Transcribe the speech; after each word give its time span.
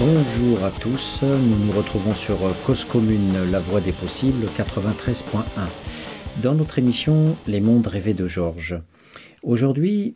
Bonjour 0.00 0.64
à 0.64 0.70
tous, 0.70 1.20
nous 1.22 1.66
nous 1.66 1.72
retrouvons 1.72 2.14
sur 2.14 2.38
Cause 2.64 2.86
Commune, 2.86 3.50
la 3.50 3.60
voix 3.60 3.82
des 3.82 3.92
possibles, 3.92 4.46
93.1. 4.56 5.42
Dans 6.42 6.54
notre 6.54 6.78
émission 6.78 7.36
Les 7.46 7.60
mondes 7.60 7.86
rêvés 7.86 8.14
de 8.14 8.26
Georges. 8.26 8.80
Aujourd'hui, 9.42 10.14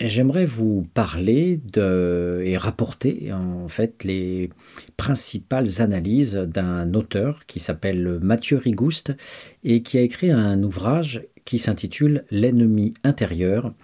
j'aimerais 0.00 0.46
vous 0.46 0.86
parler 0.94 1.60
de, 1.74 2.40
et 2.42 2.56
rapporter 2.56 3.30
en 3.34 3.68
fait 3.68 4.02
les 4.02 4.48
principales 4.96 5.82
analyses 5.82 6.36
d'un 6.36 6.94
auteur 6.94 7.44
qui 7.44 7.60
s'appelle 7.60 8.18
Mathieu 8.22 8.56
Rigouste 8.56 9.14
et 9.62 9.82
qui 9.82 9.98
a 9.98 10.00
écrit 10.00 10.30
un 10.30 10.62
ouvrage 10.62 11.20
qui 11.44 11.58
s'intitule 11.58 12.24
L'ennemi 12.30 12.94
intérieur, 13.04 13.74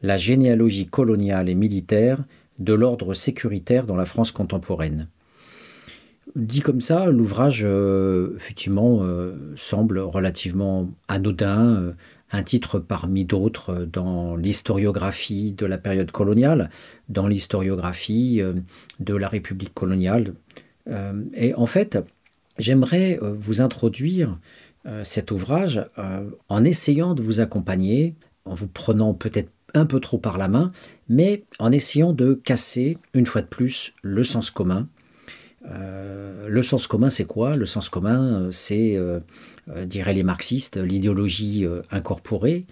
la 0.00 0.16
généalogie 0.16 0.86
coloniale 0.86 1.48
et 1.48 1.56
militaire 1.56 2.24
de 2.58 2.72
l'ordre 2.72 3.14
sécuritaire 3.14 3.86
dans 3.86 3.96
la 3.96 4.04
France 4.04 4.32
contemporaine. 4.32 5.08
Dit 6.34 6.60
comme 6.60 6.80
ça, 6.80 7.06
l'ouvrage, 7.06 7.62
euh, 7.64 8.34
effectivement, 8.36 9.00
euh, 9.04 9.54
semble 9.56 10.00
relativement 10.00 10.90
anodin, 11.08 11.76
euh, 11.76 11.92
un 12.32 12.42
titre 12.42 12.80
parmi 12.80 13.24
d'autres 13.24 13.86
dans 13.90 14.34
l'historiographie 14.34 15.52
de 15.52 15.64
la 15.64 15.78
période 15.78 16.10
coloniale, 16.10 16.70
dans 17.08 17.28
l'historiographie 17.28 18.42
de 18.98 19.14
la 19.14 19.28
République 19.28 19.72
coloniale. 19.72 20.34
et 21.34 21.54
en 21.54 21.66
fait, 21.66 21.98
j'aimerais 22.58 23.20
vous 23.22 23.60
introduire 23.60 24.40
cet 25.04 25.30
ouvrage 25.30 25.88
en 26.48 26.64
essayant 26.64 27.14
de 27.14 27.22
vous 27.22 27.38
accompagner, 27.38 28.16
en 28.44 28.54
vous 28.54 28.66
prenant 28.66 29.14
peut-être 29.14 29.52
un 29.74 29.86
peu 29.86 30.00
trop 30.00 30.18
par 30.18 30.36
la 30.36 30.48
main, 30.48 30.72
mais 31.08 31.44
en 31.58 31.72
essayant 31.72 32.12
de 32.12 32.34
casser, 32.34 32.98
une 33.14 33.26
fois 33.26 33.42
de 33.42 33.46
plus, 33.46 33.92
le 34.02 34.24
sens 34.24 34.50
commun. 34.50 34.88
Euh, 35.70 36.48
le 36.48 36.62
sens 36.62 36.86
commun, 36.86 37.10
c'est 37.10 37.24
quoi? 37.24 37.56
Le 37.56 37.66
sens 37.66 37.88
commun, 37.88 38.42
euh, 38.42 38.50
c'est, 38.50 38.96
euh, 38.96 39.20
diraient 39.84 40.14
les 40.14 40.22
marxistes, 40.22 40.76
l'idéologie 40.76 41.66
incorporée, 41.90 42.66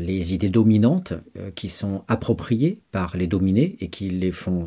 les 0.00 0.32
idées 0.32 0.48
dominantes 0.48 1.12
qui 1.54 1.68
sont 1.68 2.02
appropriées 2.08 2.80
par 2.92 3.14
les 3.14 3.26
dominés 3.26 3.76
et 3.80 3.88
qui 3.88 4.08
les 4.08 4.30
font 4.30 4.64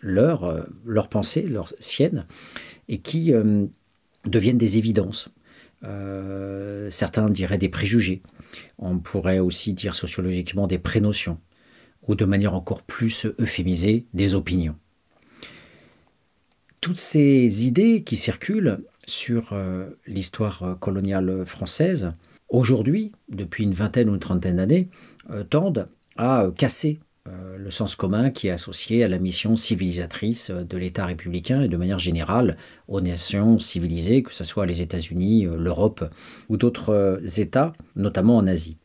leur, 0.00 0.64
leur 0.86 1.08
pensée, 1.08 1.42
leur 1.42 1.72
sienne, 1.80 2.26
et 2.88 2.98
qui 2.98 3.32
deviennent 4.26 4.58
des 4.58 4.78
évidences. 4.78 5.30
certains 6.90 7.30
diraient 7.30 7.58
des 7.58 7.68
préjugés. 7.68 8.22
On 8.78 9.00
pourrait 9.00 9.40
aussi 9.40 9.72
dire 9.72 9.96
sociologiquement 9.96 10.68
des 10.68 10.78
prénotions, 10.78 11.38
ou 12.08 12.14
de 12.14 12.24
manière 12.24 12.54
encore 12.54 12.82
plus 12.82 13.26
euphémisée, 13.38 14.06
des 14.14 14.34
opinions. 14.34 14.76
Toutes 16.80 16.98
ces 16.98 17.66
idées 17.66 18.02
qui 18.02 18.16
circulent 18.16 18.80
sur 19.06 19.52
euh, 19.52 19.90
l'histoire 20.06 20.76
coloniale 20.80 21.44
française, 21.46 22.12
aujourd'hui, 22.48 23.12
depuis 23.28 23.64
une 23.64 23.72
vingtaine 23.72 24.08
ou 24.08 24.14
une 24.14 24.20
trentaine 24.20 24.56
d'années, 24.56 24.88
euh, 25.30 25.44
tendent 25.44 25.88
à 26.16 26.48
casser 26.56 26.98
euh, 27.28 27.56
le 27.56 27.70
sens 27.70 27.94
commun 27.94 28.30
qui 28.30 28.48
est 28.48 28.50
associé 28.50 29.04
à 29.04 29.08
la 29.08 29.18
mission 29.18 29.54
civilisatrice 29.54 30.50
de 30.50 30.76
l'État 30.76 31.06
républicain 31.06 31.62
et 31.62 31.68
de 31.68 31.76
manière 31.76 32.00
générale 32.00 32.56
aux 32.88 33.00
nations 33.00 33.60
civilisées, 33.60 34.24
que 34.24 34.34
ce 34.34 34.42
soit 34.42 34.66
les 34.66 34.80
États-Unis, 34.80 35.46
l'Europe 35.56 36.04
ou 36.48 36.56
d'autres 36.56 37.20
États, 37.38 37.72
notamment 37.94 38.36
en 38.36 38.46
Asie. 38.48 38.76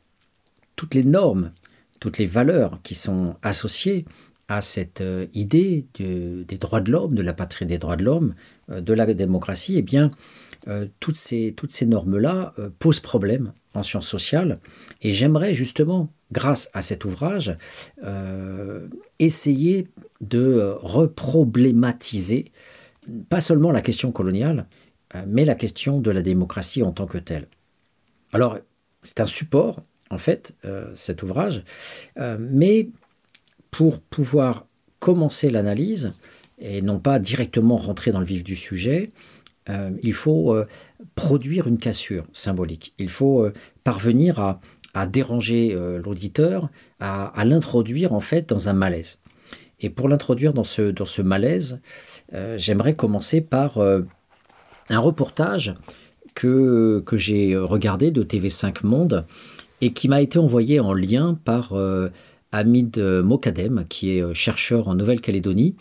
Toutes 0.75 0.93
les 0.93 1.03
normes, 1.03 1.51
toutes 1.99 2.17
les 2.17 2.25
valeurs 2.25 2.79
qui 2.83 2.95
sont 2.95 3.35
associées 3.41 4.05
à 4.47 4.61
cette 4.61 5.03
idée 5.33 5.85
des 5.99 6.57
droits 6.57 6.79
de 6.79 6.91
l'homme, 6.91 7.15
de 7.15 7.21
la 7.21 7.33
patrie 7.33 7.65
des 7.65 7.77
droits 7.77 7.97
de 7.97 8.03
l'homme, 8.05 8.33
de 8.69 8.93
la 8.93 9.05
démocratie, 9.13 9.75
eh 9.77 9.81
bien, 9.81 10.11
toutes 11.01 11.17
ces, 11.17 11.53
toutes 11.57 11.73
ces 11.73 11.85
normes-là 11.85 12.53
posent 12.79 13.01
problème 13.01 13.51
en 13.73 13.83
sciences 13.83 14.07
sociales. 14.07 14.59
Et 15.01 15.11
j'aimerais 15.11 15.53
justement 15.53 16.09
grâce 16.31 16.69
à 16.73 16.81
cet 16.81 17.05
ouvrage, 17.05 17.55
euh, 18.03 18.87
essayer 19.19 19.87
de 20.21 20.75
reproblématiser 20.81 22.51
pas 23.29 23.39
seulement 23.39 23.71
la 23.71 23.81
question 23.81 24.11
coloniale, 24.11 24.67
euh, 25.15 25.23
mais 25.27 25.45
la 25.45 25.55
question 25.55 26.01
de 26.01 26.11
la 26.11 26.21
démocratie 26.21 26.83
en 26.83 26.91
tant 26.91 27.05
que 27.05 27.17
telle. 27.17 27.47
Alors, 28.33 28.57
c'est 29.03 29.21
un 29.21 29.25
support, 29.25 29.81
en 30.09 30.17
fait, 30.17 30.55
euh, 30.65 30.89
cet 30.95 31.23
ouvrage, 31.23 31.63
mais 32.39 32.89
pour 33.71 33.99
pouvoir 33.99 34.65
commencer 34.99 35.49
l'analyse, 35.49 36.13
et 36.59 36.81
non 36.81 36.99
pas 36.99 37.19
directement 37.19 37.77
rentrer 37.77 38.11
dans 38.11 38.19
le 38.19 38.25
vif 38.25 38.43
du 38.43 38.55
sujet, 38.55 39.11
il 40.01 40.13
faut 40.13 40.55
produire 41.13 41.67
une 41.67 41.77
cassure 41.77 42.25
symbolique. 42.31 42.93
Il 42.97 43.09
faut 43.09 43.49
parvenir 43.83 44.39
à, 44.39 44.61
à 44.97 45.05
déranger 45.05 45.73
euh, 45.75 46.01
l'auditeur, 46.03 46.69
à, 46.99 47.43
l'introduire 47.45 48.13
en 48.13 48.19
fait 48.19 48.49
dans 48.49 48.67
un 48.67 48.73
malaise. 48.73 49.19
Et 49.79 49.91
pour 49.91 50.09
l'introduire 50.09 50.53
dans 50.53 50.63
ce, 50.63 50.89
dans 50.89 51.05
ce 51.05 51.21
malaise, 51.21 51.81
euh, 52.33 52.57
j'aimerais 52.57 52.95
commencer 52.95 53.41
par 53.41 53.77
euh, 53.77 54.01
un 54.89 54.97
reportage 54.97 55.75
que, 56.33 57.03
que 57.05 57.15
j'ai 57.15 57.55
regardé 57.55 58.09
de 58.09 58.23
TV5 58.23 58.85
Monde 58.85 59.27
et 59.81 59.93
qui 59.93 60.07
m'a 60.07 60.21
été 60.21 60.39
envoyé 60.39 60.79
en 60.79 60.93
lien 60.93 61.39
par 61.45 61.73
Hamid 62.51 62.97
Mokadem, 62.97 63.85
qui 63.87 64.17
est 64.17 64.33
chercheur 64.33 64.87
en 64.87 64.95
Nouvelle-Calédonie 64.95 65.75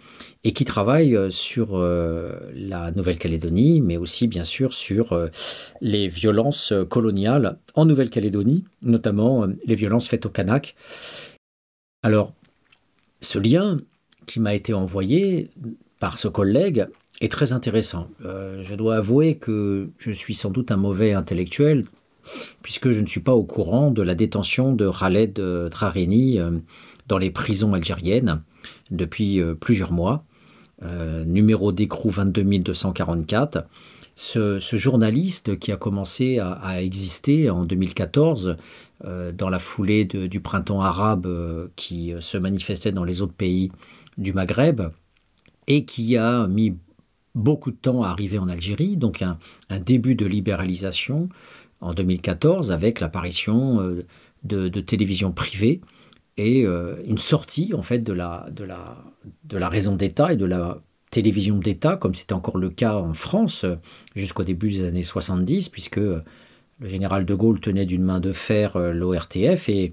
et 0.47 0.53
qui 0.53 0.65
travaille 0.65 1.17
euh, 1.17 1.29
sur 1.29 1.71
euh, 1.77 2.39
la 2.55 2.93
Nouvelle-Calédonie, 2.93 3.81
mais 3.81 3.97
aussi 3.97 4.29
bien 4.29 4.45
sûr 4.45 4.73
sur 4.73 5.13
euh, 5.13 5.27
les 5.81 6.07
violences 6.07 6.73
coloniales 6.89 7.59
en 7.75 7.85
Nouvelle-Calédonie, 7.85 8.63
notamment 8.83 9.49
les 9.65 9.75
violences 9.75 10.07
faites 10.07 10.25
au 10.25 10.29
Kanak. 10.29 10.77
Alors, 12.05 12.33
ce 13.21 13.41
lien 13.41 13.81
qui 14.29 14.39
m'a 14.39 14.55
été 14.55 14.73
envoyé 14.73 15.51
par 15.99 16.17
ce 16.17 16.29
collègue 16.29 16.87
est 17.21 17.33
très 17.33 17.53
intéressant. 17.53 18.09
je 18.21 18.75
dois 18.75 18.97
avouer 18.97 19.39
que 19.39 19.89
je 19.99 20.13
suis 20.13 20.35
sans 20.35 20.51
doute 20.51 20.71
un 20.71 20.77
mauvais 20.77 21.13
intellectuel, 21.13 21.87
puisque 22.63 22.91
je 22.91 23.01
ne 23.01 23.07
suis 23.07 23.21
pas 23.21 23.35
au 23.35 23.45
courant 23.45 23.91
de 23.91 24.03
la 24.03 24.15
détention 24.15 24.73
de 24.73 24.91
Khaled 24.91 25.41
Drarini 25.71 26.39
dans 27.09 27.19
les 27.19 27.31
prisons 27.31 27.75
algériennes 27.75 28.43
depuis 28.91 29.41
plusieurs 29.61 29.93
mois. 29.93 30.25
Euh, 30.83 31.25
numéro 31.25 31.73
d'écrou 31.73 32.11
22244. 32.11 33.67
Ce, 34.15 34.59
ce, 34.59 34.77
journaliste 34.77 35.59
qui 35.59 35.73
a 35.73 35.79
commencé 35.79 36.39
à, 36.39 36.83
exister 36.83 37.49
en 37.49 37.65
2014 37.65 38.57
euh, 39.05 39.33
dans 39.33 39.49
la 39.49 39.59
foulée 39.59 40.05
du 40.05 40.41
printemps 40.41 40.83
arabe 40.83 41.27
euh, 41.27 41.69
qui 41.77 42.13
se 42.21 42.37
manifestait 42.37 42.93
dans 42.93 43.05
les 43.05 43.23
autres 43.23 43.33
pays 43.33 43.73
du 44.19 44.35
Maghreb 44.35 44.83
et 45.67 45.87
qui 45.87 46.19
a 46.19 46.47
mis 46.47 46.77
beaucoup 47.35 47.71
de 47.71 47.77
temps 47.77 48.03
à 48.03 48.09
arriver 48.09 48.39
en 48.39 48.49
Algérie, 48.49 48.99
donc 48.99 49.23
un, 49.23 49.39
début 49.79 50.15
de 50.15 50.27
libéralisation 50.27 51.31
en 51.87 51.95
2014 51.95 52.73
avec 52.73 53.01
l'apparition 53.01 53.79
de, 54.45 54.69
de 54.69 54.81
télévisions 54.81 55.33
privées 55.33 55.81
et 56.37 56.63
une 56.63 57.19
sortie 57.19 57.73
en 57.75 57.83
fait 57.83 58.01
de 58.01 58.13
la, 58.13 58.47
de 58.51 58.65
la, 58.65 58.97
de 59.45 59.57
la 59.57 59.69
raison 59.69 59.97
d'État 59.97 60.33
et 60.33 60.37
de 60.37 60.45
la 60.45 60.79
télévision 61.11 61.59
d'État, 61.59 61.97
comme 61.97 62.15
c'était 62.15 62.35
encore 62.35 62.59
le 62.59 62.69
cas 62.69 62.97
en 62.97 63.15
France 63.15 63.65
jusqu'au 64.15 64.45
début 64.45 64.69
des 64.69 64.85
années 64.85 65.03
70, 65.03 65.71
puisque 65.71 66.01
le 66.79 66.89
général 66.89 67.25
de 67.25 67.35
Gaulle 67.35 67.61
tenait 67.61 67.87
d'une 67.87 68.03
main 68.03 68.21
de 68.21 68.33
fer 68.33 68.77
euh, 68.77 68.93
l'ORTF 68.93 69.69
et 69.69 69.93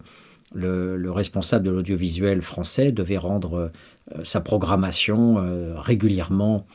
le, 0.54 1.10
responsable 1.10 1.66
de 1.66 1.72
l'audiovisuel 1.72 2.42
français 2.42 2.92
devait 2.92 3.18
rendre 3.18 3.72
euh, 4.16 4.24
sa 4.24 4.42
programmation 4.42 5.38
euh, 5.40 5.80
régulièrement 5.80 6.66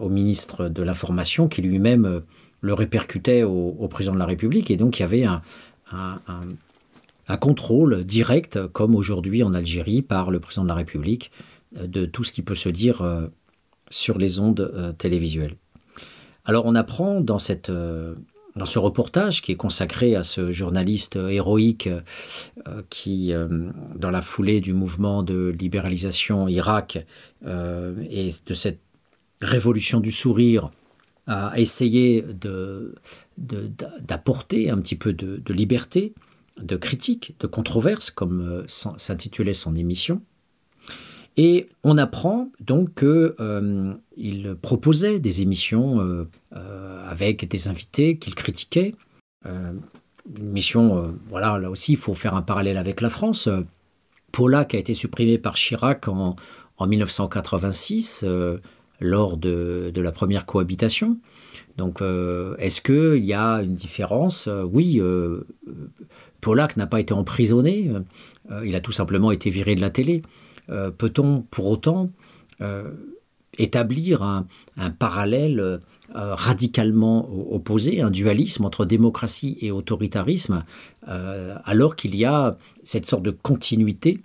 au 0.00 0.08
ministre 0.08 0.70
de 0.70 0.82
l'Information, 0.82 1.46
qui 1.46 1.60
lui-même 1.60 2.22
le 2.64 2.72
répercutait 2.72 3.42
au, 3.42 3.86
président 3.88 4.14
de 4.14 4.18
la 4.18 4.24
République. 4.24 4.70
Et 4.70 4.78
donc 4.78 4.98
il 4.98 5.02
y 5.02 5.04
avait 5.04 5.26
un 5.26 7.36
contrôle 7.36 8.04
direct, 8.04 8.66
comme 8.68 8.94
aujourd'hui 8.94 9.42
en 9.42 9.52
Algérie, 9.52 10.00
par 10.00 10.30
le 10.30 10.40
président 10.40 10.62
de 10.62 10.68
la 10.68 10.74
République, 10.74 11.30
de 11.78 12.06
tout 12.06 12.24
ce 12.24 12.32
qui 12.32 12.40
peut 12.40 12.54
se 12.54 12.70
dire 12.70 13.02
euh, 13.02 13.26
sur 13.90 14.16
les 14.16 14.38
ondes 14.38 14.72
euh, 14.74 14.92
télévisuelles. 14.92 15.56
Alors 16.46 16.64
on 16.64 16.74
apprend 16.74 17.20
dans, 17.20 17.36
euh, 17.68 18.14
dans 18.56 18.64
ce 18.64 18.78
reportage 18.78 19.42
qui 19.42 19.52
est 19.52 19.56
consacré 19.56 20.16
à 20.16 20.22
ce 20.22 20.50
journaliste 20.50 21.16
héroïque 21.16 21.90
qui, 22.88 23.32
dans 23.96 24.10
la 24.10 24.22
foulée 24.22 24.60
du 24.60 24.72
mouvement 24.72 25.22
de 25.22 25.54
libéralisation 25.58 26.48
Irak 26.48 27.04
et 27.46 28.30
de 28.46 28.54
cette 28.54 28.80
révolution 29.40 30.00
du 30.00 30.12
sourire, 30.12 30.70
a 31.26 31.58
essayé 31.58 32.24
d'apporter 33.38 34.66
de, 34.66 34.72
un 34.72 34.78
petit 34.78 34.96
peu 34.96 35.12
de, 35.12 35.36
de, 35.36 35.54
liberté, 35.54 36.12
de 36.60 36.76
critique, 36.76 37.34
de 37.40 37.46
controverse, 37.46 38.10
comme 38.10 38.64
s'intitulait 38.66 39.54
son 39.54 39.74
émission. 39.74 40.22
Et 41.36 41.68
on 41.82 41.98
apprend 41.98 42.50
donc 42.60 43.00
qu'il 43.00 44.54
proposait 44.62 45.18
des 45.18 45.42
émissions 45.42 46.26
avec 46.52 47.48
des 47.48 47.68
invités 47.68 48.18
qu'il 48.18 48.36
critiquait. 48.36 48.94
une 49.44 49.80
mission, 50.38 51.16
voilà, 51.28 51.58
là 51.58 51.70
aussi, 51.70 51.92
il 51.92 51.98
faut 51.98 52.14
faire 52.14 52.34
un 52.34 52.42
parallèle 52.42 52.76
avec 52.76 53.00
la 53.00 53.10
France. 53.10 53.48
Polak 54.30 54.74
a 54.74 54.78
été 54.78 54.94
supprimé 54.94 55.38
par 55.38 55.54
Chirac 55.54 56.06
en 56.06 56.36
1986 56.86 58.24
lors 59.00 59.36
de, 59.36 59.92
la 59.94 60.12
première 60.12 60.46
cohabitation. 60.46 61.18
Donc, 61.76 62.02
euh, 62.02 62.56
est-ce 62.58 62.80
qu'il 62.80 63.24
y 63.24 63.34
a 63.34 63.62
une 63.62 63.74
différence? 63.74 64.48
Oui, 64.70 65.00
euh, 65.00 65.46
Polak 66.40 66.76
n'a 66.76 66.86
pas 66.86 67.00
été 67.00 67.14
emprisonné, 67.14 67.90
euh, 68.50 68.66
il 68.66 68.74
a 68.74 68.80
tout 68.80 68.92
simplement 68.92 69.32
été 69.32 69.50
viré 69.50 69.74
de 69.74 69.80
la 69.80 69.90
télé. 69.90 70.22
Peut-on 70.96 71.42
pour 71.42 71.66
autant 71.66 72.10
établir 73.58 74.22
un, 74.22 74.46
parallèle 74.98 75.80
radicalement 76.14 77.28
opposé, 77.52 78.00
un 78.00 78.10
dualisme 78.10 78.64
entre 78.64 78.86
démocratie 78.86 79.58
et 79.60 79.70
autoritarisme, 79.70 80.64
alors 81.06 81.96
qu'il 81.96 82.16
y 82.16 82.24
a 82.24 82.56
cette 82.82 83.04
sorte 83.04 83.24
de 83.24 83.30
continuité 83.30 84.22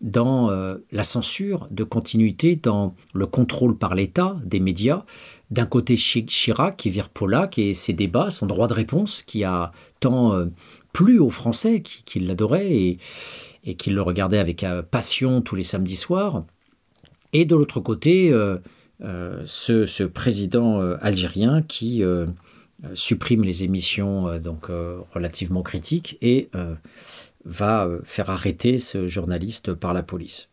dans 0.00 0.50
euh, 0.50 0.76
la 0.92 1.04
censure, 1.04 1.68
de 1.70 1.84
continuité 1.84 2.56
dans 2.56 2.94
le 3.14 3.26
contrôle 3.26 3.76
par 3.76 3.94
l'État 3.94 4.36
des 4.44 4.60
médias. 4.60 5.04
D'un 5.50 5.66
côté, 5.66 5.94
Chirac 5.94 6.76
qui 6.76 6.90
vire 6.90 7.08
Polak 7.08 7.58
et 7.58 7.74
ses 7.74 7.92
débats, 7.92 8.30
son 8.30 8.46
droit 8.46 8.68
de 8.68 8.74
réponse 8.74 9.22
qui 9.22 9.44
a 9.44 9.72
tant 10.00 10.34
euh, 10.34 10.46
plu 10.92 11.18
aux 11.18 11.30
Français 11.30 11.82
qui, 11.82 12.20
l'adoraient 12.20 12.72
et, 12.72 12.98
et 13.64 13.74
qui 13.74 13.90
le 13.90 14.02
regardaient 14.02 14.38
avec 14.38 14.64
euh, 14.64 14.82
passion 14.82 15.40
tous 15.40 15.56
les 15.56 15.62
samedis 15.62 15.96
soirs. 15.96 16.44
Et 17.32 17.44
de 17.44 17.54
l'autre 17.54 17.80
côté, 17.80 18.32
ce, 19.00 20.04
président 20.04 20.80
algérien 21.00 21.60
qui 21.60 22.02
supprime 22.94 23.42
les 23.42 23.64
émissions 23.64 24.38
donc 24.38 24.68
relativement 25.12 25.62
critiques 25.62 26.16
et 26.22 26.48
va 27.46 27.86
euh, 27.86 28.00
faire 28.04 28.28
arrêter 28.28 28.78
ce 28.78 29.06
journaliste 29.06 29.72
par 29.72 29.94
la 29.94 30.02
police. 30.02 30.50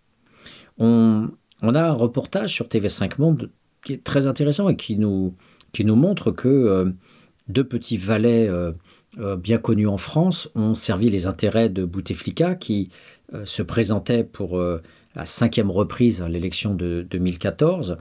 On, 0.78 1.30
a 1.62 1.82
un 1.82 1.94
reportage 1.94 2.54
sur 2.54 2.68
TV5 2.68 3.20
Monde 3.20 3.50
qui 3.84 3.94
est 3.94 4.04
très 4.04 4.28
intéressant 4.28 4.70
et 4.70 4.76
qui 4.76 4.96
nous, 4.96 5.36
qui 5.72 5.84
nous 5.86 5.96
montre 5.96 6.32
que 6.32 6.48
euh, 6.48 6.92
deux 7.48 7.64
petits 7.64 7.98
valets 7.98 8.48
euh, 8.48 8.72
bien 9.38 9.58
connus 9.58 9.88
en 9.88 9.98
France 9.98 10.50
ont 10.56 10.76
servi 10.76 11.10
les 11.10 11.28
intérêts 11.28 11.70
de 11.70 11.86
Bouteflika 11.86 12.56
qui 12.56 12.90
se 13.46 13.62
présentait 13.62 14.24
pour 14.24 14.60
la 14.60 15.26
cinquième 15.26 15.70
reprise 15.70 16.24
à 16.24 16.30
l'élection 16.30 16.74
de 16.74 17.06
2014, 17.10 17.98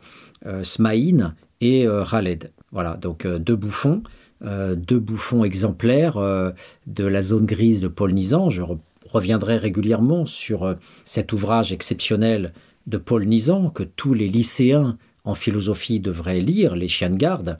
Smaïn 0.62 1.35
et 1.61 1.87
Khaled. 2.11 2.50
Voilà, 2.71 2.97
donc 2.97 3.27
deux 3.27 3.56
bouffons 3.56 4.03
deux 4.43 4.99
bouffons 4.99 5.44
exemplaires 5.44 6.17
euh, 6.17 6.50
de 6.87 7.05
la 7.05 7.23
zone 7.23 7.47
grise 7.47 7.81
de 7.81 7.89
Paul 7.89 8.12
Nizan. 8.12 8.50
Je 8.50 8.62
reviendrai 9.09 9.56
régulièrement 9.56 10.27
sur 10.27 10.65
euh, 10.65 10.75
cet 11.05 11.33
ouvrage 11.33 11.73
exceptionnel 11.73 12.53
de 12.87 12.99
Paul 12.99 13.25
Nizan 13.25 13.71
que 13.71 13.85
tous 13.85 14.15
les 14.15 14.29
lycéens 14.29 14.99
en 15.25 15.35
philosophie 15.35 16.00
devraient 16.00 16.41
lire, 16.41 16.75
Les 16.75 16.89
chiens 16.89 17.11
de 17.11 17.17
garde. 17.17 17.59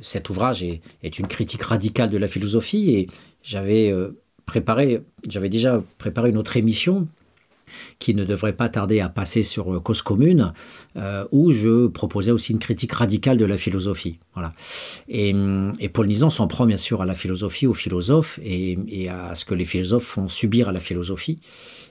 Cet 0.00 0.30
ouvrage 0.30 0.62
est, 0.62 0.80
est 1.02 1.18
une 1.18 1.26
critique 1.26 1.62
radicale 1.62 2.08
de 2.08 2.16
la 2.16 2.28
philosophie 2.28 2.94
et 2.94 3.06
j'avais 3.42 3.94
préparé, 4.46 5.02
j'avais 5.28 5.50
déjà 5.50 5.84
préparé 5.98 6.30
une 6.30 6.38
autre 6.38 6.56
émission 6.56 7.06
qui 7.98 8.14
ne 8.14 8.24
devrait 8.24 8.52
pas 8.52 8.68
tarder 8.68 9.00
à 9.00 9.08
passer 9.08 9.44
sur 9.44 9.74
euh, 9.74 9.80
Cause 9.80 10.02
Commune, 10.02 10.52
euh, 10.96 11.24
où 11.30 11.50
je 11.50 11.86
proposais 11.86 12.30
aussi 12.30 12.52
une 12.52 12.58
critique 12.58 12.92
radicale 12.92 13.36
de 13.36 13.44
la 13.44 13.56
philosophie. 13.56 14.18
Voilà. 14.34 14.52
Et, 15.08 15.34
Paul 15.92 16.06
Nizan 16.06 16.30
s'en 16.30 16.46
prend 16.46 16.66
bien 16.66 16.76
sûr 16.76 17.02
à 17.02 17.06
la 17.06 17.14
philosophie, 17.14 17.66
aux 17.66 17.74
philosophes, 17.74 18.40
et, 18.42 19.08
à 19.08 19.34
ce 19.34 19.44
que 19.44 19.54
les 19.54 19.64
philosophes 19.64 20.04
font 20.04 20.28
subir 20.28 20.68
à 20.68 20.72
la 20.72 20.80
philosophie, 20.80 21.38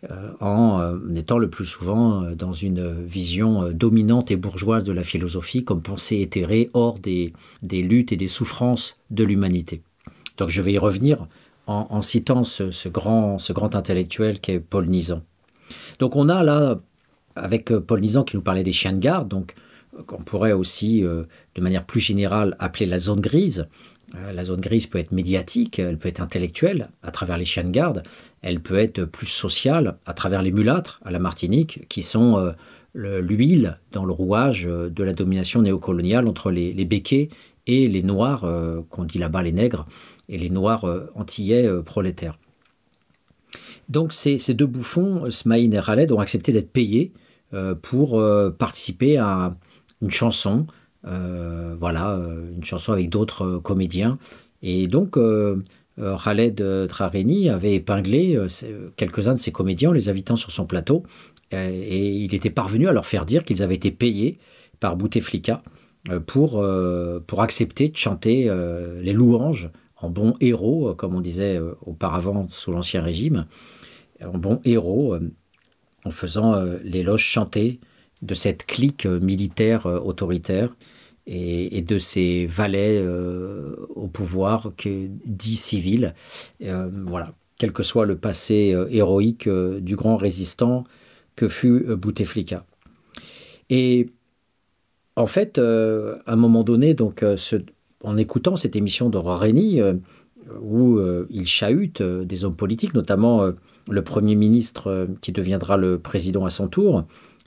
euh, 0.09 0.31
en 0.39 0.97
étant 1.15 1.37
le 1.37 1.49
plus 1.49 1.65
souvent 1.65 2.21
dans 2.31 2.53
une 2.53 3.03
vision 3.03 3.71
dominante 3.71 4.31
et 4.31 4.35
bourgeoise 4.37 4.83
de 4.83 4.91
la 4.91 5.03
philosophie, 5.03 5.63
comme 5.63 5.81
pensée 5.81 6.19
éthérée 6.21 6.69
hors 6.73 6.97
des, 6.99 7.33
luttes 7.61 8.11
et 8.11 8.17
des 8.17 8.27
souffrances 8.27 8.97
de 9.11 9.23
l'humanité. 9.23 9.81
Donc 10.37 10.49
je 10.49 10.61
vais 10.61 10.73
y 10.73 10.77
revenir 10.77 11.27
en, 11.67 12.01
citant 12.01 12.43
ce, 12.43 12.89
grand, 12.89 13.39
ce 13.39 13.53
grand 13.53 13.75
intellectuel 13.75 14.39
qu'est 14.39 14.59
Paul 14.59 14.87
Nizan. 14.87 15.21
Donc 15.99 16.15
on 16.15 16.29
a 16.29 16.43
là, 16.43 16.79
avec 17.35 17.71
euh, 17.71 17.79
Paul 17.79 18.01
Nizan 18.01 18.23
qui 18.23 18.35
nous 18.35 18.41
parlait 18.41 18.63
des 18.63 18.73
chiens 18.73 18.93
de 18.93 18.99
garde, 18.99 19.27
donc 19.27 19.55
euh, 19.97 20.03
qu'on 20.03 20.21
pourrait 20.21 20.51
aussi, 20.51 21.03
euh, 21.03 21.23
de 21.55 21.61
manière 21.61 21.85
plus 21.85 21.99
générale, 21.99 22.55
appeler 22.59 22.85
la 22.85 22.99
zone 22.99 23.21
grise. 23.21 23.67
La 24.33 24.43
zone 24.43 24.59
grise 24.59 24.87
peut 24.87 24.99
être 24.99 25.13
médiatique, 25.13 25.79
elle 25.79 25.97
peut 25.97 26.09
être 26.09 26.19
intellectuelle 26.19 26.89
à 27.01 27.11
travers 27.11 27.37
les 27.37 27.45
chiens 27.45 27.63
de 27.63 27.71
garde, 27.71 28.03
elle 28.41 28.59
peut 28.59 28.75
être 28.75 29.05
plus 29.05 29.25
sociale 29.25 29.99
à 30.05 30.13
travers 30.13 30.41
les 30.41 30.51
mulâtres 30.51 30.99
à 31.05 31.11
la 31.11 31.19
Martinique, 31.19 31.87
qui 31.87 32.03
sont 32.03 32.53
l'huile 32.93 33.79
dans 33.93 34.03
le 34.03 34.11
rouage 34.11 34.65
de 34.65 35.03
la 35.05 35.13
domination 35.13 35.61
néocoloniale 35.61 36.27
entre 36.27 36.51
les, 36.51 36.73
les 36.73 36.83
béquets 36.83 37.29
et 37.67 37.87
les 37.87 38.03
noirs, 38.03 38.45
qu'on 38.89 39.05
dit 39.05 39.17
là-bas 39.17 39.43
les 39.43 39.53
nègres, 39.53 39.85
et 40.27 40.37
les 40.37 40.49
noirs 40.49 40.85
antillais 41.15 41.69
prolétaires. 41.85 42.37
Donc 43.91 44.13
ces, 44.13 44.37
deux 44.53 44.67
bouffons, 44.67 45.29
Smaïn 45.29 45.73
et 45.73 45.81
Khaled, 45.81 46.13
ont 46.13 46.19
accepté 46.19 46.53
d'être 46.53 46.71
payés 46.71 47.11
euh, 47.53 47.75
pour 47.75 48.17
euh, 48.17 48.49
participer 48.49 49.17
à 49.17 49.53
une 50.01 50.09
chanson, 50.09 50.65
euh, 51.05 51.75
voilà, 51.77 52.17
une 52.55 52.63
chanson 52.63 52.93
avec 52.93 53.09
d'autres 53.09 53.57
comédiens. 53.57 54.17
Et 54.61 54.87
donc 54.87 55.17
Khaled 55.97 56.87
Trareni 56.87 57.49
avait 57.49 57.73
épinglé 57.73 58.39
quelques-uns 58.95 59.33
de 59.33 59.39
ses 59.39 59.51
comédiens 59.51 59.89
en 59.89 59.93
les 59.93 60.07
invitant 60.07 60.37
sur 60.37 60.51
son 60.51 60.65
plateau. 60.65 61.03
et 61.51 62.11
il 62.15 62.33
était 62.33 62.49
parvenu 62.49 62.87
à 62.87 62.93
leur 62.93 63.05
faire 63.05 63.25
dire 63.25 63.43
qu'ils 63.43 63.61
avaient 63.61 63.75
été 63.75 63.91
payés 63.91 64.39
par 64.79 64.95
Bouteflika 64.95 65.63
pour, 66.27 66.65
pour 67.27 67.41
accepter 67.41 67.89
de 67.89 67.97
chanter 67.97 68.49
les 69.01 69.13
louanges 69.13 69.69
en 69.97 70.09
bons 70.09 70.35
héros, 70.39 70.93
comme 70.95 71.15
on 71.15 71.21
disait 71.21 71.59
auparavant 71.85 72.47
sous 72.49 72.71
l'Ancien 72.71 73.01
Régime, 73.01 73.45
un 74.21 74.37
bon 74.37 74.61
héros 74.63 75.13
euh, 75.13 75.31
en 76.05 76.11
faisant 76.11 76.55
euh, 76.55 76.77
l'éloge 76.83 77.23
chanté 77.23 77.79
de 78.21 78.33
cette 78.33 78.65
clique 78.65 79.05
euh, 79.05 79.19
militaire 79.19 79.85
autoritaire 79.85 80.75
et, 81.27 81.81
de 81.81 81.97
ces 81.97 82.45
valets 82.47 83.05
au 83.95 84.07
pouvoir 84.07 84.71
que 84.75 85.07
dit 85.25 85.55
civil. 85.55 86.15
voilà, 86.59 87.29
quel 87.57 87.71
que 87.71 87.83
soit 87.83 88.07
le 88.07 88.17
passé 88.17 88.75
héroïque 88.89 89.47
du 89.47 89.95
grand 89.95 90.17
résistant 90.17 90.83
que 91.35 91.47
fut 91.47 91.85
Bouteflika. 91.95 92.65
Et 93.69 94.09
en 95.15 95.27
fait, 95.27 95.59
à 95.59 95.61
un 96.25 96.35
moment 96.35 96.63
donné, 96.63 96.95
donc, 96.95 97.23
en 98.03 98.17
écoutant 98.17 98.55
cette 98.55 98.75
émission 98.75 99.09
de 99.09 99.19
Roreni, 99.19 99.79
où 100.59 100.99
il 101.29 101.45
chahute 101.45 102.01
des 102.01 102.45
hommes 102.45 102.57
politiques, 102.57 102.95
notamment 102.95 103.53
le 103.89 104.03
Premier 104.03 104.35
ministre 104.35 104.87
euh, 104.87 105.07
qui 105.21 105.31
deviendra 105.31 105.77
le 105.77 105.99
président 105.99 106.45
à 106.45 106.49
son 106.49 106.67
tour, 106.67 107.05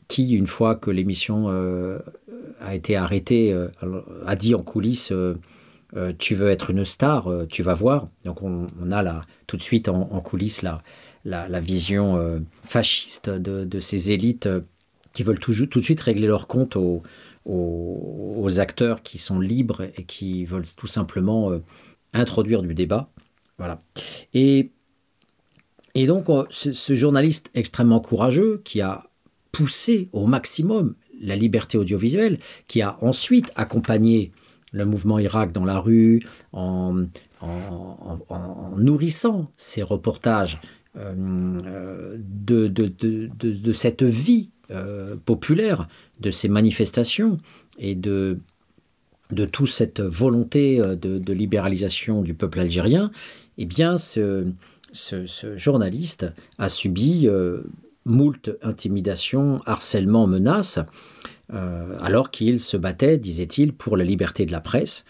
qui, 0.08 0.32
une 0.32 0.46
fois 0.46 0.74
que 0.74 0.90
l'émission 0.90 1.46
euh, 1.48 1.98
a 2.60 2.74
été 2.74 2.96
arrêtée, 2.96 3.52
euh, 3.52 3.68
a 4.26 4.36
dit 4.36 4.54
en 4.54 4.62
coulisses 4.62 5.12
Tu 6.18 6.34
veux 6.34 6.48
être 6.48 6.70
une 6.70 6.84
star, 6.84 7.30
tu 7.48 7.62
vas 7.62 7.74
voir. 7.74 8.08
Donc 8.24 8.42
on, 8.42 8.66
a 8.90 9.02
là, 9.02 9.24
tout 9.46 9.56
de 9.56 9.62
suite 9.62 9.88
en, 9.88 10.20
coulisses 10.20 10.62
la, 10.62 10.82
la, 11.24 11.60
vision 11.60 12.42
fasciste 12.64 13.30
de, 13.30 13.80
ces 13.80 14.10
élites 14.10 14.48
qui 15.12 15.22
veulent 15.22 15.38
tout, 15.38 15.54
tout, 15.66 15.78
de 15.78 15.84
suite 15.84 16.00
régler 16.00 16.26
leur 16.26 16.48
compte 16.48 16.74
aux, 16.74 17.02
aux, 17.44 18.60
acteurs 18.60 19.02
qui 19.02 19.18
sont 19.18 19.38
libres 19.38 19.82
et 19.96 20.02
qui 20.02 20.44
veulent 20.44 20.66
tout 20.76 20.88
simplement 20.88 21.52
introduire 22.12 22.62
du 22.62 22.74
débat. 22.74 23.08
Voilà. 23.58 23.80
Et 24.32 24.72
et 25.94 26.06
donc, 26.06 26.28
euh, 26.28 26.44
ce, 26.50 26.94
journaliste 26.94 27.50
extrêmement 27.54 28.00
courageux 28.00 28.60
qui 28.64 28.80
a 28.80 29.04
poussé 29.52 30.08
au 30.12 30.26
maximum 30.26 30.94
la 31.20 31.36
liberté 31.36 31.78
audiovisuelle, 31.78 32.38
qui 32.66 32.82
a 32.82 32.98
ensuite 33.00 33.52
accompagné 33.54 34.32
le 34.72 34.84
mouvement 34.84 35.20
Irak 35.20 35.52
dans 35.52 35.64
la 35.64 35.78
rue 35.78 36.20
en, 36.52 37.04
nourrissant 38.76 39.50
ses 39.56 39.82
reportages 39.82 40.60
euh, 40.96 42.16
de, 42.18 43.72
cette 43.72 44.02
vie 44.02 44.50
euh, 44.70 45.14
populaire, 45.24 45.86
de 46.18 46.32
ces 46.32 46.48
manifestations 46.48 47.38
et 47.78 47.94
de, 47.94 48.40
de 49.30 49.44
toute 49.44 49.68
cette 49.68 50.00
volonté 50.00 50.78
de, 50.78 51.32
libéralisation 51.32 52.22
du 52.22 52.34
peuple 52.34 52.58
algérien, 52.58 53.12
eh 53.58 53.66
bien, 53.66 53.98
ce, 53.98 54.46
ce, 54.94 55.56
journaliste 55.56 56.26
a 56.58 56.68
subi 56.68 57.26
euh, 57.26 57.62
moult 58.04 58.50
intimidations, 58.62 59.60
harcèlements, 59.66 60.26
menaces, 60.26 60.78
euh, 61.52 61.96
alors 62.00 62.30
qu'il 62.30 62.60
se 62.60 62.76
battait, 62.76 63.18
disait-il, 63.18 63.74
pour 63.74 63.96
la 63.96 64.04
liberté 64.04 64.46
de 64.46 64.52
la 64.52 64.60
presse. 64.60 65.04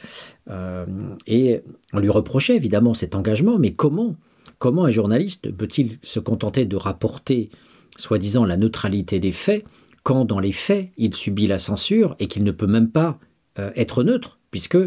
Euh, 0.50 0.86
et 1.26 1.62
on 1.92 2.00
lui 2.00 2.10
reprochait 2.10 2.56
évidemment 2.56 2.94
cet 2.94 3.14
engagement, 3.14 3.58
mais 3.58 3.72
comment 3.72 4.16
Comment 4.58 4.84
un 4.84 4.90
journaliste 4.90 5.50
peut-il 5.52 5.98
se 6.02 6.20
contenter 6.20 6.64
de 6.64 6.76
rapporter, 6.76 7.50
soi-disant, 7.96 8.44
la 8.44 8.56
neutralité 8.56 9.20
des 9.20 9.32
faits, 9.32 9.64
quand 10.04 10.24
dans 10.24 10.38
les 10.38 10.52
faits, 10.52 10.90
il 10.96 11.14
subit 11.14 11.46
la 11.46 11.58
censure 11.58 12.14
et 12.18 12.28
qu'il 12.28 12.44
ne 12.44 12.50
peut 12.50 12.66
même 12.66 12.90
pas 12.90 13.18
être 13.56 14.04
neutre, 14.04 14.38
puisque 14.50 14.78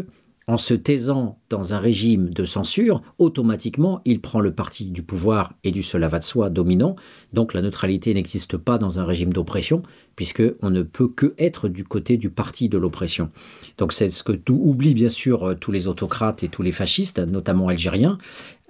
en 0.48 0.56
se 0.56 0.72
taisant 0.72 1.38
dans 1.50 1.74
un 1.74 1.78
régime 1.78 2.30
de 2.30 2.44
censure, 2.46 3.02
automatiquement, 3.18 4.00
il 4.06 4.20
prend 4.20 4.40
le 4.40 4.54
parti 4.54 4.86
du 4.86 5.02
pouvoir 5.02 5.52
et 5.62 5.70
du 5.70 5.82
cela 5.82 6.08
va 6.08 6.18
de 6.18 6.24
soi 6.24 6.48
dominant. 6.48 6.96
Donc 7.34 7.52
la 7.52 7.60
neutralité 7.60 8.14
n'existe 8.14 8.56
pas 8.56 8.78
dans 8.78 8.98
un 8.98 9.04
régime 9.04 9.32
d'oppression, 9.32 9.82
puisqu'on 10.16 10.70
ne 10.70 10.82
peut 10.82 11.08
que 11.08 11.34
être 11.38 11.68
du 11.68 11.84
côté 11.84 12.16
du 12.16 12.30
parti 12.30 12.70
de 12.70 12.78
l'oppression. 12.78 13.30
Donc 13.76 13.92
c'est 13.92 14.08
ce 14.08 14.22
que 14.22 14.32
tout 14.32 14.58
oublie 14.60 14.94
bien 14.94 15.10
sûr 15.10 15.50
euh, 15.50 15.54
tous 15.54 15.70
les 15.70 15.86
autocrates 15.86 16.42
et 16.42 16.48
tous 16.48 16.62
les 16.62 16.72
fascistes, 16.72 17.18
notamment 17.18 17.68
algériens, 17.68 18.16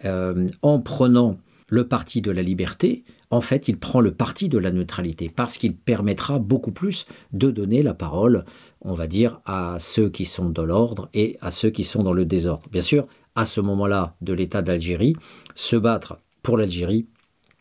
euh, 0.05 0.49
en 0.63 0.81
prenant 0.81 1.39
le 1.69 1.87
parti 1.87 2.21
de 2.21 2.31
la 2.33 2.43
liberté, 2.43 3.05
en 3.31 3.41
fait, 3.41 3.69
il 3.69 3.77
prend 3.77 4.01
le 4.01 4.13
parti 4.13 4.49
de 4.49 4.59
la 4.59 4.71
neutralité 4.71 5.31
parce 5.35 5.59
qu'il 5.59 5.77
permettra 5.77 6.39
beaucoup 6.39 6.73
plus 6.73 7.07
de 7.33 7.51
donner 7.51 7.83
la 7.83 7.95
parole, 7.95 8.45
on 8.81 8.95
va 8.95 9.07
dire, 9.07 9.41
à 9.45 9.77
ceux 9.79 10.09
qui 10.09 10.25
sont 10.25 10.51
dans 10.51 10.65
l'ordre 10.65 11.09
et 11.15 11.37
à 11.41 11.51
ceux 11.51 11.71
qui 11.71 11.85
sont 11.85 12.03
dans 12.03 12.13
le 12.13 12.25
désordre. 12.25 12.69
Bien 12.71 12.83
sûr, 12.83 13.07
à 13.35 13.45
ce 13.45 13.61
moment-là 13.61 14.17
de 14.21 14.33
l'État 14.33 14.63
d'Algérie, 14.63 15.17
se 15.55 15.77
battre 15.77 16.19
pour 16.43 16.57
l'Algérie, 16.57 17.07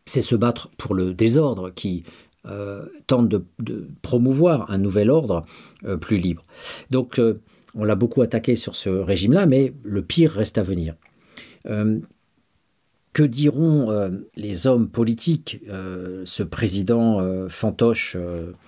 c'est 0.06 0.22
se 0.22 0.36
battre 0.36 0.70
pour 0.78 0.96
le 0.96 1.14
désordre 1.14 1.70
qui 1.70 2.04
euh, 2.48 2.86
tente 3.08 3.28
de, 3.28 3.44
promouvoir 4.02 4.72
un 4.72 4.78
nouvel 4.78 5.10
ordre 5.10 5.46
euh, 5.86 5.98
plus 5.98 6.18
libre. 6.18 6.44
Donc, 6.92 7.20
euh, 7.20 7.42
on 7.76 7.84
l'a 7.84 7.96
beaucoup 7.96 8.22
attaqué 8.22 8.56
sur 8.56 8.76
ce 8.76 8.90
régime-là, 8.90 9.46
mais 9.46 9.74
le 9.84 10.02
pire 10.02 10.32
reste 10.32 10.58
à 10.58 10.64
venir. 10.64 10.96
Que 13.18 13.24
diront 13.24 13.90
euh, 13.90 14.12
les 14.36 14.68
hommes 14.68 14.90
politiques, 14.90 15.60
euh, 15.70 16.22
ce 16.26 16.44
président 16.44 17.20
euh, 17.20 17.50
fantoche 17.50 18.16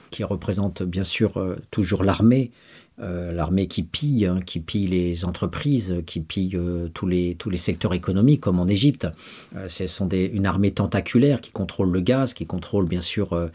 qui 0.09 0.23
représente 0.23 0.81
bien 0.81 1.03
sûr 1.03 1.55
toujours 1.69 2.03
l'armée, 2.03 2.49
l'armée 2.97 3.67
qui 3.67 3.83
pille, 3.83 4.25
hein, 4.25 4.39
qui 4.43 4.59
pille 4.59 4.87
les 4.87 5.23
entreprises, 5.23 6.01
qui 6.07 6.21
pille 6.21 6.59
tous, 6.95 7.05
les, 7.05 7.37
secteurs 7.57 7.93
économiques, 7.93 8.41
comme 8.41 8.59
en 8.59 8.67
Égypte. 8.67 9.07
ce 9.67 9.85
sont 9.85 10.09
une 10.09 10.47
armée 10.47 10.71
tentaculaire 10.71 11.41
qui 11.41 11.51
contrôle 11.51 11.91
le 11.91 12.01
gaz, 12.01 12.33
qui 12.33 12.47
contrôle 12.47 12.87
bien 12.87 13.01
sûr 13.01 13.49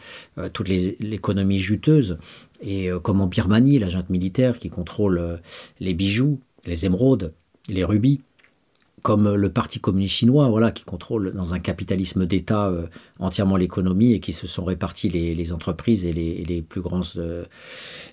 toute 0.53 0.69
l'économie 0.69 1.59
juteuse, 1.59 2.19
et 2.63 2.89
comme 3.03 3.21
en 3.21 3.27
Birmanie, 3.27 3.81
la 3.81 3.89
junte 3.89 4.11
militaire 4.11 4.61
qui 4.61 4.71
contrôle 4.71 5.41
les 5.81 5.93
bijoux, 5.93 6.39
les 6.67 6.87
émeraudes, 6.87 7.35
les 7.69 7.83
rubis 7.83 8.21
comme 9.05 9.35
le 9.35 9.51
Parti 9.51 9.81
communiste 9.81 10.15
chinois, 10.15 10.49
voilà, 10.49 10.73
qui 10.73 10.83
contrôle 10.83 11.33
dans 11.33 11.53
un 11.53 11.59
capitalisme 11.59 12.25
d'État 12.25 12.69
euh, 12.69 12.87
entièrement 13.19 13.59
l'économie 13.59 14.15
et 14.15 14.19
qui 14.19 14.33
se 14.33 14.47
sont 14.47 14.65
répartis 14.65 15.11
les, 15.11 15.53
entreprises 15.53 16.07
et 16.07 16.13
les, 16.15 16.63
plus 16.63 16.81
grands, 16.81 17.03
euh, 17.19 17.45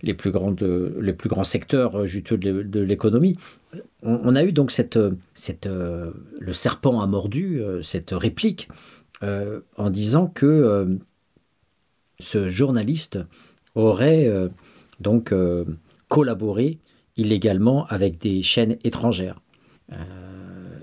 les, 0.03 0.13
plus 0.13 0.31
grandes, 0.31 0.62
les 1.00 1.13
plus 1.13 1.29
grands 1.29 1.45
secteurs 1.45 2.05
juteux 2.05 2.38
de, 2.38 2.81
l'économie. 2.81 3.38
On, 4.03 4.36
a 4.36 4.43
eu 4.43 4.51
donc 4.51 4.69
cette, 4.69 5.00
cette, 5.33 5.65
euh, 5.65 6.12
le 6.41 6.51
serpent 6.51 7.00
a 7.00 7.07
mordu, 7.07 7.62
cette 7.81 8.12
réplique, 8.12 8.67
en 9.21 9.89
disant 9.89 10.27
que 10.27 11.00
ce 12.19 12.50
journaliste 12.50 13.17
aurait 13.75 14.29
donc 15.00 15.33
collaboré 16.10 16.79
illégalement 17.15 17.86
avec 17.88 18.17
des 18.17 18.43
chaînes 18.43 18.77
étrangères 18.83 19.39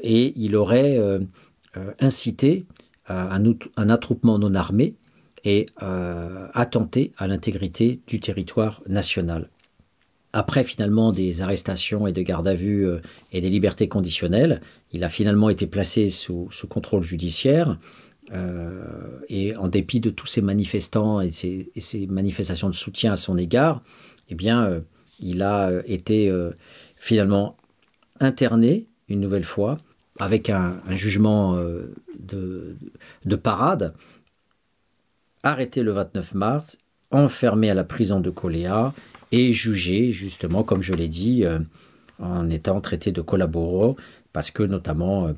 et 0.09 0.33
il 0.37 0.57
aurait 0.57 0.97
euh, 0.99 1.21
euh, 1.77 1.93
incité 2.01 2.65
à 3.05 3.37
un, 3.37 3.89
attroupement 3.91 4.39
non 4.39 4.55
armé 4.55 4.95
et 5.45 5.67
euh, 5.83 6.49
attenté 6.55 7.13
à 7.19 7.27
l'intégrité 7.27 8.01
du 8.07 8.19
territoire 8.19 8.83
national. 8.89 9.51
Après 10.33 10.65
finalement 10.65 11.13
des 11.13 11.43
arrestations 11.43 12.07
et 12.07 12.13
de 12.13 12.23
gardes 12.23 12.49
à 12.49 12.55
vue 12.55 12.87
et 13.33 13.41
des 13.41 13.49
libertés 13.49 13.89
conditionnelles, 13.89 14.61
il 14.93 15.05
a 15.05 15.09
finalement 15.09 15.49
été 15.49 15.67
placé 15.67 16.11
sous, 16.11 16.51
contrôle 16.69 17.03
judiciaire. 17.03 17.79
et 19.31 19.57
en 19.57 19.69
dépit 19.69 20.01
de 20.01 20.11
tous 20.11 20.27
ces 20.27 20.43
manifestants 20.43 21.23
et 21.23 21.31
ces, 21.31 22.07
manifestations 22.09 22.69
de 22.69 22.75
soutien 22.75 23.15
à 23.15 23.17
son 23.17 23.39
égard, 23.39 23.83
eh 24.29 24.35
bien, 24.35 24.83
il 25.19 25.41
a 25.41 25.71
été 25.87 26.31
finalement 26.99 27.57
interné 28.21 28.87
une 29.09 29.21
nouvelle 29.21 29.45
fois 29.45 29.79
avec 30.19 30.51
un, 30.51 30.81
jugement 30.91 31.55
euh, 31.57 31.95
de, 32.19 33.37
parade, 33.37 33.95
arrêté 35.43 35.83
le 35.83 35.93
29 35.93 36.35
mars, 36.35 36.79
enfermé 37.11 37.71
à 37.71 37.75
la 37.75 37.85
prison 37.85 38.21
de 38.21 38.31
Coléa 38.31 38.93
et 39.33 39.53
jugé, 39.53 40.13
justement, 40.13 40.63
comme 40.63 40.83
je 40.83 40.95
l'ai 40.95 41.09
dit, 41.09 41.45
euh, 41.45 41.59
en 42.19 42.51
étant 42.51 42.81
traité 42.81 43.13
de 43.13 43.21
collaborateur, 43.21 43.97
parce 44.33 44.51
que 44.51 44.63
notamment, 44.63 45.29
euh, 45.29 45.33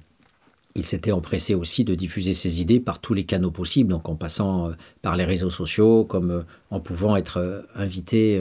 il 0.74 0.86
s'était 0.86 1.12
empressé 1.12 1.54
aussi 1.54 1.84
de 1.84 1.94
diffuser 1.94 2.32
ses 2.32 2.62
idées 2.62 2.80
par 2.80 3.00
tous 3.00 3.12
les 3.12 3.24
canaux 3.24 3.50
possibles, 3.50 3.90
donc 3.90 4.08
en 4.08 4.14
passant 4.14 4.70
par 5.02 5.16
les 5.16 5.24
réseaux 5.24 5.50
sociaux, 5.50 6.04
comme 6.04 6.44
en 6.70 6.78
pouvant 6.78 7.16
être 7.16 7.64
invité 7.74 8.40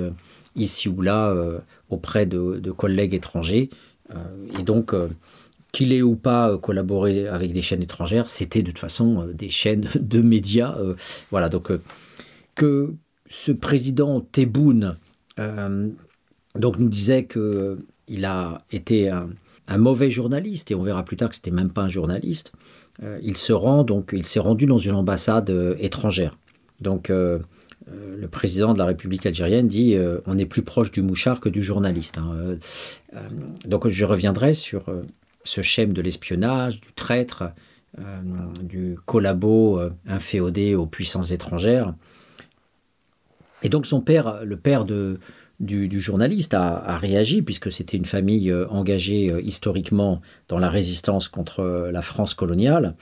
ici 0.56 0.88
ou 0.88 1.02
là 1.02 1.36
auprès 1.90 2.28
de, 2.28 2.60
de, 2.60 2.72
collègues 2.72 3.16
étrangers. 3.16 3.72
et 4.60 4.62
donc, 4.62 4.94
qu'il 5.72 5.94
ait 5.94 6.02
ou 6.02 6.16
pas 6.16 6.50
euh, 6.50 6.58
collaboré 6.58 7.28
avec 7.28 7.54
des 7.54 7.62
chaînes 7.62 7.82
étrangères, 7.82 8.30
c'était 8.30 8.62
de 8.62 8.68
toute 8.68 8.80
façon 8.80 9.22
euh, 9.22 9.34
des 9.34 9.50
chaînes 9.50 9.88
de 10.00 10.22
médias. 10.22 10.76
Euh, 10.78 10.96
voilà, 11.32 11.50
donc 11.50 11.72
que 12.56 12.94
ce 13.30 13.52
président 13.52 14.22
Tebboune 14.22 14.98
donc 16.56 16.78
nous 16.78 16.90
disait 16.90 17.24
que 17.24 17.78
il 18.10 18.26
a 18.26 18.58
été 18.72 19.10
un, 19.10 19.30
mauvais 19.78 20.12
journaliste 20.12 20.72
et 20.72 20.76
on 20.76 20.82
verra 20.82 21.06
plus 21.06 21.16
tard 21.16 21.30
que 21.30 21.36
c'était 21.36 21.52
même 21.52 21.72
pas 21.72 21.84
un 21.84 21.90
journaliste. 21.90 22.52
il 23.24 23.38
se 23.38 23.54
rend 23.54 23.86
donc 23.86 24.10
il 24.12 24.26
s'est 24.26 24.42
rendu 24.42 24.66
dans 24.66 24.78
une 24.78 24.96
ambassade 24.96 25.50
étrangère. 25.80 26.38
Donc 26.82 27.08
le 27.10 28.28
président 28.30 28.74
de 28.74 28.80
la 28.80 28.86
République 28.86 29.26
algérienne 29.26 29.70
dit 29.70 29.96
on 30.26 30.38
est 30.38 30.46
plus 30.46 30.64
proche 30.64 30.92
du 30.92 31.02
mouchard 31.02 31.40
que 31.40 31.48
du 31.48 31.62
journaliste. 31.62 32.18
Hein. 32.18 32.58
donc 33.66 33.88
je 33.88 34.04
reviendrai 34.04 34.54
sur 34.54 34.92
ce 35.44 35.62
schème 35.62 35.94
de 35.94 36.02
l'espionnage, 36.02 36.82
du 36.82 36.94
traître, 36.94 37.44
euh, 37.98 38.22
du 38.62 39.00
collabo 39.08 39.80
euh, 39.80 39.90
inféodé 40.08 40.76
aux 40.76 40.86
puissances 40.86 41.32
étrangères. 41.32 41.96
Et 43.64 43.70
donc 43.70 43.88
son 43.88 44.00
père, 44.00 44.46
le 44.46 44.58
père 44.58 44.86
de, 44.86 45.20
du, 45.60 46.00
journaliste, 46.00 46.54
a, 46.54 46.98
réagi, 46.98 47.42
puisque 47.42 47.72
c'était 47.72 47.98
une 47.98 48.06
famille 48.06 48.52
euh, 48.52 48.68
engagée 48.70 49.34
historiquement 49.44 50.22
dans 50.50 50.60
la 50.60 50.70
résistance 50.70 51.28
contre 51.28 51.90
la 51.92 52.02
France 52.04 52.36
coloniale, 52.36 52.96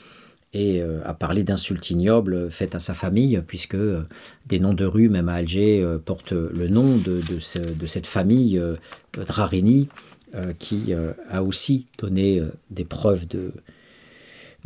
et 0.54 0.82
a 0.82 1.14
parlé 1.14 1.44
d'insultes 1.44 1.92
ignobles 1.92 2.50
faites 2.50 2.74
à 2.74 2.80
sa 2.80 2.94
famille, 2.94 3.44
puisque 3.46 3.78
des 4.46 4.60
noms 4.60 4.74
de 4.74 4.86
rues, 4.86 5.10
même 5.10 5.28
à 5.28 5.34
Alger, 5.34 5.86
portent 6.06 6.32
le 6.32 6.70
nom 6.70 6.96
de, 6.98 7.22
cette 7.86 8.08
famille 8.08 8.60
Drarini, 9.14 9.90
qui 10.60 10.94
euh, 10.94 11.14
a 11.30 11.42
aussi 11.44 11.88
donné 11.98 12.40
euh, 12.40 12.52
des 12.70 12.86
preuves 12.86 13.28
de, 13.28 13.54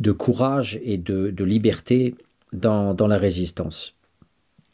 de 0.00 0.12
courage 0.12 0.80
et 0.82 0.98
de, 0.98 1.44
liberté 1.44 2.14
dans, 2.52 2.94
dans, 2.94 3.06
la 3.06 3.18
résistance. 3.18 3.94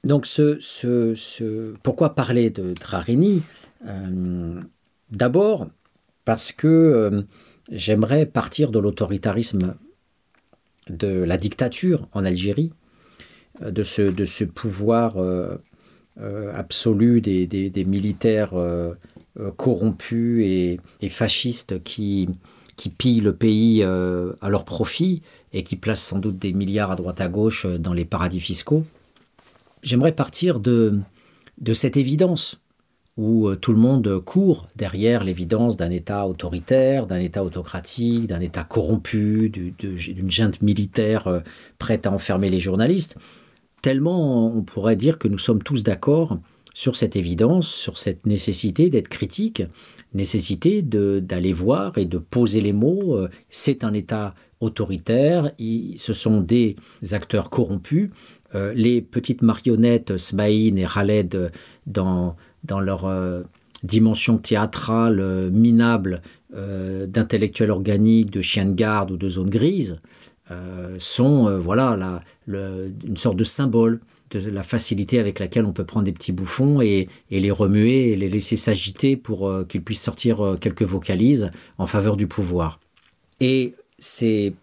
Donc, 0.05 0.27
ce, 0.27 0.59
ce, 0.61 1.75
pourquoi 1.83 2.15
parler 2.15 2.51
de 2.51 2.73
Drarini? 2.73 3.43
D'abord, 5.11 5.69
parce 6.25 6.53
que 6.53 7.25
j'aimerais 7.71 8.27
partir 8.27 8.71
de 8.71 8.79
l'autoritarisme 8.79 9.75
de 10.89 11.09
la 11.23 11.37
dictature 11.37 12.09
en 12.13 12.25
Algérie, 12.25 12.73
de 13.61 13.83
ce, 13.83 14.03
de 14.03 14.25
ce 14.25 14.45
pouvoir 14.45 15.17
absolu 16.55 17.21
des, 17.21 17.47
des, 17.47 17.85
militaires 17.85 18.55
euh, 18.55 18.95
corrompus 19.57 20.45
et, 21.01 21.09
fascistes 21.09 21.83
qui, 21.83 22.29
qui 22.77 22.91
pillent 22.91 23.21
le 23.21 23.35
pays 23.35 23.83
euh, 23.83 24.33
à 24.41 24.49
leur 24.49 24.65
profit 24.65 25.23
et 25.53 25.63
qui 25.63 25.77
placent 25.77 26.03
sans 26.03 26.19
doute 26.19 26.39
des 26.39 26.53
milliards 26.53 26.91
à 26.91 26.97
droite 26.97 27.21
à 27.21 27.29
gauche 27.29 27.65
euh, 27.65 27.79
dans 27.79 27.93
les 27.93 28.05
paradis 28.05 28.41
fiscaux. 28.41 28.85
J'aimerais 29.83 30.13
partir 30.13 30.61
de, 30.61 30.99
de 31.61 31.73
cette 31.73 31.97
évidence 31.97 32.61
où 33.17 33.53
tout 33.57 33.73
le 33.73 33.79
monde 33.79 34.21
court 34.25 34.69
derrière 34.77 35.25
l'évidence 35.25 35.77
d'un 35.77 35.91
État 35.91 36.29
autoritaire, 36.29 37.07
d'un 37.07 37.19
État 37.19 37.43
autocratique, 37.43 38.29
d'un 38.29 38.41
État 38.41 38.63
corrompu, 38.63 39.51
d'une 39.51 40.31
junte 40.31 40.63
militaire 40.63 41.43
prête 41.79 42.07
à 42.07 42.13
enfermer 42.13 42.49
les 42.49 42.61
journalistes. 42.61 43.17
tellement 43.83 44.55
on 44.55 44.63
pourrait 44.63 44.95
dire 44.95 45.19
que 45.19 45.27
nous 45.27 45.39
sommes 45.39 45.65
tous 45.65 45.83
d'accord 45.83 46.39
sur 46.79 46.95
cette 46.95 47.17
évidence, 47.17 47.67
sur 47.67 47.99
cette 47.99 48.25
nécessité 48.25 48.89
d'être 48.89 49.09
critique, 49.09 49.65
nécessité 50.15 50.81
d'aller 50.81 51.53
voir 51.53 51.99
et 51.99 52.05
de 52.05 52.19
poser 52.19 52.61
les 52.61 52.73
mots. 52.73 53.17
Euh, 53.17 53.29
c'est 53.51 53.83
un 53.83 53.93
État 53.93 54.33
autoritaire, 54.61 55.51
ce 55.59 56.13
sont 56.13 56.41
des 56.41 56.77
acteurs 57.11 57.51
corrompus. 57.51 58.11
Euh, 58.55 58.73
les 58.75 59.03
petites 59.03 59.43
marionnettes 59.43 60.19
Smaïn 60.19 60.77
et 60.77 60.87
Khaled 60.87 61.51
dans, 61.89 62.37
dans 62.63 62.79
leur 62.79 63.07
euh, 63.07 63.43
dimension 63.83 64.39
théâtrale 64.39 65.51
minable 65.51 66.23
d'intellectuels 67.09 67.73
organiques, 67.73 68.31
de 68.31 68.41
chiens 68.41 68.67
de 68.67 68.73
garde 68.73 69.11
ou 69.11 69.17
de 69.17 69.29
zones 69.29 69.51
grises, 69.51 70.01
sont 70.99 71.59
voilà 71.59 72.23
une 72.49 73.17
sorte 73.17 73.37
de 73.37 73.45
symbole 73.45 74.01
de 74.31 74.51
la 74.51 74.63
facilité 74.63 75.19
avec 75.19 75.39
laquelle 75.39 75.65
on 75.65 75.73
peut 75.73 75.85
prendre 75.85 76.05
des 76.05 76.13
petits 76.13 76.33
bouffons 76.33 76.81
et, 76.81 77.09
les 77.31 77.51
remuer 77.51 78.11
et 78.11 78.17
les 78.17 78.29
laisser 78.29 78.57
s'agiter 78.57 79.17
pour 79.17 79.49
euh, 79.49 79.65
qu'ils 79.65 79.83
puissent 79.83 80.03
sortir 80.03 80.45
euh, 80.45 80.57
quelques 80.57 80.83
vocalises 80.83 81.51
en 81.79 81.87
faveur 81.87 82.17
du 82.17 82.27
pouvoir. 82.27 82.81
Et 83.41 83.75
c'est 83.99 84.55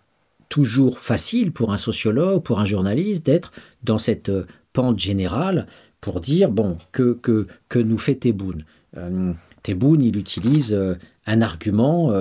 toujours 0.50 1.00
facile 1.00 1.51
pour 1.51 1.72
un 1.74 1.77
sociologue, 1.77 2.43
pour 2.43 2.60
un 2.60 2.65
journaliste 2.65 3.25
d'être 3.25 3.51
dans 3.84 3.98
cette 3.98 4.29
euh, 4.29 4.45
pente 4.74 5.00
générale 5.00 5.67
pour 6.01 6.22
dire, 6.22 6.51
bon, 6.51 6.77
que, 6.91 7.13
que, 7.13 7.48
que 7.69 7.79
nous 7.79 7.98
fait 7.98 8.15
Tebboune 8.15 8.65
euh, 8.98 9.34
Tebboune, 9.63 10.03
il 10.03 10.15
utilise 10.15 10.77
un 11.25 11.41
argument 11.41 12.13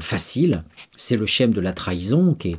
facile, 0.00 0.64
c'est 0.96 1.18
le 1.18 1.26
schème 1.26 1.52
de 1.52 1.60
la 1.60 1.74
trahison 1.74 2.32
qui 2.32 2.52
est 2.52 2.58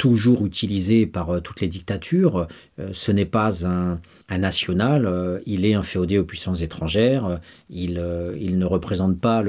toujours 0.00 0.46
utilisé 0.46 1.06
par 1.06 1.28
euh, 1.28 1.40
toutes 1.40 1.60
les 1.60 1.68
dictatures. 1.68 2.48
Euh, 2.78 2.88
ce 2.92 3.12
n'est 3.12 3.26
pas 3.26 3.66
un, 3.66 4.00
national, 4.30 5.04
euh, 5.04 5.40
il 5.44 5.66
est 5.66 5.74
inféodé 5.74 6.16
aux 6.16 6.24
puissances 6.24 6.62
étrangères, 6.62 7.38
il, 7.68 7.94
ne 7.94 8.64
représente 8.64 9.20
pas 9.20 9.44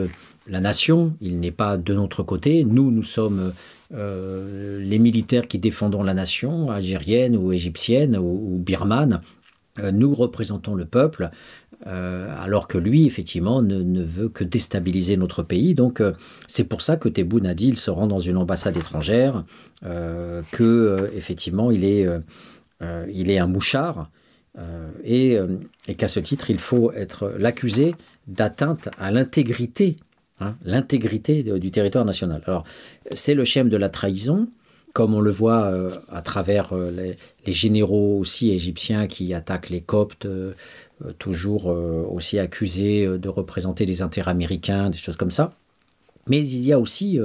la 0.47 0.59
nation, 0.59 1.13
il 1.21 1.39
n'est 1.39 1.51
pas 1.51 1.77
de 1.77 1.93
notre 1.93 2.21
côté. 2.23 2.65
Nous, 2.65 2.91
nous 2.91 3.03
sommes 3.03 3.53
les 3.91 4.99
militaires 4.99 5.47
qui 5.47 5.59
défendons 5.59 6.01
la 6.01 6.13
nation, 6.13 6.71
algérienne 6.71 7.37
ou 7.37 7.53
égyptienne 7.53 8.17
ou 8.17 8.57
birmane. 8.57 9.21
Nous 9.93 10.15
représentons 10.15 10.75
le 10.75 10.85
peuple. 10.85 11.29
Euh, 11.87 12.31
alors 12.39 12.67
que 12.67 12.77
lui, 12.77 13.07
effectivement, 13.07 13.61
ne, 13.61 14.03
veut 14.03 14.29
que 14.29 14.43
déstabiliser 14.43 15.17
notre 15.17 15.41
pays. 15.41 15.73
Donc, 15.73 15.99
euh, 15.99 16.13
c'est 16.47 16.65
pour 16.65 16.81
ça 16.81 16.95
que 16.95 17.09
Tebboune 17.09 17.47
a 17.47 17.55
dit 17.55 17.69
il 17.69 17.77
se 17.77 17.89
rend 17.89 18.05
dans 18.05 18.19
une 18.19 18.37
ambassade 18.37 18.77
étrangère, 18.77 19.43
euh, 19.83 20.43
que 20.51 21.09
effectivement, 21.15 21.71
il 21.71 21.83
est, 21.83 22.07
il 23.11 23.29
est 23.29 23.39
un 23.39 23.47
mouchard, 23.47 24.09
et, 25.03 25.37
qu'à 25.97 26.07
ce 26.07 26.19
titre, 26.19 26.49
il 26.49 26.59
faut 26.59 26.91
être 26.91 27.33
l'accusé 27.37 27.95
d'atteinte 28.27 28.89
à 28.99 29.11
l'intégrité, 29.11 29.97
hein, 30.39 30.55
l'intégrité 30.63 31.43
du 31.43 31.71
territoire 31.71 32.05
national. 32.05 32.43
Alors, 32.45 32.63
c'est 33.11 33.33
le 33.33 33.45
schème 33.45 33.69
de 33.69 33.77
la 33.77 33.89
trahison 33.89 34.47
comme 34.93 35.13
on 35.13 35.21
le 35.21 35.31
voit 35.31 35.73
à 36.09 36.21
travers 36.21 36.73
les, 36.75 37.15
généraux 37.47 38.19
aussi 38.19 38.51
égyptiens 38.51 39.07
qui 39.07 39.33
attaquent 39.33 39.69
les 39.69 39.81
Coptes, 39.81 40.25
euh, 40.25 40.53
toujours 41.17 41.71
euh, 41.71 42.05
aussi 42.09 42.39
accusé 42.39 43.05
euh, 43.05 43.17
de 43.17 43.29
représenter 43.29 43.85
les 43.85 44.01
intérêts 44.01 44.31
américains, 44.31 44.89
des 44.89 44.97
choses 44.97 45.17
comme 45.17 45.31
ça. 45.31 45.53
Mais 46.27 46.47
il 46.47 46.63
y 46.63 46.71
a 46.71 46.79
aussi, 46.79 47.19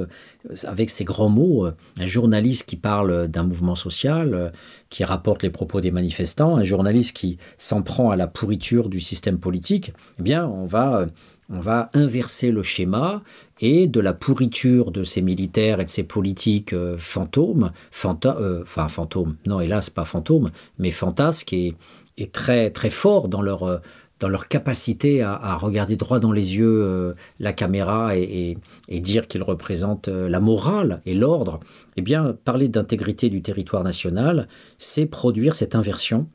avec 0.65 0.89
ces 0.89 1.05
grands 1.05 1.29
mots, 1.29 1.67
un 1.67 2.07
journaliste 2.07 2.67
qui 2.67 2.77
parle 2.77 3.29
d'un 3.29 3.43
mouvement 3.43 3.75
social, 3.75 4.53
qui 4.89 5.05
rapporte 5.05 5.43
les 5.43 5.51
propos 5.51 5.83
des 5.83 5.91
manifestants, 5.91 6.57
un 6.57 6.65
journaliste 6.65 7.15
qui 7.15 7.37
s'en 7.59 7.83
prend 7.83 8.09
à 8.11 8.17
la 8.17 8.27
pourriture 8.27 8.89
du 8.89 9.01
système 9.01 9.39
politique, 9.39 9.93
eh 10.19 10.23
bien, 10.23 10.47
on 10.47 10.65
va, 10.65 11.09
on 11.51 11.61
va 11.61 11.91
inverser 11.93 12.51
le 12.51 12.63
schéma 12.63 13.23
et 13.61 13.87
de 13.87 14.01
la 14.01 14.15
pourriture 14.15 14.91
de 14.91 15.05
ces 15.05 15.21
militaires 15.21 15.79
et 15.79 15.85
de 15.85 15.91
ces 15.91 16.05
politiques 16.05 16.75
fantômes, 16.97 17.73
enfin 17.93 18.89
fantômes, 18.89 19.37
non 19.45 19.61
hélas 19.61 19.91
pas 19.91 20.07
fantômes, 20.07 20.49
mais 20.79 20.91
fantasques 20.91 21.53
et, 21.53 21.75
est 22.17 22.33
très, 22.33 22.71
très 22.71 22.91
fort 22.91 23.29
dans 23.29 23.43
leur, 23.43 23.65
euh, 23.65 23.79
dans 24.19 24.29
leur 24.29 24.49
capacité 24.49 25.23
à, 25.23 25.57
regarder 25.57 25.97
droit 25.97 26.19
dans 26.19 26.33
les 26.33 26.57
yeux 26.57 26.83
euh, 26.83 27.15
la 27.39 27.53
caméra 27.53 28.17
et, 28.17 28.57
dire 28.89 29.29
qu'ils 29.29 29.43
représentent 29.43 30.09
euh, 30.09 30.29
la 30.29 30.41
morale 30.41 31.03
et 31.05 31.15
l'ordre, 31.15 31.61
eh 31.97 32.03
bien, 32.03 32.37
parler 32.45 32.69
d'intégrité 32.69 33.29
du 33.29 33.43
territoire 33.43 33.85
national, 33.85 34.49
c'est 34.79 35.07
produire 35.07 35.55
cette 35.55 35.75
inversion. 35.75 36.29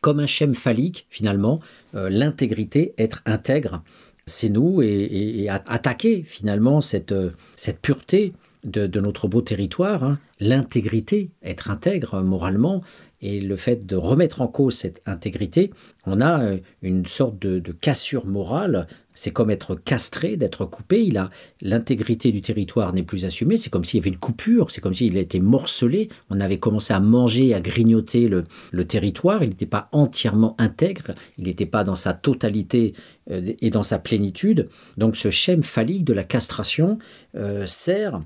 Comme 0.00 0.20
un 0.20 0.26
schème 0.26 0.54
phallique, 0.54 1.06
finalement, 1.10 1.60
l'intégrité, 1.92 2.92
être 2.98 3.22
intègre, 3.24 3.84
c'est 4.26 4.48
nous 4.48 4.82
et, 4.82 5.48
attaquer 5.48 6.24
finalement 6.24 6.80
cette, 6.80 7.14
cette 7.54 7.80
pureté 7.80 8.32
de, 8.64 9.00
notre 9.00 9.28
beau 9.28 9.42
territoire, 9.42 10.04
hein. 10.04 10.18
l'intégrité, 10.40 11.30
être 11.42 11.70
intègre 11.70 12.20
moralement, 12.22 12.82
et 13.22 13.40
le 13.40 13.56
fait 13.56 13.86
de 13.86 13.96
remettre 13.96 14.40
en 14.40 14.48
cause 14.48 14.74
cette 14.74 15.00
intégrité, 15.06 15.70
on 16.04 16.20
a 16.20 16.42
euh, 16.42 16.58
une 16.82 17.06
sorte 17.06 17.38
de, 17.38 17.60
cassure 17.72 18.26
morale. 18.26 18.88
C'est 19.14 19.30
comme 19.30 19.50
être 19.50 19.76
castré, 19.76 20.36
d'être 20.36 20.64
coupé. 20.64 21.04
Il 21.04 21.16
a 21.16 21.30
l'intégrité 21.60 22.32
du 22.32 22.42
territoire 22.42 22.92
n'est 22.92 23.04
plus 23.04 23.24
assumée. 23.24 23.56
C'est 23.56 23.70
comme 23.70 23.84
s'il 23.84 24.00
y 24.00 24.02
avait 24.02 24.10
une 24.10 24.18
coupure. 24.18 24.70
C'est 24.70 24.80
comme 24.80 24.94
s'il 24.94 25.16
était 25.16 25.38
morcelé. 25.38 26.08
On 26.30 26.40
avait 26.40 26.58
commencé 26.58 26.92
à 26.92 27.00
manger, 27.00 27.54
à 27.54 27.60
grignoter 27.60 28.28
le, 28.28 28.44
territoire. 28.84 29.44
Il 29.44 29.50
n'était 29.50 29.66
pas 29.66 29.88
entièrement 29.92 30.56
intègre. 30.58 31.14
Il 31.38 31.44
n'était 31.44 31.66
pas 31.66 31.84
dans 31.84 31.96
sa 31.96 32.14
totalité 32.14 32.94
euh, 33.30 33.52
et 33.60 33.70
dans 33.70 33.84
sa 33.84 33.98
plénitude. 33.98 34.68
Donc 34.96 35.16
ce 35.16 35.30
schème 35.30 35.62
phallique 35.62 36.04
de 36.04 36.12
la 36.12 36.24
castration 36.24 36.98
euh, 37.36 37.66
sert 37.66 38.20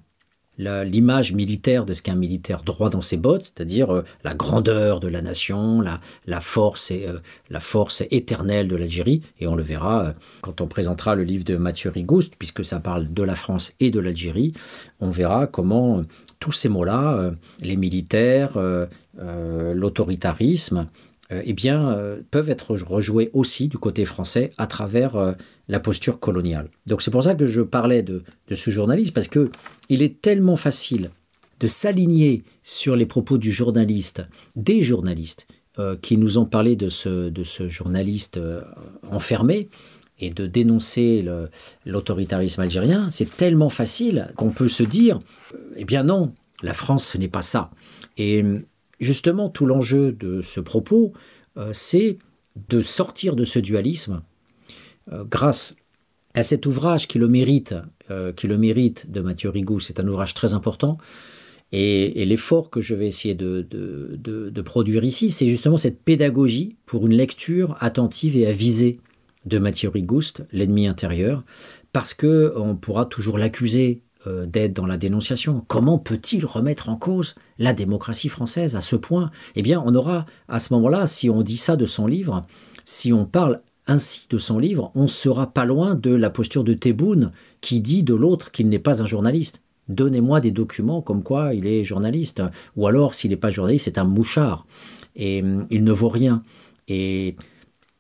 l'image 0.58 1.32
militaire 1.32 1.84
de 1.84 1.92
ce 1.92 2.02
qu'un 2.02 2.14
militaire 2.14 2.62
droit 2.62 2.90
dans 2.90 3.02
ses 3.02 3.16
bottes, 3.16 3.44
c'est-à-dire 3.44 3.94
euh, 3.94 4.04
la 4.24 4.34
grandeur 4.34 5.00
de 5.00 5.08
la 5.08 5.22
nation, 5.22 5.80
la, 5.80 6.00
force 6.40 6.90
et, 6.90 7.06
euh, 7.06 7.18
la 7.50 7.60
force 7.60 8.02
éternelle 8.10 8.68
de 8.68 8.76
l'Algérie. 8.76 9.22
Et 9.40 9.46
on 9.46 9.54
le 9.54 9.62
verra 9.62 10.04
euh, 10.04 10.12
quand 10.40 10.60
on 10.60 10.66
présentera 10.66 11.14
le 11.14 11.24
livre 11.24 11.44
de 11.44 11.56
Mathieu 11.56 11.90
Rigouste, 11.90 12.34
puisque 12.38 12.64
ça 12.64 12.80
parle 12.80 13.12
de 13.12 13.22
la 13.22 13.34
France 13.34 13.72
et 13.80 13.90
de 13.90 14.00
l'Algérie. 14.00 14.54
On 15.00 15.10
verra 15.10 15.46
comment 15.46 16.02
tous 16.38 16.52
ces 16.52 16.68
mots-là, 16.68 17.32
les 17.60 17.76
militaires, 17.76 18.58
l'autoritarisme, 19.16 20.86
eh 21.30 21.52
bien, 21.52 21.88
euh, 21.90 22.20
peuvent 22.30 22.50
être 22.50 22.74
rejoués 22.74 23.30
aussi 23.32 23.68
du 23.68 23.78
côté 23.78 24.04
français 24.04 24.52
à 24.58 24.66
travers 24.66 25.16
euh, 25.16 25.32
la 25.68 25.80
posture 25.80 26.20
coloniale. 26.20 26.70
Donc 26.86 27.02
c'est 27.02 27.10
pour 27.10 27.24
ça 27.24 27.34
que 27.34 27.46
je 27.46 27.62
parlais 27.62 28.02
de, 28.02 28.22
ce 28.52 28.70
journaliste, 28.70 29.12
parce 29.12 29.28
que 29.28 29.50
il 29.88 30.02
est 30.02 30.20
tellement 30.20 30.56
facile 30.56 31.10
de 31.58 31.66
s'aligner 31.66 32.44
sur 32.62 32.96
les 32.96 33.06
propos 33.06 33.38
du 33.38 33.50
journaliste, 33.50 34.22
des 34.56 34.82
journalistes 34.82 35.46
qui 36.00 36.16
nous 36.16 36.38
ont 36.38 36.46
parlé 36.46 36.74
de 36.74 36.88
ce, 36.88 37.28
de 37.28 37.44
ce 37.44 37.68
journaliste 37.68 38.40
enfermé, 39.10 39.68
et 40.18 40.30
de 40.30 40.46
dénoncer 40.46 41.24
l'autoritarisme 41.84 42.62
algérien, 42.62 43.10
c'est 43.10 43.36
tellement 43.36 43.68
facile 43.68 44.28
qu'on 44.36 44.50
peut 44.50 44.68
se 44.68 44.82
dire, 44.82 45.20
eh 45.76 45.84
bien 45.84 46.02
non, 46.02 46.30
la 46.62 46.74
France, 46.74 47.06
ce 47.06 47.18
n'est 47.18 47.28
pas 47.28 47.42
ça. 47.42 47.70
Et 48.16 48.44
justement, 49.00 49.48
tout 49.48 49.66
l'enjeu 49.66 50.12
de 50.12 50.42
ce 50.42 50.60
propos, 50.60 51.12
euh, 51.56 51.70
c'est 51.72 52.18
de 52.68 52.82
sortir 52.82 53.36
de 53.36 53.44
ce 53.44 53.58
dualisme 53.58 54.22
euh, 55.12 55.24
grâce 55.24 55.76
à 56.34 56.42
cet 56.42 56.66
ouvrage 56.66 57.08
qui 57.08 57.18
le 57.18 57.28
mérite, 57.28 57.74
euh, 58.10 58.32
de 58.32 59.20
Mathieu 59.20 59.50
Rigou. 59.50 59.80
C'est 59.80 60.00
un 60.00 60.08
ouvrage 60.08 60.34
très 60.34 60.54
important. 60.54 60.98
Et, 61.72 62.24
l'effort 62.24 62.70
que 62.70 62.80
je 62.80 62.94
vais 62.94 63.06
essayer 63.06 63.34
de, 63.34 64.62
produire 64.64 65.04
ici, 65.04 65.30
c'est 65.30 65.48
justement 65.48 65.76
cette 65.76 66.00
pédagogie 66.02 66.76
pour 66.86 67.06
une 67.06 67.14
lecture 67.14 67.76
attentive 67.80 68.36
et 68.36 68.46
avisée 68.46 69.00
de 69.46 69.58
Mathieu 69.58 69.88
Rigouste, 69.88 70.44
l'ennemi 70.52 70.86
intérieur, 70.86 71.44
parce 71.92 72.14
que 72.14 72.52
on 72.56 72.76
pourra 72.76 73.06
toujours 73.06 73.38
l'accuser 73.38 74.02
d'être 74.26 74.72
dans 74.72 74.86
la 74.86 74.96
dénonciation. 74.96 75.64
Comment 75.68 75.98
peut-il 75.98 76.44
remettre 76.44 76.88
en 76.88 76.96
cause 76.96 77.34
la 77.58 77.72
démocratie 77.72 78.28
française 78.28 78.76
à 78.76 78.80
ce 78.80 78.96
point? 78.96 79.30
Eh 79.54 79.62
bien, 79.62 79.82
on 79.84 79.94
aura 79.94 80.26
à 80.48 80.60
ce 80.60 80.72
moment-là, 80.74 81.06
si 81.06 81.30
on 81.30 81.42
dit 81.42 81.56
ça 81.56 81.76
de 81.76 81.86
son 81.86 82.06
livre, 82.06 82.42
si 82.84 83.12
on 83.12 83.24
parle 83.24 83.60
ainsi 83.86 84.26
de 84.28 84.38
son 84.38 84.58
livre, 84.58 84.90
on 84.94 85.06
sera 85.06 85.52
pas 85.52 85.64
loin 85.64 85.94
de 85.94 86.10
la 86.10 86.30
posture 86.30 86.64
de 86.64 86.74
Tebboune 86.74 87.32
qui 87.60 87.80
dit 87.80 88.02
de 88.02 88.14
l'autre 88.14 88.50
qu'il 88.50 88.68
n'est 88.68 88.78
pas 88.78 89.02
un 89.02 89.06
journaliste. 89.06 89.62
Donnez-moi 89.88 90.40
des 90.40 90.50
documents 90.50 91.02
comme 91.02 91.22
quoi 91.22 91.54
il 91.54 91.66
est 91.66 91.84
journaliste, 91.84 92.42
ou 92.76 92.88
alors 92.88 93.14
s'il 93.14 93.30
n'est 93.30 93.36
pas 93.36 93.50
journaliste, 93.50 93.84
c'est 93.84 93.98
un 93.98 94.04
mouchard 94.04 94.66
et 95.14 95.42
hum, 95.42 95.66
il 95.70 95.84
ne 95.84 95.92
vaut 95.92 96.08
rien. 96.08 96.42
Et 96.88 97.36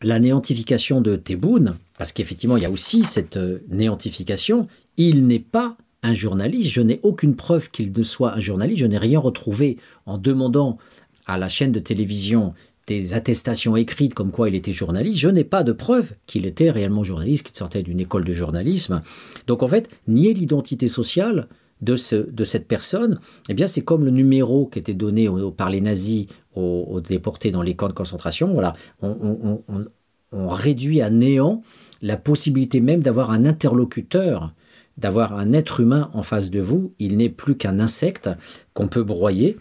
la 0.02 0.18
néantification 0.18 1.00
de 1.00 1.16
Tebboune, 1.16 1.76
parce 1.98 2.12
qu'effectivement 2.12 2.56
il 2.56 2.64
y 2.64 2.66
a 2.66 2.70
aussi 2.70 3.04
cette 3.04 3.36
euh, 3.36 3.60
néantification, 3.68 4.66
il 4.96 5.26
n'est 5.26 5.38
pas 5.38 5.76
un 6.06 6.14
journaliste. 6.14 6.70
Je 6.70 6.80
n'ai 6.80 7.00
aucune 7.02 7.36
preuve 7.36 7.70
qu'il 7.70 7.92
ne 7.92 8.02
soit 8.02 8.34
un 8.34 8.40
journaliste. 8.40 8.80
Je 8.80 8.86
n'ai 8.86 8.98
rien 8.98 9.18
retrouvé 9.18 9.76
en 10.06 10.18
demandant 10.18 10.78
à 11.26 11.38
la 11.38 11.48
chaîne 11.48 11.72
de 11.72 11.80
télévision 11.80 12.54
des 12.86 13.14
attestations 13.14 13.76
écrites 13.76 14.14
comme 14.14 14.30
quoi 14.30 14.48
il 14.48 14.54
était 14.54 14.72
journaliste. 14.72 15.18
Je 15.18 15.28
n'ai 15.28 15.44
pas 15.44 15.64
de 15.64 15.72
preuve 15.72 16.14
qu'il 16.26 16.46
était 16.46 16.70
réellement 16.70 17.02
journaliste, 17.02 17.46
qu'il 17.46 17.56
sortait 17.56 17.82
d'une 17.82 18.00
école 18.00 18.24
de 18.24 18.32
journalisme. 18.32 19.02
Donc 19.46 19.62
en 19.62 19.68
fait, 19.68 19.88
nier 20.06 20.34
l'identité 20.34 20.88
sociale 20.88 21.48
de, 21.82 21.96
ce, 21.96 22.16
de 22.16 22.44
cette 22.44 22.68
personne, 22.68 23.20
eh 23.48 23.54
bien 23.54 23.66
c'est 23.66 23.82
comme 23.82 24.04
le 24.04 24.10
numéro 24.10 24.66
qui 24.66 24.78
était 24.78 24.94
donné 24.94 25.28
par 25.56 25.68
les 25.68 25.80
nazis 25.80 26.26
aux, 26.54 27.00
déportés 27.00 27.50
dans 27.50 27.62
les 27.62 27.74
camps 27.74 27.88
de 27.88 27.92
concentration. 27.92 28.52
Voilà, 28.52 28.74
on 29.02 30.48
réduit 30.48 31.02
à 31.02 31.10
néant 31.10 31.62
la 32.02 32.16
possibilité 32.16 32.80
même 32.80 33.00
d'avoir 33.00 33.30
un 33.30 33.44
interlocuteur, 33.44 34.52
d'avoir 34.96 35.38
un 35.38 35.52
être 35.52 35.80
humain 35.80 36.10
en 36.14 36.22
face 36.22 36.50
de 36.50 36.60
vous. 36.60 36.92
Il 36.98 37.16
n'est 37.16 37.28
plus 37.28 37.56
qu'un 37.56 37.80
insecte 37.80 38.30
qu'on 38.74 38.88
peut 38.88 39.02
broyer. 39.02 39.58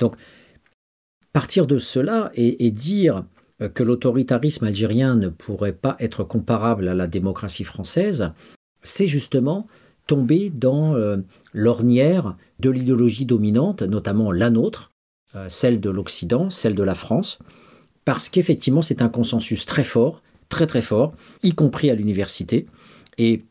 Donc 0.00 0.16
partir 1.36 1.66
de 1.66 1.76
cela 1.76 2.30
et, 2.34 2.70
dire 2.70 3.24
euh, 3.60 3.68
que 3.68 3.82
l'autoritarisme 3.82 4.64
algérien 4.64 5.16
ne 5.16 5.28
pourrait 5.28 5.74
pas 5.74 5.94
être 5.98 6.24
comparable 6.24 6.88
à 6.88 6.94
la 6.94 7.06
démocratie 7.06 7.62
française, 7.62 8.32
c'est 8.82 9.06
justement 9.06 9.66
tomber 10.06 10.48
dans 10.48 10.94
euh, 10.94 11.18
l'ornière 11.52 12.38
de 12.58 12.70
l'idéologie 12.70 13.26
dominante, 13.26 13.82
notamment 13.82 14.32
la 14.32 14.48
nôtre, 14.48 14.92
euh, 15.34 15.46
celle 15.50 15.78
de 15.78 15.90
l'Occident, 15.90 16.48
celle 16.48 16.74
de 16.74 16.82
la 16.82 16.94
France, 16.94 17.38
parce 18.06 18.30
qu'effectivement 18.30 18.80
c'est 18.80 19.02
un 19.02 19.10
consensus 19.10 19.66
très 19.66 19.84
fort, 19.84 20.22
très 20.48 20.66
très 20.66 20.80
fort, 20.80 21.12
y 21.42 21.52
compris 21.52 21.90
à 21.90 21.94
l'université. 21.94 22.64
Et 23.18 23.44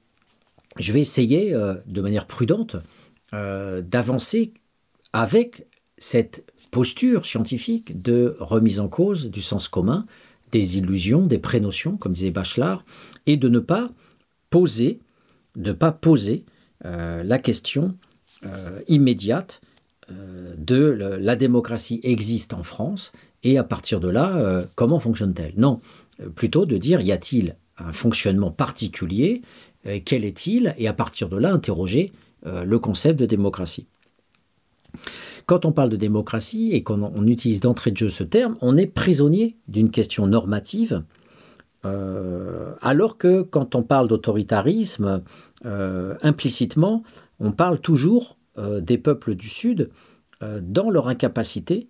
je 0.77 0.91
vais 0.91 1.01
essayer, 1.01 1.51
de 1.51 2.01
manière 2.01 2.27
prudente, 2.27 2.75
d'avancer 3.31 4.53
avec 5.13 5.67
cette 5.97 6.51
posture 6.71 7.25
scientifique 7.25 8.01
de 8.01 8.35
remise 8.39 8.79
en 8.79 8.89
cause 8.89 9.29
du 9.29 9.41
sens 9.41 9.67
commun, 9.67 10.05
des 10.51 10.77
illusions, 10.77 11.25
des 11.25 11.39
prénotions, 11.39 11.97
comme 11.97 12.13
disait 12.13 12.31
Bachelard, 12.31 12.85
et 13.25 13.37
de 13.37 13.49
ne 13.49 13.59
pas 13.59 13.91
poser, 14.49 14.99
euh, 16.85 17.23
la 17.23 17.39
question 17.39 17.95
euh, 18.45 18.79
immédiate 18.87 19.61
euh, 20.11 20.53
de 20.57 20.77
la 21.19 21.35
démocratie 21.35 21.99
existe 22.03 22.53
en 22.53 22.63
France 22.63 23.11
et 23.43 23.57
à 23.57 23.63
partir 23.63 23.99
de 23.99 24.09
là, 24.09 24.65
comment 24.75 24.99
fonctionne-t-elle? 24.99 25.53
Non, 25.57 25.79
plutôt 26.33 26.65
de 26.65 26.77
dire 26.77 27.01
y 27.01 27.11
a-t-il 27.11 27.55
un 27.77 27.91
fonctionnement 27.91 28.49
particulier, 28.49 29.43
quel 30.05 30.25
est-il, 30.25 30.73
et 30.77 30.87
à 30.87 30.93
partir 30.93 31.29
de 31.29 31.37
là 31.37 31.51
interroger 31.51 32.11
le 32.43 32.77
concept 32.79 33.19
de 33.19 33.25
démocratie. 33.25 33.87
Quand 35.45 35.65
on 35.65 35.71
parle 35.71 35.89
de 35.89 35.95
démocratie 35.95 36.71
et 36.71 36.81
qu'on 36.83 37.27
utilise 37.27 37.59
d'entrée 37.59 37.91
de 37.91 37.97
jeu 37.97 38.09
ce 38.09 38.23
terme, 38.23 38.57
on 38.61 38.77
est 38.77 38.87
prisonnier 38.87 39.57
d'une 39.67 39.91
question 39.91 40.25
normative, 40.25 41.03
euh, 41.85 42.73
alors 42.81 43.17
que 43.17 43.43
quand 43.43 43.75
on 43.75 43.83
parle 43.83 44.07
d'autoritarisme, 44.07 45.21
euh, 45.65 46.15
implicitement, 46.23 47.03
on 47.39 47.51
parle 47.51 47.79
toujours 47.79 48.37
euh, 48.57 48.81
des 48.81 48.97
peuples 48.97 49.35
du 49.35 49.49
Sud 49.49 49.89
dans 50.61 50.89
leur 50.89 51.07
incapacité 51.07 51.87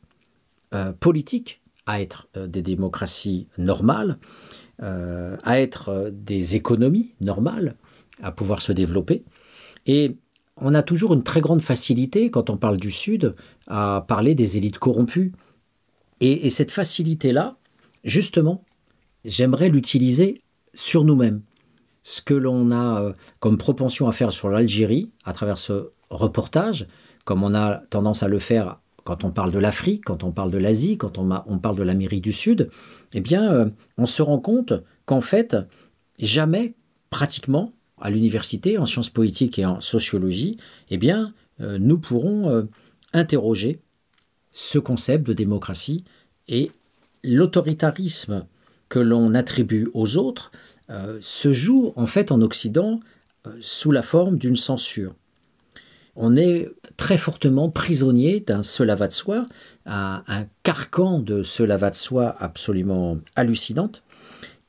politique 0.99 1.62
à 1.88 1.99
être 1.99 2.27
des 2.36 2.62
démocraties 2.62 3.47
normales, 3.58 4.17
à 4.79 5.60
être 5.60 6.12
des 6.13 6.55
économies 6.55 7.15
normales, 7.19 7.75
à 8.21 8.32
pouvoir 8.32 8.62
se 8.62 8.71
développer. 8.71 9.23
Et 9.86 10.17
on 10.58 10.73
a 10.73 10.84
toujours 10.84 11.13
une 11.13 11.23
très 11.23 11.41
grande 11.41 11.62
facilité, 11.62 12.30
quand 12.30 12.49
on 12.49 12.58
parle 12.58 12.78
du 12.78 12.91
Sud, 12.91 13.36
à 13.67 14.06
parler 14.08 14.36
des 14.36 14.58
élites 14.58 14.80
corrompues. 14.80 15.34
Et, 16.21 16.49
cette 16.49 16.71
facilité-là, 16.71 17.58
justement, 18.04 18.63
j'aimerais 19.25 19.69
l'utiliser 19.69 20.41
sur 20.73 21.04
nous-mêmes. 21.04 21.41
Ce 22.04 22.21
que 22.21 22.34
l'on 22.34 22.71
a 22.71 23.01
euh, 23.01 23.13
comme 23.39 23.58
propension 23.58 24.08
à 24.08 24.12
faire 24.12 24.32
sur 24.32 24.49
l'Algérie, 24.49 25.12
à 25.25 25.34
travers 25.34 25.58
ce 25.58 25.89
reportage, 26.10 26.88
comme 27.25 27.43
on 27.43 27.54
a 27.54 27.78
tendance 27.89 28.23
à 28.23 28.28
le 28.28 28.39
faire 28.39 28.80
quand 29.04 29.23
on 29.23 29.32
parle 29.32 29.51
de 29.51 29.60
l'Afrique, 29.60 30.06
quand 30.06 30.23
on 30.23 30.32
parle 30.32 30.51
de 30.51 30.58
l'Asie, 30.58 30.97
quand 30.97 31.17
on, 31.17 31.30
on, 31.47 31.60
parle 31.60 31.75
de 31.75 31.84
l'Amérique 31.84 32.23
du 32.23 32.32
Sud, 32.32 32.69
eh 33.13 33.21
bien, 33.21 33.51
euh, 33.51 33.69
on 33.97 34.06
se 34.06 34.21
rend 34.21 34.39
compte 34.39 34.73
qu'en 35.06 35.21
fait, 35.21 35.58
jamais, 36.17 36.75
pratiquement, 37.10 37.73
à 37.99 38.10
l'université 38.10 38.77
en 38.77 38.86
sciences 38.86 39.10
politiques 39.10 39.60
et 39.60 39.65
en 39.65 39.81
sociologie, 39.81 40.58
eh 40.89 40.97
bien, 40.97 41.34
euh, 41.62 41.77
nous 41.79 41.97
pourrons 41.97 42.49
euh, 42.49 42.63
interroger 43.13 43.79
ce 44.51 44.79
concept 44.79 45.25
de 45.25 45.34
démocratie 45.34 46.03
et 46.47 46.71
l'autoritarisme 47.23 48.45
que 48.89 48.99
l'on 48.99 49.34
attribue 49.34 49.88
aux 49.93 50.17
autres 50.17 50.51
euh, 50.89 51.17
se 51.21 51.51
joue 51.53 51.93
en 51.95 52.05
fait 52.05 52.31
en 52.31 52.41
Occident 52.41 52.99
sous 53.62 53.91
la 53.91 54.01
forme 54.01 54.38
d'une 54.38 54.55
censure. 54.55 55.13
On 56.15 56.36
est 56.36 56.71
très 56.97 57.17
fortement 57.17 57.69
prisonnier 57.69 58.39
d'un 58.39 58.63
seul 58.63 58.95
de 58.97 59.12
soi, 59.12 59.47
un, 59.86 60.23
un 60.27 60.45
carcan 60.63 61.19
de 61.19 61.43
seul 61.43 61.69
de 61.69 61.93
soi 61.93 62.36
absolument 62.39 63.19
hallucinante, 63.36 64.03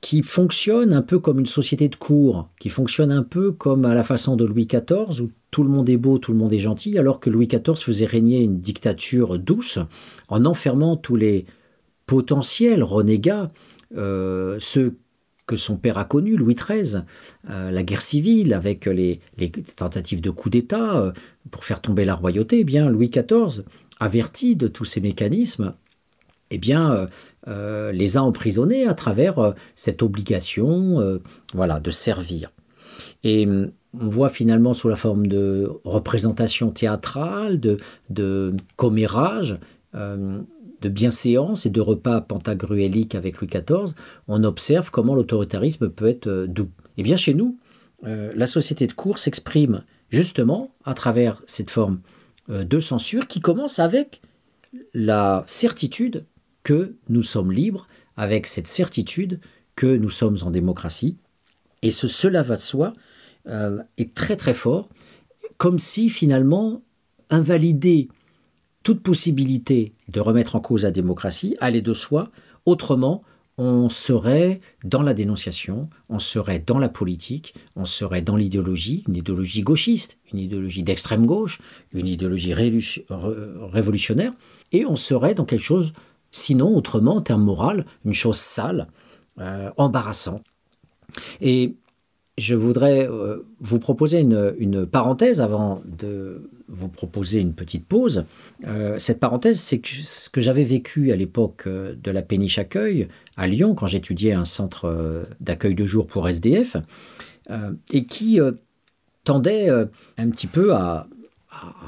qui 0.00 0.22
fonctionne 0.22 0.92
un 0.92 1.02
peu 1.02 1.18
comme 1.18 1.40
une 1.40 1.46
société 1.46 1.88
de 1.88 1.96
cour, 1.96 2.48
qui 2.60 2.68
fonctionne 2.68 3.10
un 3.10 3.22
peu 3.22 3.52
comme 3.52 3.84
à 3.84 3.94
la 3.94 4.04
façon 4.04 4.36
de 4.36 4.44
Louis 4.44 4.66
XIV, 4.66 5.22
où 5.22 5.30
tout 5.50 5.62
le 5.62 5.68
monde 5.68 5.88
est 5.88 5.96
beau, 5.96 6.18
tout 6.18 6.32
le 6.32 6.38
monde 6.38 6.52
est 6.52 6.58
gentil, 6.58 6.98
alors 6.98 7.18
que 7.18 7.30
Louis 7.30 7.48
XIV 7.48 7.76
faisait 7.76 8.06
régner 8.06 8.42
une 8.42 8.60
dictature 8.60 9.38
douce 9.38 9.78
en 10.28 10.44
enfermant 10.44 10.96
tous 10.96 11.16
les 11.16 11.46
potentiels 12.06 12.82
renégats, 12.82 13.50
euh, 13.96 14.58
ceux 14.60 14.96
que 15.46 15.56
son 15.56 15.76
père 15.76 15.96
a 15.98 16.04
connus, 16.04 16.36
Louis 16.36 16.56
XIII, 16.56 17.02
euh, 17.50 17.70
la 17.70 17.82
guerre 17.82 18.02
civile 18.02 18.52
avec 18.52 18.86
les, 18.86 19.20
tentatives 19.76 20.20
de 20.20 20.30
coup 20.30 20.50
d'État 20.50 20.98
euh, 20.98 21.12
pour 21.50 21.64
faire 21.64 21.80
tomber 21.80 22.04
la 22.04 22.14
royauté, 22.14 22.60
eh 22.60 22.64
bien 22.64 22.90
Louis 22.90 23.10
XIV, 23.10 23.62
averti 24.00 24.56
de 24.56 24.66
tous 24.66 24.84
ces 24.84 25.00
mécanismes, 25.00 25.74
eh 26.50 26.58
bien, 26.58 26.92
euh, 26.92 27.06
euh, 27.48 27.92
les 27.92 28.16
a 28.16 28.22
emprisonnés 28.22 28.86
à 28.86 28.94
travers 28.94 29.38
euh, 29.38 29.52
cette 29.74 30.02
obligation 30.02 31.20
voilà, 31.54 31.80
de 31.80 31.90
servir. 31.90 32.52
Et 33.24 33.46
hum, 33.46 33.72
on 33.98 34.08
voit 34.08 34.28
finalement 34.28 34.74
sous 34.74 34.88
la 34.88 34.96
forme 34.96 35.26
de 35.26 35.70
représentation 35.84 36.70
théâtrale, 36.70 37.60
de, 37.60 37.78
de 38.10 38.54
commérage, 38.76 39.58
de 39.94 40.88
bienséance 40.90 41.64
et 41.64 41.70
de 41.70 41.80
repas 41.80 42.20
pentagruéliques 42.20 43.14
avec 43.14 43.40
Louis 43.40 43.48
XIV, 43.48 43.94
on 44.28 44.44
observe 44.44 44.90
comment 44.90 45.14
l'autoritarisme 45.14 45.88
peut 45.88 46.08
être 46.08 46.44
doux. 46.46 46.68
Et 46.98 47.02
bien 47.02 47.16
chez 47.16 47.32
nous, 47.32 47.58
la 48.02 48.46
société 48.46 48.86
de 48.86 48.92
cour 48.92 49.18
s'exprime 49.18 49.84
justement 50.10 50.74
à 50.84 50.92
travers 50.92 51.40
cette 51.46 51.70
forme 51.70 52.00
de 52.50 52.78
censure 52.78 53.26
qui 53.26 53.40
commence 53.40 53.78
avec 53.78 54.20
la 54.92 55.42
certitude 55.46 56.26
que 56.66 56.96
nous 57.08 57.22
sommes 57.22 57.52
libres, 57.52 57.86
avec 58.16 58.48
cette 58.48 58.66
certitude 58.66 59.38
que 59.76 59.86
nous 59.86 60.10
sommes 60.10 60.38
en 60.42 60.50
démocratie. 60.50 61.16
Et 61.82 61.92
ce 61.92 62.08
cela 62.08 62.42
va 62.42 62.56
de 62.56 62.60
soi 62.60 62.92
euh, 63.46 63.84
est 63.98 64.12
très 64.14 64.34
très 64.34 64.52
fort, 64.52 64.88
comme 65.58 65.78
si 65.78 66.10
finalement 66.10 66.82
invalider 67.30 68.08
toute 68.82 69.00
possibilité 69.00 69.92
de 70.08 70.18
remettre 70.18 70.56
en 70.56 70.60
cause 70.60 70.82
la 70.82 70.90
démocratie 70.90 71.56
allait 71.60 71.82
de 71.82 71.94
soi, 71.94 72.32
autrement 72.64 73.22
on 73.58 73.88
serait 73.88 74.60
dans 74.82 75.02
la 75.02 75.14
dénonciation, 75.14 75.88
on 76.08 76.18
serait 76.18 76.58
dans 76.58 76.80
la 76.80 76.88
politique, 76.88 77.54
on 77.76 77.84
serait 77.84 78.22
dans 78.22 78.36
l'idéologie, 78.36 79.04
une 79.06 79.14
idéologie 79.14 79.62
gauchiste, 79.62 80.18
une 80.32 80.40
idéologie 80.40 80.82
d'extrême 80.82 81.26
gauche, 81.26 81.60
une 81.94 82.08
idéologie 82.08 82.54
révolutionnaire, 82.54 84.32
et 84.72 84.84
on 84.84 84.96
serait 84.96 85.34
dans 85.34 85.44
quelque 85.44 85.62
chose 85.62 85.92
Sinon, 86.30 86.76
autrement, 86.76 87.16
en 87.16 87.20
termes 87.20 87.44
moral, 87.44 87.86
une 88.04 88.12
chose 88.12 88.36
sale, 88.36 88.88
euh, 89.38 89.70
embarrassante. 89.76 90.42
Et 91.42 91.74
je 92.38 92.54
voudrais 92.54 93.06
euh, 93.06 93.46
vous 93.60 93.78
proposer 93.78 94.20
une, 94.20 94.86
parenthèse 94.86 95.42
avant 95.42 95.82
de 95.84 96.48
vous 96.68 96.88
proposer 96.88 97.40
une 97.40 97.52
petite 97.52 97.84
pause. 97.84 98.24
Euh, 98.66 98.98
cette 98.98 99.20
parenthèse, 99.20 99.60
c'est 99.60 99.80
ce 99.84 100.30
que 100.30 100.40
j'avais 100.40 100.64
vécu 100.64 101.12
à 101.12 101.16
l'époque 101.16 101.68
de 101.68 102.10
la 102.10 102.22
péniche 102.22 102.58
accueil 102.58 103.08
à 103.36 103.46
Lyon, 103.46 103.74
quand 103.74 103.86
j'étudiais 103.86 104.32
un 104.32 104.46
centre 104.46 105.26
d'accueil 105.40 105.74
de 105.74 105.84
jour 105.84 106.06
pour 106.06 106.26
SDF, 106.26 106.78
et 107.92 108.06
qui 108.06 108.40
tendait 109.22 109.68
un 109.68 110.30
petit 110.30 110.46
peu 110.46 110.74
à 110.74 111.08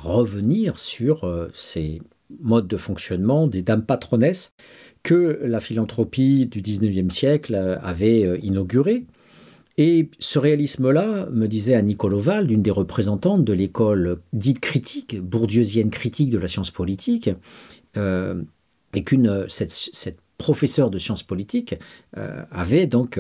revenir 0.03 0.79
sur 0.79 1.49
ces 1.55 2.01
mode 2.41 2.69
de 2.69 2.77
fonctionnement 2.77 3.47
des 3.47 3.63
dames 3.63 3.85
patronesses 3.85 4.55
que 5.03 5.41
la 5.43 5.61
philanthropie 5.61 6.47
du 6.47 6.61
19e 6.61 7.11
siècle 7.11 7.79
avait 7.83 8.25
euh, 8.25 8.39
inauguré. 8.43 9.07
Et 9.77 10.11
ce 10.19 10.39
réalisme-là, 10.39 11.29
me 11.31 11.47
disait 11.47 11.75
Annie 11.75 11.97
Coloval, 11.97 12.49
d'une 12.49 12.63
des 12.63 12.71
représentantes 12.71 13.45
de 13.45 13.53
l'école 13.53 14.19
dite 14.33 14.59
critique, 14.59 15.21
bourdieusienne 15.21 15.91
critique 15.91 16.31
de 16.31 16.39
la 16.39 16.49
science 16.49 16.73
politique, 16.73 17.31
euh, 17.97 18.43
et 18.95 19.05
qu'une 19.05 19.47
cette, 19.49 20.19
professeur 20.37 20.91
de 20.91 20.99
sciences 20.99 21.25
politiques, 21.25 21.75
avait 22.53 22.87
donc 22.87 23.19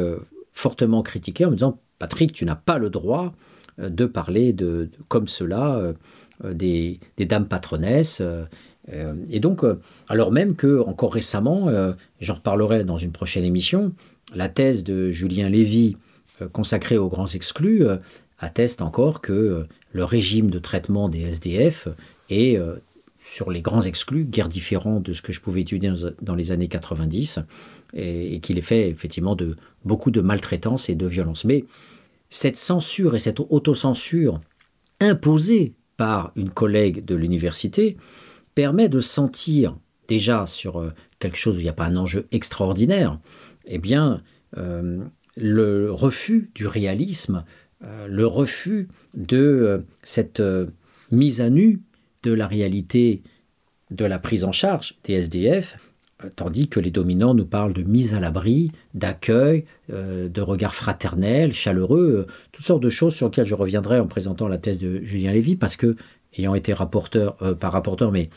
fortement 0.53 1.03
critiqué 1.03 1.45
en 1.45 1.51
me 1.51 1.57
disant 1.57 1.81
Patrick, 1.99 2.33
tu 2.33 2.45
n'as 2.45 2.55
pas 2.55 2.79
le 2.79 2.91
droit 2.91 3.35
de 3.77 4.07
parler 4.07 4.53
de, 4.53 4.89
comme 5.09 5.27
cela 5.27 5.95
des, 6.45 7.01
dames 7.19 7.49
patronesses. 7.49 8.23
Et 9.29 9.41
donc, 9.41 9.65
alors 10.09 10.33
même 10.33 10.57
que, 10.57 10.81
encore 10.81 11.13
récemment, 11.13 11.69
j'en 12.21 12.35
reparlerai 12.35 12.85
dans 12.85 12.99
une 12.99 13.13
prochaine 13.13 13.45
émission, 13.45 13.93
la 14.35 14.49
thèse 14.49 14.85
de 14.85 15.11
Julien 15.11 15.49
Lévy 15.49 15.97
consacrée 16.53 16.97
aux 16.97 17.09
grands 17.09 17.27
exclus 17.27 17.85
atteste 18.39 18.83
encore 18.83 19.21
que 19.21 19.67
le 19.93 20.05
régime 20.05 20.51
de 20.51 20.59
traitement 20.59 21.09
des 21.09 21.23
SDF 21.23 21.89
est, 22.31 22.57
euh, 22.57 22.77
sur 23.23 23.51
les 23.51 23.61
grands 23.61 23.83
exclus, 23.83 24.25
guère 24.25 24.49
différent 24.49 25.01
de 25.01 25.13
ce 25.13 25.23
que 25.23 25.33
je 25.33 25.41
pouvais 25.41 25.63
étudier 25.63 25.93
dans 26.23 26.35
les 26.35 26.53
années 26.53 26.69
90, 26.69 27.41
et, 27.95 28.41
qu'il 28.41 28.59
est 28.59 28.63
fait 28.63 28.89
effectivement 28.89 29.35
de 29.35 29.57
beaucoup 29.85 30.11
de 30.11 30.21
maltraitance 30.21 30.89
et 30.89 30.95
de 30.95 31.07
violence. 31.07 31.45
Mais 31.45 31.65
cette 32.31 32.57
censure 32.57 33.15
et 33.17 33.19
cette 33.19 33.41
autocensure 33.41 34.41
imposée 35.01 35.75
par 35.97 36.33
une 36.37 36.51
collègue 36.51 37.05
de 37.05 37.15
l'université 37.15 37.97
permet 38.59 38.89
de 38.89 38.99
sentir 38.99 39.79
déjà 40.09 40.45
sur 40.45 40.81
euh, 40.81 40.93
quelque 41.21 41.37
chose 41.37 41.55
où 41.55 41.61
il 41.61 41.63
n'y 41.63 41.69
a 41.69 41.73
pas 41.73 41.85
un 41.85 41.97
enjeu 41.97 42.27
extraordinaire, 42.33 43.21
eh 43.67 43.79
bien, 43.79 44.21
euh, 44.57 44.99
le 45.37 45.93
refus 45.93 46.51
du 46.57 46.67
réalisme 46.67 47.45
euh, 47.85 48.09
le 48.09 48.27
refus 48.27 48.89
de 49.15 49.85
cette 50.03 50.43
mise 51.13 51.41
à 51.41 51.51
nu 51.51 51.83
de 52.25 52.33
la 52.33 52.49
réalité 52.49 53.23
de 53.93 54.05
la 54.05 54.19
prise 54.19 54.45
en 54.45 54.51
charge 54.51 54.97
des 55.05 55.13
SDF, 55.13 55.79
tandis 56.35 56.69
que 56.69 56.81
les 56.81 56.91
dominants 56.91 57.35
nous 57.35 57.47
parlent 57.47 57.73
de 57.73 57.85
mise 57.85 58.15
à 58.15 58.19
l'abri, 58.19 58.73
d'accueil, 58.95 59.67
de 59.89 60.41
regard 60.41 60.75
fraternel, 60.75 61.53
chaleureux, 61.53 62.27
toutes 62.51 62.67
sortes 62.67 62.83
de 62.83 62.91
choses 62.91 63.15
sur 63.15 63.29
lesquelles 63.29 63.47
je 63.47 63.55
reviendrai 63.55 64.01
en 64.01 64.09
présentant 64.09 64.49
la 64.49 64.59
thèse 64.59 64.81
de 64.81 65.01
Julien 65.05 65.33
Lévy, 65.33 65.55
parce 65.55 65.77
que, 65.77 65.95
ayant 66.37 66.55
été 66.55 66.73
rapporteur, 66.73 67.37
pas 67.59 67.71
rapporteur, 67.71 68.13
mais 68.13 68.31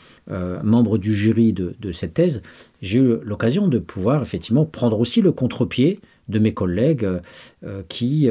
membre 0.62 0.98
du 0.98 1.14
jury 1.14 1.52
de, 1.52 1.92
cette 1.92 2.14
thèse, 2.14 2.42
j'ai 2.80 2.98
eu 2.98 3.18
l'occasion 3.22 3.68
de 3.68 3.78
pouvoir 3.78 4.22
effectivement 4.22 4.64
prendre 4.64 4.98
aussi 4.98 5.20
le 5.20 5.30
contre-pied 5.30 5.98
de 6.28 6.38
mes 6.38 6.54
collègues 6.54 7.06
qui 7.88 8.30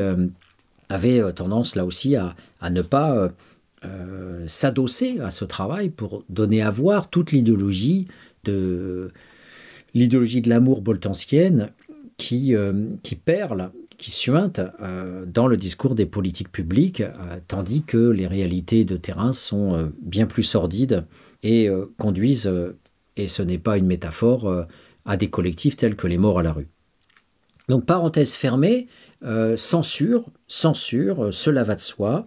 avait 0.91 1.19
euh, 1.19 1.31
tendance 1.31 1.75
là 1.75 1.85
aussi 1.85 2.15
à, 2.15 2.35
ne 2.69 2.81
pas 2.81 3.15
euh, 3.15 3.29
euh, 3.85 4.45
s'adosser 4.47 5.19
à 5.19 5.31
ce 5.31 5.45
travail 5.45 5.89
pour 5.89 6.23
donner 6.29 6.61
à 6.61 6.69
voir 6.69 7.09
toute 7.09 7.31
l'idéologie 7.31 8.07
de 8.43 9.11
l'idéologie 9.93 10.41
de 10.41 10.49
l'amour 10.49 10.81
boltanskienne 10.81 11.71
qui, 12.17 12.53
qui 13.03 13.15
perle, 13.15 13.71
qui 14.01 14.09
suinte 14.09 14.59
dans 15.27 15.45
le 15.45 15.57
discours 15.57 15.93
des 15.93 16.07
politiques 16.07 16.51
publiques, 16.51 17.03
tandis 17.47 17.83
que 17.83 17.97
les 17.97 18.25
réalités 18.25 18.83
de 18.83 18.97
terrain 18.97 19.31
sont 19.31 19.91
bien 20.01 20.25
plus 20.25 20.41
sordides 20.41 21.05
et 21.43 21.69
conduisent, 21.99 22.51
et 23.15 23.27
ce 23.27 23.43
n'est 23.43 23.59
pas 23.59 23.77
une 23.77 23.85
métaphore, 23.85 24.65
à 25.05 25.17
des 25.17 25.29
collectifs 25.29 25.77
tels 25.77 25.95
que 25.95 26.07
les 26.07 26.17
morts 26.17 26.39
à 26.39 26.43
la 26.43 26.51
rue. 26.51 26.67
Donc 27.69 27.85
parenthèse 27.85 28.33
fermée, 28.33 28.87
euh, 29.23 29.55
censure, 29.55 30.25
censure, 30.47 31.25
euh, 31.25 31.31
cela 31.31 31.63
va 31.63 31.75
de 31.75 31.79
soi. 31.79 32.25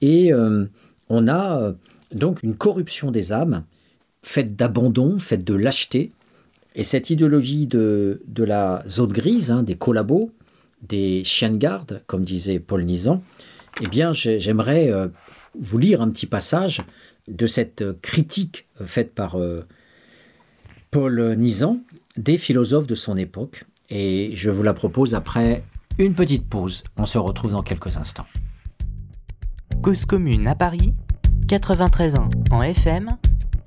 Et 0.00 0.32
euh, 0.32 0.66
on 1.08 1.28
a 1.28 1.72
donc 2.12 2.42
une 2.42 2.54
corruption 2.54 3.10
des 3.10 3.32
âmes, 3.32 3.64
faite 4.22 4.56
d'abandon, 4.56 5.18
faite 5.18 5.44
de 5.44 5.54
lâcheté. 5.54 6.12
Et 6.74 6.84
cette 6.84 7.08
idéologie 7.08 7.66
de, 7.66 8.20
la 8.36 8.82
zone 8.88 9.12
grise, 9.12 9.50
hein, 9.50 9.62
des 9.62 9.76
collabos, 9.76 10.32
des 10.88 11.24
chiens 11.24 11.50
de 11.50 11.56
garde, 11.56 12.02
comme 12.06 12.24
disait 12.24 12.58
Paul 12.58 12.84
Nizan, 12.84 13.22
eh 13.82 13.88
bien, 13.88 14.12
j'aimerais 14.12 14.90
vous 15.58 15.78
lire 15.78 16.00
un 16.00 16.10
petit 16.10 16.26
passage 16.26 16.80
de 17.28 17.46
cette 17.46 18.00
critique 18.02 18.66
faite 18.84 19.14
par 19.14 19.36
Paul 20.90 21.34
Nizan 21.36 21.80
des 22.16 22.38
philosophes 22.38 22.86
de 22.86 22.94
son 22.94 23.16
époque. 23.16 23.64
Et 23.90 24.32
je 24.34 24.50
vous 24.50 24.62
la 24.62 24.74
propose 24.74 25.14
après 25.14 25.64
une 25.98 26.14
petite 26.14 26.48
pause. 26.48 26.84
On 26.96 27.04
se 27.04 27.18
retrouve 27.18 27.52
dans 27.52 27.62
quelques 27.62 27.96
instants. 27.96 28.26
Cause 29.82 30.04
commune 30.04 30.46
à 30.46 30.54
Paris, 30.54 30.94
93 31.48 32.16
ans 32.16 32.30
en 32.50 32.62
FM 32.62 33.08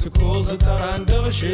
سكوز 0.00 0.48
تران 0.48 1.04
دغش 1.04 1.44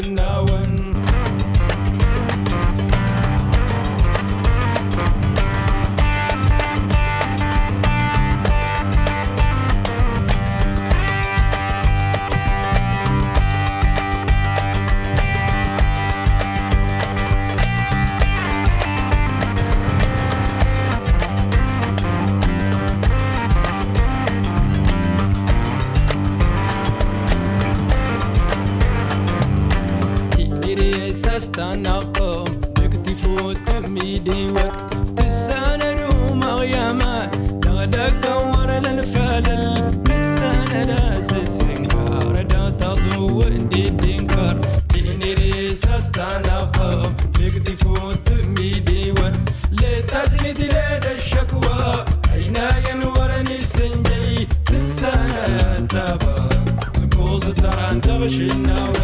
push 58.28 58.40
it 58.40 58.58
now. 58.58 58.97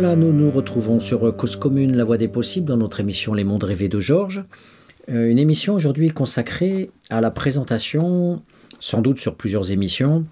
Nous 0.00 0.32
nous 0.32 0.50
retrouvons 0.50 0.98
sur 0.98 1.36
Cause 1.36 1.56
Commune, 1.56 1.94
la 1.94 2.04
voie 2.04 2.16
des 2.16 2.26
possibles, 2.26 2.66
dans 2.66 2.78
notre 2.78 3.00
émission 3.00 3.34
Les 3.34 3.44
Mondes 3.44 3.64
rêvés 3.64 3.90
de 3.90 4.00
Georges. 4.00 4.42
Euh, 5.10 5.30
une 5.30 5.38
émission 5.38 5.74
aujourd'hui 5.74 6.08
consacrée 6.08 6.90
à 7.10 7.20
la 7.20 7.30
présentation, 7.30 8.42
sans 8.78 9.02
doute 9.02 9.20
sur 9.20 9.36
plusieurs 9.36 9.70
émissions, 9.70 10.24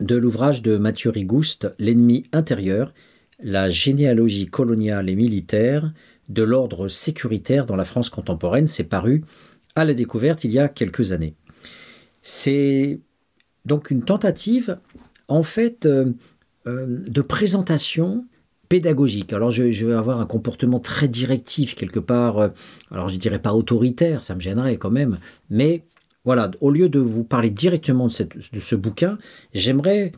de 0.00 0.16
l'ouvrage 0.16 0.60
de 0.60 0.76
Mathieu 0.76 1.10
Rigouste, 1.10 1.72
L'ennemi 1.78 2.24
intérieur, 2.32 2.92
la 3.40 3.70
généalogie 3.70 4.48
coloniale 4.48 5.08
et 5.08 5.14
militaire 5.14 5.92
de 6.28 6.42
l'ordre 6.42 6.88
sécuritaire 6.88 7.64
dans 7.64 7.76
la 7.76 7.84
France 7.84 8.10
contemporaine. 8.10 8.66
C'est 8.66 8.88
paru 8.88 9.22
à 9.76 9.84
la 9.84 9.94
découverte 9.94 10.42
il 10.42 10.50
y 10.50 10.58
a 10.58 10.68
quelques 10.68 11.12
années. 11.12 11.36
C'est 12.22 12.98
donc 13.66 13.92
une 13.92 14.04
tentative, 14.04 14.78
en 15.28 15.44
fait, 15.44 15.86
euh, 15.86 16.12
euh, 16.66 17.04
de 17.06 17.22
présentation 17.22 18.26
pédagogique. 18.72 19.34
Alors 19.34 19.50
je, 19.50 19.64
vais 19.64 19.92
avoir 19.92 20.18
un 20.18 20.24
comportement 20.24 20.80
très 20.80 21.06
directif 21.06 21.74
quelque 21.74 22.00
part, 22.00 22.38
euh, 22.38 22.48
alors 22.90 23.08
je 23.08 23.18
dirais 23.18 23.38
pas 23.38 23.52
autoritaire, 23.52 24.24
ça 24.24 24.34
me 24.34 24.40
gênerait 24.40 24.78
quand 24.78 24.90
même, 24.90 25.18
mais 25.50 25.84
voilà, 26.24 26.50
au 26.62 26.70
lieu 26.70 26.88
de 26.88 26.98
vous 26.98 27.22
parler 27.22 27.50
directement 27.50 28.08
de, 28.08 28.60
ce 28.60 28.74
bouquin, 28.74 29.18
j'aimerais 29.52 30.12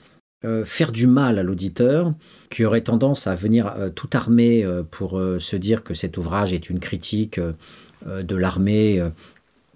euh, 0.45 0.65
faire 0.65 0.93
du 0.93 1.09
mal 1.09 1.41
à 1.41 1.43
l'auditeur 1.43 2.15
qui 2.49 2.65
aurait 2.65 2.83
tendance 2.83 3.27
à 3.27 3.35
venir 3.35 3.75
euh, 3.77 3.91
tout 3.91 4.11
armé 4.13 4.65
pour 4.93 5.21
se 5.41 5.57
dire 5.57 5.83
que 5.83 5.95
cet 5.95 6.17
ouvrage 6.17 6.53
est 6.53 6.71
une 6.71 6.79
critique 6.79 7.41
de 8.07 8.37
l'armée 8.37 9.03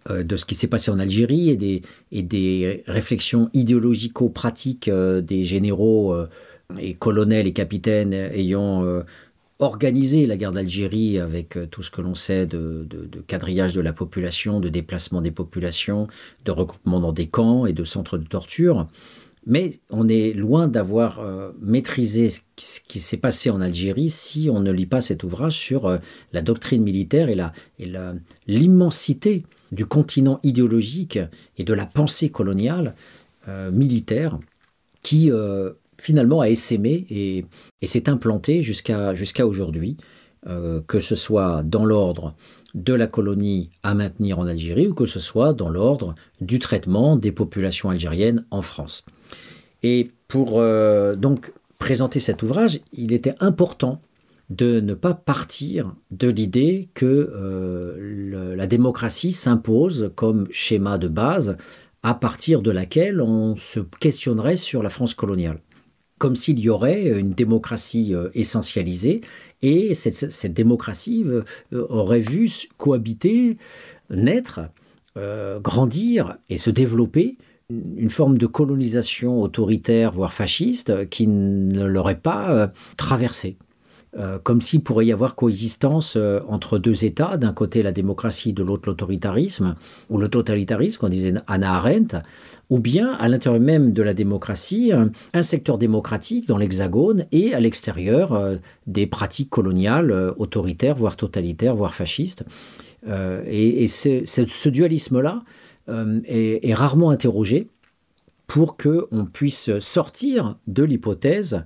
de 0.09 0.37
ce 0.37 0.45
qui 0.45 0.55
s'est 0.55 0.69
passé 0.69 0.93
en 0.93 1.01
Algérie 1.01 1.51
et 1.51 1.57
des, 1.57 1.83
et 2.13 2.23
des 2.23 2.85
réflexions 2.87 3.51
idéologico-pratiques 3.55 4.89
des 4.89 5.45
généraux 5.45 6.15
et 6.77 6.95
colonels 6.95 7.47
et 7.47 7.53
capitaines 7.55 8.13
ayant 8.13 8.85
euh, 8.85 9.03
organisé 9.59 10.27
la 10.27 10.37
guerre 10.37 10.53
d'Algérie 10.53 11.19
avec 11.19 11.57
euh, 11.57 11.67
tout 11.67 11.83
ce 11.83 11.91
que 11.91 12.03
l'on 12.03 12.15
sait 12.15 12.47
de, 12.47 12.87
quadrillage 13.27 13.73
de 13.73 13.81
la 13.81 13.95
population, 13.95 14.61
de 14.61 14.69
déplacement 14.69 15.23
des 15.23 15.31
populations, 15.31 16.09
de 16.45 16.51
regroupement 16.51 17.01
dans 17.01 17.13
des 17.13 17.27
camps 17.27 17.65
et 17.65 17.73
de 17.73 17.85
centres 17.85 18.19
de 18.19 18.27
torture. 18.27 18.87
Mais 19.47 19.81
on 19.89 20.09
est 20.09 20.35
loin 20.35 20.69
d'avoir 20.69 21.21
euh, 21.21 21.53
maîtrisé 21.59 22.29
ce 22.29 22.81
qui, 22.87 23.01
s'est 23.01 23.17
passé 23.17 23.49
en 23.49 23.63
Algérie 23.63 24.11
si 24.11 24.51
on 24.53 24.61
ne 24.61 24.71
lit 24.71 24.85
pas 24.85 25.01
cet 25.01 25.25
ouvrage 25.25 25.57
sur 25.57 25.99
la 26.35 26.43
doctrine 26.43 26.83
militaire 26.83 27.31
et 27.31 27.93
l'immensité 28.47 29.45
du 29.73 29.87
continent 29.87 30.39
idéologique 30.43 31.19
et 31.57 31.65
de 31.65 31.73
la 31.73 31.87
pensée 31.87 32.29
coloniale 32.31 32.95
militaire 33.73 34.39
qui 35.03 35.31
finalement 36.01 36.41
a 36.41 36.49
essaimé 36.49 37.07
et, 37.11 37.45
s'est 37.87 38.09
implanté 38.09 38.63
jusqu'à 38.63 39.15
jusqu'à 39.15 39.47
aujourd'hui, 39.47 39.97
euh, 40.47 40.81
que 40.87 41.01
ce 41.01 41.15
soit 41.15 41.63
dans 41.63 41.85
l'ordre 41.85 42.35
de 42.75 42.93
la 42.93 43.07
colonie 43.07 43.71
à 43.83 43.95
maintenir 43.95 44.39
en 44.39 44.47
Algérie 44.47 44.87
ou 44.87 44.95
que 44.95 45.07
ce 45.07 45.21
soit 45.21 45.53
dans 45.53 45.69
l'ordre 45.69 46.15
du 46.41 46.59
traitement 46.59 47.17
des 47.17 47.33
populations 47.33 47.91
algériennes 47.91 48.45
en 48.51 48.63
France. 48.63 49.05
Et 49.83 50.11
pour 50.29 50.61
euh, 50.61 51.17
donc 51.17 51.53
présenter 51.79 52.21
cet 52.21 52.43
ouvrage, 52.43 52.81
il 52.93 53.13
était 53.13 53.35
important 53.41 54.01
de 54.51 54.81
ne 54.81 54.95
pas 54.95 55.15
partir 55.15 55.95
de 56.11 56.29
l'idée 56.29 56.89
que 56.95 57.31
euh, 57.35 58.57
la 58.57 58.67
démocratie 58.67 59.33
s'impose 59.33 60.11
comme 60.15 60.47
schéma 60.51 60.99
de 60.99 61.09
base 61.09 61.57
à 62.03 62.15
partir 62.15 62.63
de 62.63 62.71
laquelle 62.71 63.21
on 63.21 63.57
se 63.57 63.81
questionnerait 64.01 64.57
sur 64.57 64.83
la 64.83 64.91
France 64.91 65.15
coloniale 65.15 65.61
comme 66.19 66.37
s'il 66.37 66.59
y 66.59 66.69
aurait 66.69 67.19
une 67.19 67.31
démocratie 67.31 68.15
euh, 68.15 68.29
essentialisée, 68.35 69.21
et 69.63 69.95
cette, 69.95 70.53
démocratie 70.53 71.25
euh, 71.25 71.43
aurait 71.73 72.21
vu 72.21 72.51
cohabiter, 72.77 73.57
naître, 74.11 74.61
euh, 75.17 75.59
grandir 75.59 76.37
et 76.49 76.59
se 76.59 76.71
développer 76.71 77.37
une 77.71 78.11
forme 78.11 78.39
de 78.39 78.47
colonisation 78.47 79.43
autoritaire, 79.43 80.13
voire 80.13 80.33
fasciste, 80.33 81.09
qui 81.11 81.27
ne 81.27 81.85
l'aurait 81.85 82.19
pas 82.19 82.73
traversée. 82.97 83.59
Euh, 84.17 84.39
comme 84.39 84.63
s'il 84.63 84.83
pourrait 84.83 85.05
y 85.05 85.13
avoir 85.13 85.35
coexistence 85.35 86.15
euh, 86.17 86.41
entre 86.49 86.79
deux 86.79 87.05
États, 87.05 87.37
d'un 87.37 87.53
côté 87.53 87.83
la 87.83 87.93
démocratie, 87.93 88.55
de 88.55 88.63
l'autre 88.63 88.89
l'autoritarisme, 88.89 89.75
ou 90.09 90.17
le 90.17 90.29
totalitarisme, 90.31 90.99
comme 90.99 91.11
disait 91.11 91.35
Anna 91.47 91.75
Arendt, 91.75 92.17
ou 92.71 92.79
bien 92.79 93.13
à 93.21 93.29
l'intérieur 93.29 93.61
même 93.61 93.93
de 93.93 94.03
la 94.03 94.15
démocratie, 94.15 94.93
un, 94.93 95.43
secteur 95.43 95.77
démocratique 95.77 96.49
dans 96.49 96.57
l'Hexagone 96.57 97.27
et 97.33 97.53
à 97.53 97.61
l'extérieur 97.61 98.33
euh, 98.33 98.57
des 98.87 99.07
pratiques 99.07 99.51
coloniales, 99.51 100.11
autoritaires, 100.39 100.95
voire 100.95 101.17
totalitaires, 101.17 101.77
voire 101.77 101.95
fascistes. 101.95 102.45
et, 103.07 103.89
ce 103.89 104.69
dualisme-là 104.69 105.43
est, 106.27 106.75
rarement 106.75 107.11
interrogé 107.11 107.69
pour 108.47 108.77
qu'on 108.77 109.27
puisse 109.27 109.79
sortir 109.79 110.57
de 110.67 110.83
l'hypothèse 110.83 111.65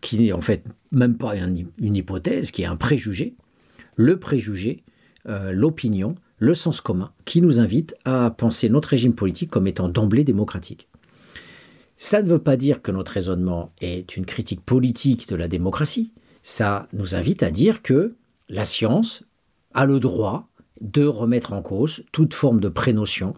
qui 0.00 0.32
en 0.32 0.40
fait 0.40 0.64
même 0.92 1.16
pas 1.16 1.34
une 1.36 1.96
hypothèse, 1.96 2.50
qui 2.50 2.62
est 2.62 2.66
un 2.66 2.76
préjugé, 2.76 3.34
le 3.96 4.18
préjugé, 4.18 4.84
euh, 5.28 5.52
l'opinion, 5.52 6.14
le 6.38 6.54
sens 6.54 6.80
commun, 6.80 7.12
qui 7.24 7.40
nous 7.40 7.60
invite 7.60 7.94
à 8.04 8.30
penser 8.30 8.68
notre 8.68 8.90
régime 8.90 9.14
politique 9.14 9.50
comme 9.50 9.66
étant 9.66 9.88
d'emblée 9.88 10.24
démocratique. 10.24 10.88
Ça 11.96 12.20
ne 12.22 12.28
veut 12.28 12.40
pas 12.40 12.56
dire 12.56 12.82
que 12.82 12.90
notre 12.90 13.12
raisonnement 13.12 13.68
est 13.80 14.16
une 14.16 14.26
critique 14.26 14.60
politique 14.60 15.28
de 15.28 15.36
la 15.36 15.48
démocratie, 15.48 16.12
ça 16.42 16.88
nous 16.92 17.14
invite 17.14 17.42
à 17.42 17.50
dire 17.50 17.82
que 17.82 18.14
la 18.48 18.64
science 18.64 19.24
a 19.74 19.86
le 19.86 20.00
droit 20.00 20.48
de 20.80 21.04
remettre 21.04 21.52
en 21.52 21.62
cause 21.62 22.04
toute 22.10 22.34
forme 22.34 22.60
de 22.60 22.68
prénotion 22.68 23.34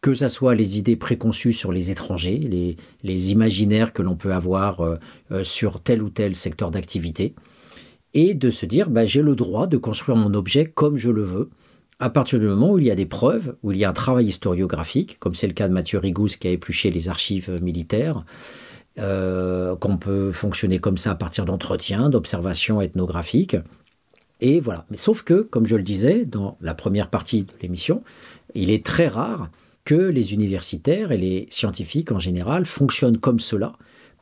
que 0.00 0.14
ce 0.14 0.28
soit 0.28 0.54
les 0.54 0.78
idées 0.78 0.96
préconçues 0.96 1.52
sur 1.52 1.72
les 1.72 1.90
étrangers, 1.90 2.76
les, 3.02 3.32
imaginaires 3.32 3.92
que 3.92 4.02
l'on 4.02 4.16
peut 4.16 4.32
avoir 4.32 4.80
euh, 4.80 4.96
euh, 5.32 5.44
sur 5.44 5.80
tel 5.80 6.02
ou 6.02 6.10
tel 6.10 6.36
secteur 6.36 6.70
d'activité, 6.70 7.34
et 8.14 8.34
de 8.34 8.50
se 8.50 8.66
dire 8.66 8.90
bah, 8.90 9.06
j'ai 9.06 9.22
le 9.22 9.34
droit 9.34 9.66
de 9.66 9.76
construire 9.76 10.16
mon 10.16 10.32
objet 10.34 10.66
comme 10.66 10.96
je 10.96 11.10
le 11.10 11.22
veux, 11.22 11.50
à 12.00 12.10
partir 12.10 12.38
du 12.38 12.46
moment 12.46 12.72
où 12.72 12.78
il 12.78 12.84
y 12.84 12.90
a 12.90 12.94
des 12.94 13.06
preuves, 13.06 13.56
où 13.62 13.72
il 13.72 13.78
y 13.78 13.84
a 13.84 13.90
un 13.90 13.94
travail 13.94 14.26
historiographique, 14.26 15.18
comme 15.18 15.34
c'est 15.34 15.48
le 15.48 15.52
cas 15.52 15.66
de 15.66 15.72
Mathieu 15.72 15.98
Rigous 15.98 16.36
qui 16.40 16.46
a 16.46 16.50
épluché 16.50 16.90
les 16.90 17.08
archives 17.08 17.56
militaires, 17.62 18.24
euh, 19.00 19.74
qu'on 19.76 19.96
peut 19.96 20.30
fonctionner 20.30 20.78
comme 20.78 20.96
ça 20.96 21.12
à 21.12 21.14
partir 21.16 21.44
d'entretiens, 21.44 22.08
d'observations 22.08 22.80
ethnographiques. 22.80 23.56
Et 24.40 24.60
voilà. 24.60 24.86
Mais 24.90 24.96
sauf 24.96 25.22
que, 25.22 25.40
comme 25.40 25.66
je 25.66 25.74
le 25.74 25.82
disais 25.82 26.24
dans 26.24 26.56
la 26.60 26.74
première 26.74 27.10
partie 27.10 27.42
de 27.42 27.52
l'émission, 27.62 28.04
il 28.54 28.70
est 28.70 28.84
très 28.84 29.08
rare 29.08 29.50
les 29.94 30.34
universitaires 30.34 31.12
et 31.12 31.18
les 31.18 31.46
scientifiques 31.50 32.12
en 32.12 32.18
général 32.18 32.66
fonctionnent 32.66 33.18
comme 33.18 33.40
cela, 33.40 33.74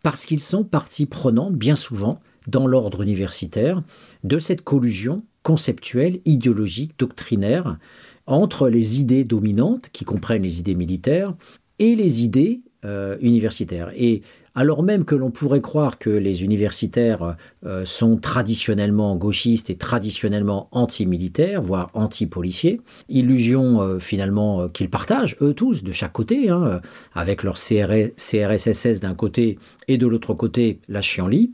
parce 0.03 0.27
qu'ils 0.27 0.43
sont 0.43 0.65
partie 0.65 1.07
prenante 1.07 1.55
bien 1.55 1.75
souvent 1.75 2.21
dans 2.47 2.67
l'ordre 2.67 3.03
universitaire 3.03 3.83
de 4.25 4.39
cette 4.39 4.63
collusion 4.63 5.25
conceptuelle, 5.43 6.21
idéologique, 6.25 6.99
doctrinaire 6.99 7.79
entre 8.27 8.69
les 8.69 9.01
idées 9.01 9.25
dominantes, 9.25 9.89
qui 9.93 10.05
comprennent 10.05 10.43
les 10.43 10.61
idées 10.61 10.75
militaires, 10.75 11.35
et 11.79 11.95
les 11.95 12.25
idées 12.25 12.63
euh, 12.85 13.17
universitaires. 13.21 13.91
Et 13.97 14.23
alors 14.57 14.83
même 14.83 15.05
que 15.05 15.15
l'on 15.15 15.31
pourrait 15.31 15.61
croire 15.61 15.99
que 15.99 16.09
les 16.09 16.43
universitaires 16.43 17.37
euh, 17.67 17.85
sont 17.85 18.17
traditionnellement 18.17 19.15
gauchistes 19.15 19.69
et 19.69 19.77
traditionnellement 19.77 20.69
anti-militaires, 20.73 21.61
voire 21.61 21.91
anti-policiers, 21.93 22.81
illusion 23.11 23.83
euh, 23.83 23.99
finalement 23.99 24.63
euh, 24.63 24.69
qu'ils 24.69 24.89
partagent, 24.89 25.37
eux 25.43 25.53
tous, 25.53 25.85
de 25.85 25.93
chaque 25.93 26.15
côté, 26.15 26.49
hein, 26.49 26.81
avec 27.15 27.43
leur 27.43 27.57
CRSSS 27.57 29.01
d'un 29.01 29.15
côté 29.15 29.59
et 29.89 29.99
de 29.99 30.07
l'autre 30.07 30.33
côté 30.33 30.81
la 30.89 31.03
chienlit, 31.03 31.53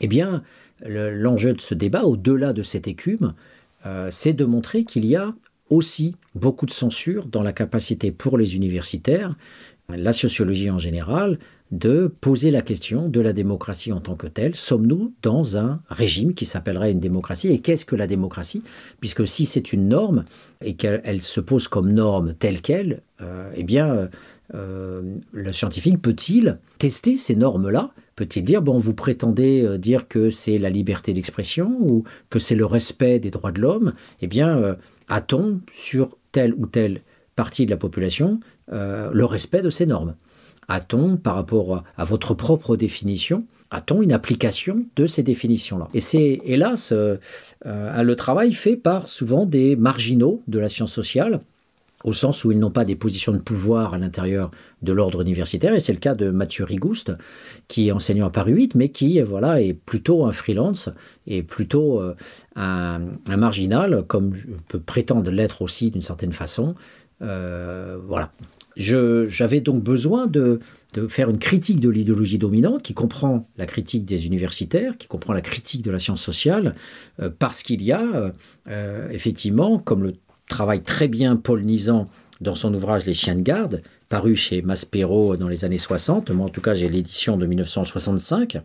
eh 0.00 0.08
bien, 0.08 0.42
l'enjeu 0.84 1.54
de 1.54 1.60
ce 1.60 1.74
débat, 1.74 2.02
au-delà 2.02 2.52
de 2.52 2.62
cette 2.62 2.86
écume, 2.86 3.32
c'est 4.10 4.34
de 4.34 4.44
montrer 4.44 4.84
qu'il 4.84 5.06
y 5.06 5.16
a 5.16 5.32
aussi 5.70 6.16
beaucoup 6.34 6.66
de 6.66 6.70
censure 6.70 7.26
dans 7.26 7.42
la 7.42 7.54
capacité 7.54 8.12
pour 8.12 8.36
les 8.36 8.56
universitaires, 8.56 9.34
la 9.88 10.12
sociologie 10.12 10.70
en 10.70 10.78
général, 10.78 11.38
de 11.72 12.06
poser 12.20 12.50
la 12.50 12.62
question 12.62 13.08
de 13.08 13.20
la 13.20 13.32
démocratie 13.32 13.92
en 13.92 14.00
tant 14.00 14.14
que 14.14 14.26
telle. 14.26 14.54
Sommes-nous 14.54 15.12
dans 15.22 15.56
un 15.56 15.80
régime 15.88 16.34
qui 16.34 16.44
s'appellerait 16.44 16.92
une 16.92 17.00
démocratie? 17.00 17.48
Et 17.48 17.60
qu'est-ce 17.60 17.84
que 17.84 17.96
la 17.96 18.06
démocratie? 18.06 18.62
Puisque 19.00 19.26
si 19.26 19.46
c'est 19.46 19.72
une 19.72 19.88
norme 19.88 20.24
et 20.64 20.74
qu'elle 20.74 21.22
se 21.22 21.40
pose 21.40 21.66
comme 21.66 21.92
norme 21.92 22.34
telle 22.34 22.60
qu'elle, 22.60 23.02
euh, 23.20 23.50
eh 23.56 23.64
bien, 23.64 24.08
euh, 24.54 25.02
le 25.32 25.52
scientifique 25.52 26.00
peut-il 26.00 26.58
tester 26.78 27.16
ces 27.16 27.34
normes-là? 27.34 27.90
Peut-il 28.14 28.44
dire, 28.44 28.62
bon, 28.62 28.78
vous 28.78 28.94
prétendez 28.94 29.64
euh, 29.64 29.76
dire 29.76 30.08
que 30.08 30.30
c'est 30.30 30.58
la 30.58 30.70
liberté 30.70 31.12
d'expression 31.12 31.76
ou 31.80 32.04
que 32.30 32.38
c'est 32.38 32.54
le 32.54 32.64
respect 32.64 33.18
des 33.18 33.30
droits 33.30 33.52
de 33.52 33.60
l'homme? 33.60 33.92
Eh 34.20 34.28
bien, 34.28 34.76
a-t-on 35.08 35.60
sur 35.72 36.16
telle 36.30 36.54
ou 36.54 36.66
telle 36.66 37.00
partie 37.34 37.66
de 37.66 37.70
la 37.70 37.76
population 37.76 38.40
le 38.70 39.24
respect 39.24 39.62
de 39.62 39.70
ces 39.70 39.86
normes? 39.86 40.14
A-t-on, 40.68 41.16
par 41.16 41.34
rapport 41.34 41.84
à 41.96 42.04
votre 42.04 42.34
propre 42.34 42.76
définition, 42.76 43.44
a-t-on 43.70 44.02
une 44.02 44.12
application 44.12 44.76
de 44.96 45.06
ces 45.06 45.22
définitions-là? 45.22 45.88
Et 45.94 46.00
c'est 46.00 46.40
hélas 46.44 46.92
euh, 46.92 47.16
euh, 47.66 48.02
le 48.02 48.16
travail 48.16 48.52
fait 48.52 48.76
par 48.76 49.08
souvent 49.08 49.46
des 49.46 49.76
marginaux 49.76 50.42
de 50.46 50.58
la 50.58 50.68
science 50.68 50.92
sociale, 50.92 51.40
au 52.04 52.12
sens 52.12 52.44
où 52.44 52.52
ils 52.52 52.58
n'ont 52.58 52.70
pas 52.70 52.84
des 52.84 52.94
positions 52.94 53.32
de 53.32 53.38
pouvoir 53.38 53.94
à 53.94 53.98
l'intérieur 53.98 54.50
de 54.82 54.92
l'ordre 54.92 55.22
universitaire, 55.22 55.74
et 55.74 55.80
c'est 55.80 55.92
le 55.92 55.98
cas 55.98 56.14
de 56.14 56.30
Mathieu 56.30 56.64
Rigouste, 56.64 57.12
qui 57.66 57.88
est 57.88 57.92
enseignant 57.92 58.26
à 58.26 58.30
Paris 58.30 58.52
8, 58.52 58.76
mais 58.76 58.90
qui 58.90 59.20
voilà, 59.20 59.60
est 59.60 59.74
plutôt 59.74 60.24
un 60.24 60.32
freelance, 60.32 60.88
et 61.26 61.42
plutôt 61.42 62.00
euh, 62.00 62.14
un, 62.54 63.00
marginal, 63.36 64.04
comme 64.06 64.34
je 64.34 64.46
peux 64.68 64.78
prétendre 64.78 65.30
l'être 65.30 65.62
aussi 65.62 65.90
d'une 65.90 66.02
certaine 66.02 66.32
façon. 66.32 66.74
Voilà. 67.18 68.30
J'avais 68.76 69.60
donc 69.60 69.82
besoin 69.82 70.26
de, 70.26 70.60
faire 71.08 71.30
une 71.30 71.38
critique 71.38 71.80
de 71.80 71.88
l'idéologie 71.88 72.38
dominante 72.38 72.82
qui 72.82 72.94
comprend 72.94 73.46
la 73.56 73.66
critique 73.66 74.04
des 74.04 74.26
universitaires, 74.26 74.98
qui 74.98 75.08
comprend 75.08 75.32
la 75.32 75.40
critique 75.40 75.82
de 75.82 75.90
la 75.90 75.98
science 75.98 76.22
sociale, 76.22 76.74
euh, 77.20 77.30
parce 77.38 77.62
qu'il 77.62 77.82
y 77.82 77.92
a 77.92 78.32
euh, 78.68 79.08
effectivement, 79.10 79.78
comme 79.78 80.02
le 80.02 80.14
travaille 80.48 80.82
très 80.82 81.08
bien 81.08 81.36
Paul 81.36 81.64
Nizan 81.64 82.06
dans 82.40 82.54
son 82.54 82.72
ouvrage 82.74 83.06
Les 83.06 83.14
chiens 83.14 83.34
de 83.34 83.40
garde, 83.40 83.82
paru 84.08 84.36
chez 84.36 84.62
Maspero 84.62 85.36
dans 85.36 85.48
les 85.48 85.64
années 85.64 85.78
60, 85.78 86.30
moi 86.30 86.46
en 86.46 86.50
tout 86.50 86.60
cas 86.60 86.74
j'ai 86.74 86.88
l'édition 86.88 87.36
de 87.36 87.46
1965, 87.46 88.58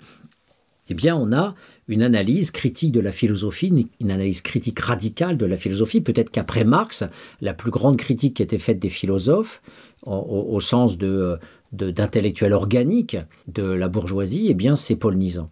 eh 0.90 0.94
bien 0.94 1.16
on 1.16 1.32
a 1.32 1.56
une 1.88 2.04
analyse 2.04 2.52
critique 2.52 2.92
de 2.92 3.00
la 3.00 3.12
philosophie, 3.12 3.88
une 4.00 4.12
analyse 4.12 4.42
critique 4.42 4.80
radicale 4.80 5.38
de 5.38 5.46
la 5.46 5.58
philosophie. 5.58 6.02
Peut-être 6.02 6.30
qu'après 6.30 6.66
Marx, 6.66 7.06
la 7.40 7.54
plus 7.54 7.72
grande 7.72 7.98
critique 7.98 8.36
qui 8.36 8.44
était 8.44 8.58
faite 8.58 8.80
des 8.80 8.90
philosophes, 8.90 9.62
au, 10.06 10.60
sens 10.60 10.98
de, 10.98 11.38
d'intellectuel 11.72 12.54
organique 12.54 13.18
de 13.48 13.64
la 13.64 13.88
bourgeoisie, 13.88 14.48
eh 14.50 14.54
bien 14.54 14.76
c'est 14.76 14.96
Paul 14.96 15.16
Nizan. 15.16 15.50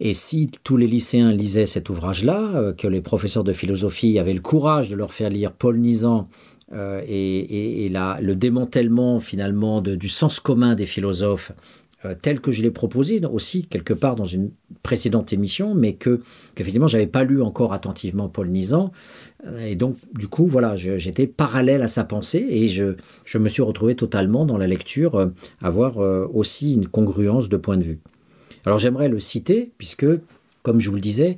Et 0.00 0.14
si 0.14 0.50
tous 0.64 0.76
les 0.76 0.88
lycéens 0.88 1.32
lisaient 1.32 1.66
cet 1.66 1.88
ouvrage-là, 1.88 2.40
euh, 2.54 2.72
que 2.72 2.88
les 2.88 3.00
professeurs 3.00 3.44
de 3.44 3.52
philosophie 3.52 4.18
avaient 4.18 4.34
le 4.34 4.40
courage 4.40 4.90
de 4.90 4.96
leur 4.96 5.12
faire 5.12 5.30
lire 5.30 5.52
Paul 5.52 5.78
Nizan 5.78 6.28
euh, 6.72 7.00
et, 7.06 7.88
le 7.88 8.32
démantèlement 8.34 9.20
finalement 9.20 9.80
du 9.80 10.08
sens 10.08 10.40
commun 10.40 10.74
des 10.74 10.86
philosophes, 10.86 11.52
euh, 12.04 12.14
tel 12.20 12.40
que 12.40 12.52
je 12.52 12.62
l'ai 12.62 12.70
proposé 12.70 13.20
aussi 13.24 13.66
quelque 13.66 13.94
part 13.94 14.16
dans 14.16 14.24
une 14.24 14.50
précédente 14.82 15.32
émission, 15.32 15.74
mais 15.74 15.94
que 15.94 16.22
qu'effectivement 16.54 16.86
j'avais 16.86 17.06
pas 17.06 17.24
lu 17.24 17.42
encore 17.42 17.72
attentivement 17.72 18.28
Paul 18.28 18.48
Nizan, 18.48 18.92
et 19.64 19.76
donc 19.76 19.96
du 20.14 20.28
coup 20.28 20.46
voilà, 20.46 20.76
j'étais 20.76 21.26
parallèle 21.26 21.82
à 21.82 21.88
sa 21.88 22.04
pensée 22.04 22.46
et 22.48 22.68
je, 22.68 22.96
je 23.24 23.38
me 23.38 23.48
suis 23.48 23.62
retrouvé 23.62 23.94
totalement 23.94 24.46
dans 24.46 24.56
la 24.56 24.66
lecture 24.66 25.30
avoir 25.60 25.98
aussi 25.98 26.74
une 26.74 26.86
congruence 26.86 27.48
de 27.48 27.56
point 27.56 27.76
de 27.76 27.84
vue. 27.84 27.98
Alors 28.64 28.78
j'aimerais 28.78 29.08
le 29.08 29.18
citer, 29.18 29.72
puisque, 29.78 30.06
comme 30.62 30.80
je 30.80 30.88
vous 30.88 30.94
le 30.94 31.00
disais, 31.00 31.36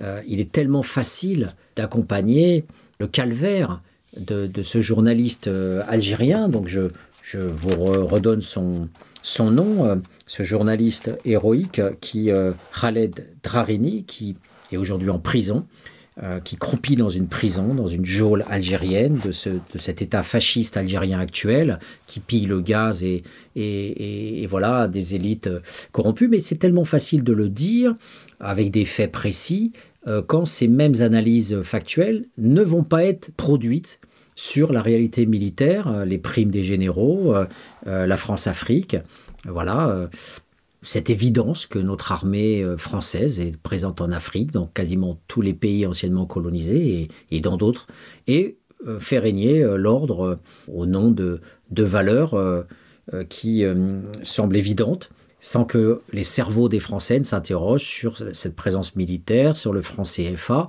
euh, 0.00 0.20
il 0.26 0.40
est 0.40 0.52
tellement 0.52 0.82
facile 0.82 1.48
d'accompagner 1.74 2.64
le 2.98 3.06
calvaire 3.06 3.80
de, 4.18 4.50
ce 4.62 4.80
journaliste 4.80 5.48
euh, 5.48 5.82
algérien. 5.88 6.48
Donc 6.48 6.68
je, 6.68 6.90
vous 7.34 8.06
redonne 8.06 8.40
son, 8.40 8.88
son 9.26 9.50
nom, 9.50 9.84
euh, 9.84 9.96
ce 10.26 10.42
journaliste 10.42 11.10
héroïque 11.24 11.80
qui, 12.00 12.30
Khaled 12.80 13.26
Drarini, 13.42 14.04
qui 14.04 14.36
est 14.70 14.76
aujourd'hui 14.76 15.10
en 15.10 15.18
prison 15.18 15.66
euh, 16.22 16.40
qui 16.40 16.56
croupit 16.56 16.94
dans 16.94 17.10
une 17.10 17.28
prison, 17.28 17.74
dans 17.74 17.88
une 17.88 18.06
geôle 18.06 18.42
algérienne 18.48 19.18
de, 19.22 19.32
ce, 19.32 19.50
cet 19.74 20.00
État 20.00 20.22
fasciste 20.22 20.78
algérien 20.78 21.20
actuel, 21.20 21.78
qui 22.06 22.20
pille 22.20 22.46
le 22.46 22.62
gaz 22.62 23.04
et, 23.04 23.22
et, 23.54 24.46
voilà 24.46 24.88
des 24.88 25.14
élites 25.14 25.48
euh, 25.48 25.60
corrompues. 25.92 26.28
Mais 26.28 26.38
c'est 26.38 26.56
tellement 26.56 26.86
facile 26.86 27.22
de 27.22 27.34
le 27.34 27.50
dire 27.50 27.94
avec 28.40 28.70
des 28.70 28.86
faits 28.86 29.12
précis 29.12 29.72
euh, 30.06 30.22
quand 30.26 30.46
ces 30.46 30.68
mêmes 30.68 30.94
analyses 31.00 31.60
factuelles 31.62 32.24
ne 32.38 32.62
vont 32.62 32.82
pas 32.82 33.04
être 33.04 33.30
produites 33.32 34.00
sur 34.36 34.72
la 34.72 34.80
réalité 34.80 35.26
militaire, 35.26 36.06
les 36.06 36.18
primes 36.18 36.50
des 36.50 36.64
généraux, 36.64 37.34
la 37.86 38.16
France-Afrique. 38.16 38.96
Voilà, 39.46 40.08
cette 40.86 41.10
évidence 41.10 41.66
que 41.66 41.80
notre 41.80 42.12
armée 42.12 42.62
euh, 42.62 42.76
française 42.76 43.40
est 43.40 43.56
présente 43.60 44.00
en 44.00 44.12
Afrique, 44.12 44.52
dans 44.52 44.66
quasiment 44.66 45.18
tous 45.26 45.42
les 45.42 45.52
pays 45.52 45.84
anciennement 45.84 46.26
colonisés 46.26 47.08
et, 47.30 47.40
dans 47.40 47.56
d'autres, 47.56 47.88
et 48.28 48.56
euh, 48.86 49.00
fait 49.00 49.18
régner 49.18 49.62
euh, 49.62 49.76
l'ordre 49.76 50.38
au 50.72 50.86
nom 50.86 51.10
de, 51.10 51.40
de 51.70 51.82
valeurs 51.82 52.34
qui 53.28 53.64
semblent 54.22 54.56
évidentes, 54.56 55.10
sans 55.38 55.64
que 55.64 56.00
les 56.12 56.24
cerveaux 56.24 56.68
des 56.68 56.80
Français 56.80 57.20
ne 57.20 57.24
s'interrogent 57.24 57.84
sur 57.84 58.16
cette 58.32 58.56
présence 58.56 58.96
militaire, 58.96 59.56
sur 59.56 59.72
le 59.72 59.80
franc 59.80 60.02
CFA 60.02 60.68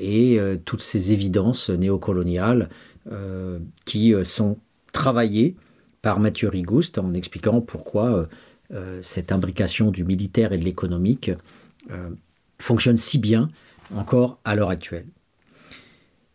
et 0.00 0.40
toutes 0.64 0.82
ces 0.82 1.12
évidences 1.12 1.70
néocoloniales 1.70 2.68
qui 3.84 4.14
sont 4.24 4.58
travaillées 4.92 5.54
par 6.02 6.20
Mathieu 6.20 6.48
Rigouste 6.48 6.98
en 6.98 7.12
expliquant 7.14 7.60
pourquoi 7.60 8.28
euh, 8.72 9.00
cette 9.02 9.32
imbrication 9.32 9.90
du 9.90 10.04
militaire 10.04 10.52
et 10.52 10.58
de 10.58 10.64
l'économique 10.64 11.30
euh, 11.90 12.10
fonctionne 12.58 12.98
si 12.98 13.16
bien 13.16 13.48
encore 13.94 14.38
à 14.44 14.54
l'heure 14.54 14.68
actuelle. 14.68 15.06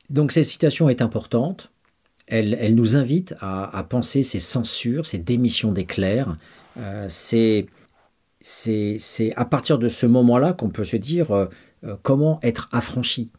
Donc 0.09 0.31
cette 0.31 0.45
citation 0.45 0.89
est 0.89 1.03
importante. 1.03 1.71
Elle, 2.25 2.73
nous 2.73 2.95
invite 2.95 3.35
à, 3.41 3.85
penser 3.87 4.23
ces 4.23 4.39
censures, 4.39 5.05
ces 5.05 5.19
démissions 5.19 5.71
d'éclairs. 5.71 6.37
Euh, 6.77 7.05
c'est 7.09 7.67
à 9.35 9.45
partir 9.45 9.77
de 9.77 9.87
ce 9.87 10.07
moment-là 10.07 10.53
qu'on 10.53 10.69
peut 10.69 10.85
se 10.85 10.97
dire 10.97 11.49
comment 12.01 12.39
être 12.41 12.69
affranchi. 12.71 13.29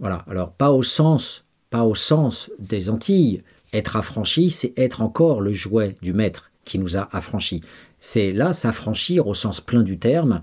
Voilà. 0.00 0.24
Alors 0.28 0.50
pas 0.52 0.72
au 0.72 0.82
sens, 0.82 1.44
pas 1.70 1.84
au 1.84 1.94
sens 1.94 2.50
des 2.58 2.90
Antilles. 2.90 3.44
Être 3.72 3.96
affranchi, 3.96 4.50
c'est 4.50 4.72
être 4.78 5.02
encore 5.02 5.40
le 5.40 5.52
jouet 5.52 5.96
du 6.02 6.12
maître 6.12 6.50
qui 6.64 6.78
nous 6.78 6.96
a 6.96 7.08
affranchis 7.12 7.62
c'est 8.02 8.32
là 8.32 8.52
s'affranchir 8.52 9.28
au 9.28 9.32
sens 9.32 9.60
plein 9.60 9.84
du 9.84 9.96
terme, 9.96 10.42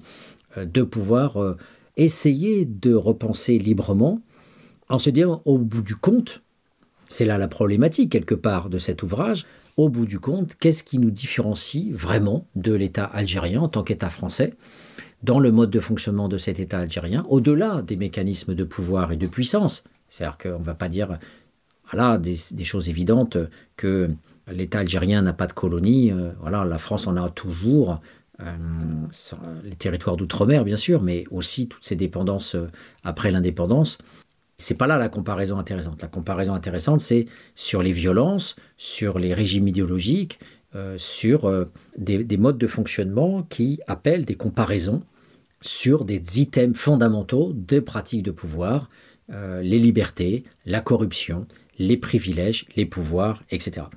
euh, 0.57 0.65
de 0.65 0.81
pouvoir 0.81 1.43
euh, 1.43 1.57
essayer 1.97 2.65
de 2.65 2.95
repenser 2.95 3.59
librement, 3.59 4.21
en 4.87 4.97
se 4.97 5.09
disant 5.09 5.41
au 5.43 5.57
bout 5.57 5.81
du 5.81 5.95
compte, 5.95 6.41
c'est 7.07 7.25
là 7.25 7.37
la 7.37 7.49
problématique 7.49 8.13
quelque 8.13 8.33
part 8.33 8.69
de 8.69 8.79
cet 8.79 9.03
ouvrage, 9.03 9.45
au 9.75 9.89
bout 9.89 10.05
du 10.05 10.19
compte, 10.19 10.55
qu'est-ce 10.55 10.83
qui 10.83 10.99
nous 10.99 11.11
différencie 11.11 11.91
vraiment 11.91 12.47
de 12.55 12.73
l'État 12.73 13.03
algérien 13.03 13.61
en 13.61 13.67
tant 13.67 13.83
qu'État 13.83 14.09
français 14.09 14.53
dans 15.21 15.39
le 15.39 15.51
mode 15.51 15.69
de 15.69 15.81
fonctionnement 15.81 16.29
de 16.29 16.37
cet 16.37 16.59
État 16.59 16.79
algérien, 16.79 17.25
au-delà 17.27 17.81
des 17.81 17.97
mécanismes 17.97 18.55
de 18.55 18.63
pouvoir 18.63 19.11
et 19.11 19.17
de 19.17 19.27
puissance? 19.27 19.83
C'est-à-dire 20.09 20.37
qu'on 20.37 20.59
ne 20.59 20.63
va 20.63 20.75
pas 20.75 20.87
dire 20.87 21.19
voilà, 21.91 22.17
des, 22.17 22.63
choses 22.63 22.89
évidentes 22.89 23.37
que 23.75 24.09
l'État 24.51 24.79
algérien 24.79 25.21
n'a 25.21 25.33
pas 25.33 25.47
de 25.47 25.53
colonie. 25.53 26.11
Euh, 26.11 26.31
voilà, 26.39 26.65
la 26.65 26.77
France 26.77 27.07
en 27.07 27.15
a 27.15 27.29
toujours. 27.29 27.99
Euh, 28.41 28.55
les 29.65 29.75
territoires 29.75 30.15
d'outre-mer, 30.15 30.63
bien 30.63 30.77
sûr, 30.77 31.01
mais 31.01 31.25
aussi 31.29 31.67
toutes 31.67 31.83
ces 31.83 31.97
dépendances 31.97 32.55
euh, 32.55 32.69
après 33.03 33.31
l'indépendance. 33.31 33.97
C'est 34.57 34.77
pas 34.77 34.87
là 34.87 34.97
la 34.97 35.09
comparaison 35.09 35.57
intéressante. 35.57 36.01
La 36.01 36.07
comparaison 36.07 36.53
intéressante, 36.53 36.99
c'est 37.01 37.25
sur 37.55 37.81
les 37.81 37.91
violences, 37.91 38.55
sur 38.77 39.19
les 39.19 39.33
régimes 39.33 39.67
idéologiques, 39.67 40.39
sur 40.97 41.49
des, 41.97 42.23
des, 42.23 42.37
modes 42.37 42.57
de 42.57 42.67
fonctionnement 42.67 43.41
qui 43.43 43.79
appellent 43.87 44.25
des 44.25 44.35
comparaisons 44.35 45.01
sur 45.61 46.03
des 46.03 46.41
items 46.41 46.77
fondamentaux 46.77 47.53
des 47.55 47.79
pratiques 47.79 48.21
de 48.21 48.31
pouvoir, 48.31 48.89
les 49.29 49.79
libertés, 49.79 50.43
la 50.65 50.81
corruption, 50.81 51.47
les 51.79 51.97
privilèges, 51.97 52.65
les 52.75 52.85
pouvoirs, 52.85 53.41
etc. 53.49 53.87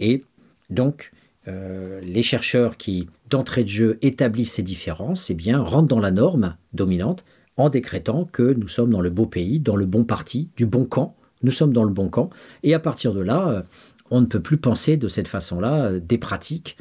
Et 0.00 0.24
donc, 0.70 1.12
euh, 1.48 2.00
les 2.00 2.22
chercheurs 2.22 2.76
qui, 2.76 3.08
d'entrée 3.28 3.64
de 3.64 3.68
jeu, 3.68 3.98
établissent 4.00 4.54
ces 4.54 4.62
différences, 4.62 5.28
eh 5.28 5.34
bien, 5.34 5.60
rentrent 5.60 5.88
dans 5.88 5.98
la 5.98 6.12
norme 6.12 6.56
dominante 6.72 7.24
en 7.56 7.68
décrétant 7.68 8.24
que 8.24 8.54
nous 8.54 8.68
sommes 8.68 8.90
dans 8.90 9.00
le 9.00 9.10
beau 9.10 9.26
pays, 9.26 9.58
dans 9.58 9.76
le 9.76 9.84
bon 9.84 10.04
parti, 10.04 10.48
du 10.56 10.66
bon 10.66 10.86
camp. 10.86 11.16
Nous 11.42 11.50
sommes 11.50 11.72
dans 11.72 11.84
le 11.84 11.90
bon 11.90 12.08
camp. 12.08 12.30
Et 12.62 12.74
à 12.74 12.78
partir 12.78 13.12
de 13.12 13.20
là, 13.20 13.48
euh, 13.48 13.62
on 14.10 14.20
ne 14.20 14.26
peut 14.26 14.40
plus 14.40 14.58
penser 14.58 14.96
de 14.96 15.08
cette 15.08 15.28
façon-là 15.28 15.86
euh, 15.86 16.00
des 16.00 16.18
pratiques 16.18 16.76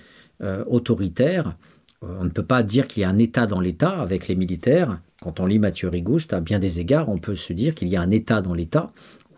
autoritaires. 0.65 1.55
On 2.01 2.23
ne 2.23 2.29
peut 2.29 2.41
pas 2.43 2.63
dire 2.63 2.87
qu'il 2.87 3.01
y 3.01 3.03
a 3.03 3.09
un 3.09 3.19
État 3.19 3.45
dans 3.45 3.61
l'État 3.61 4.01
avec 4.01 4.27
les 4.27 4.33
militaires. 4.33 4.99
Quand 5.21 5.39
on 5.39 5.45
lit 5.45 5.59
Mathieu 5.59 5.87
Rigouste, 5.87 6.33
à 6.33 6.41
bien 6.41 6.57
des 6.57 6.79
égards, 6.79 7.09
on 7.09 7.19
peut 7.19 7.35
se 7.35 7.53
dire 7.53 7.75
qu'il 7.75 7.89
y 7.89 7.95
a 7.95 8.01
un 8.01 8.09
État 8.09 8.41
dans 8.41 8.55
l'État 8.55 8.91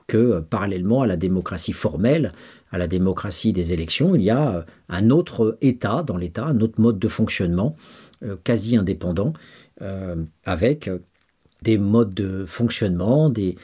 que 0.07 0.39
parallèlement 0.39 1.01
à 1.01 1.07
la 1.07 1.17
démocratie 1.17 1.73
formelle, 1.73 2.31
à 2.71 2.77
la 2.77 2.87
démocratie 2.87 3.53
des 3.53 3.73
élections, 3.73 4.15
il 4.15 4.21
y 4.21 4.29
a 4.29 4.55
euh, 4.55 4.61
un 4.89 5.09
autre 5.09 5.57
État 5.61 6.03
dans 6.03 6.17
l'État, 6.17 6.45
un 6.45 6.59
autre 6.59 6.81
mode 6.81 6.99
de 6.99 7.07
fonctionnement 7.07 7.75
euh, 8.23 8.35
quasi 8.43 8.77
indépendant, 8.77 9.33
euh, 9.81 10.15
avec 10.45 10.89
des 11.61 11.77
modes 11.77 12.13
de 12.13 12.45
fonctionnement, 12.45 13.29
des, 13.29 13.55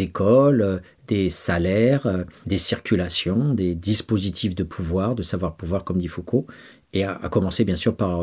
écoles, 0.00 0.80
des 1.06 1.28
salaires, 1.28 2.24
des 2.46 2.56
circulations, 2.56 3.52
des 3.52 3.74
dispositifs 3.74 4.54
de 4.54 4.64
pouvoir, 4.64 5.14
de 5.14 5.22
savoir 5.22 5.56
pouvoir, 5.56 5.84
comme 5.84 5.98
dit 5.98 6.08
Foucault, 6.08 6.46
et 6.94 7.04
à, 7.04 7.28
commencer 7.30 7.64
bien 7.64 7.76
sûr 7.76 7.94
par 7.94 8.22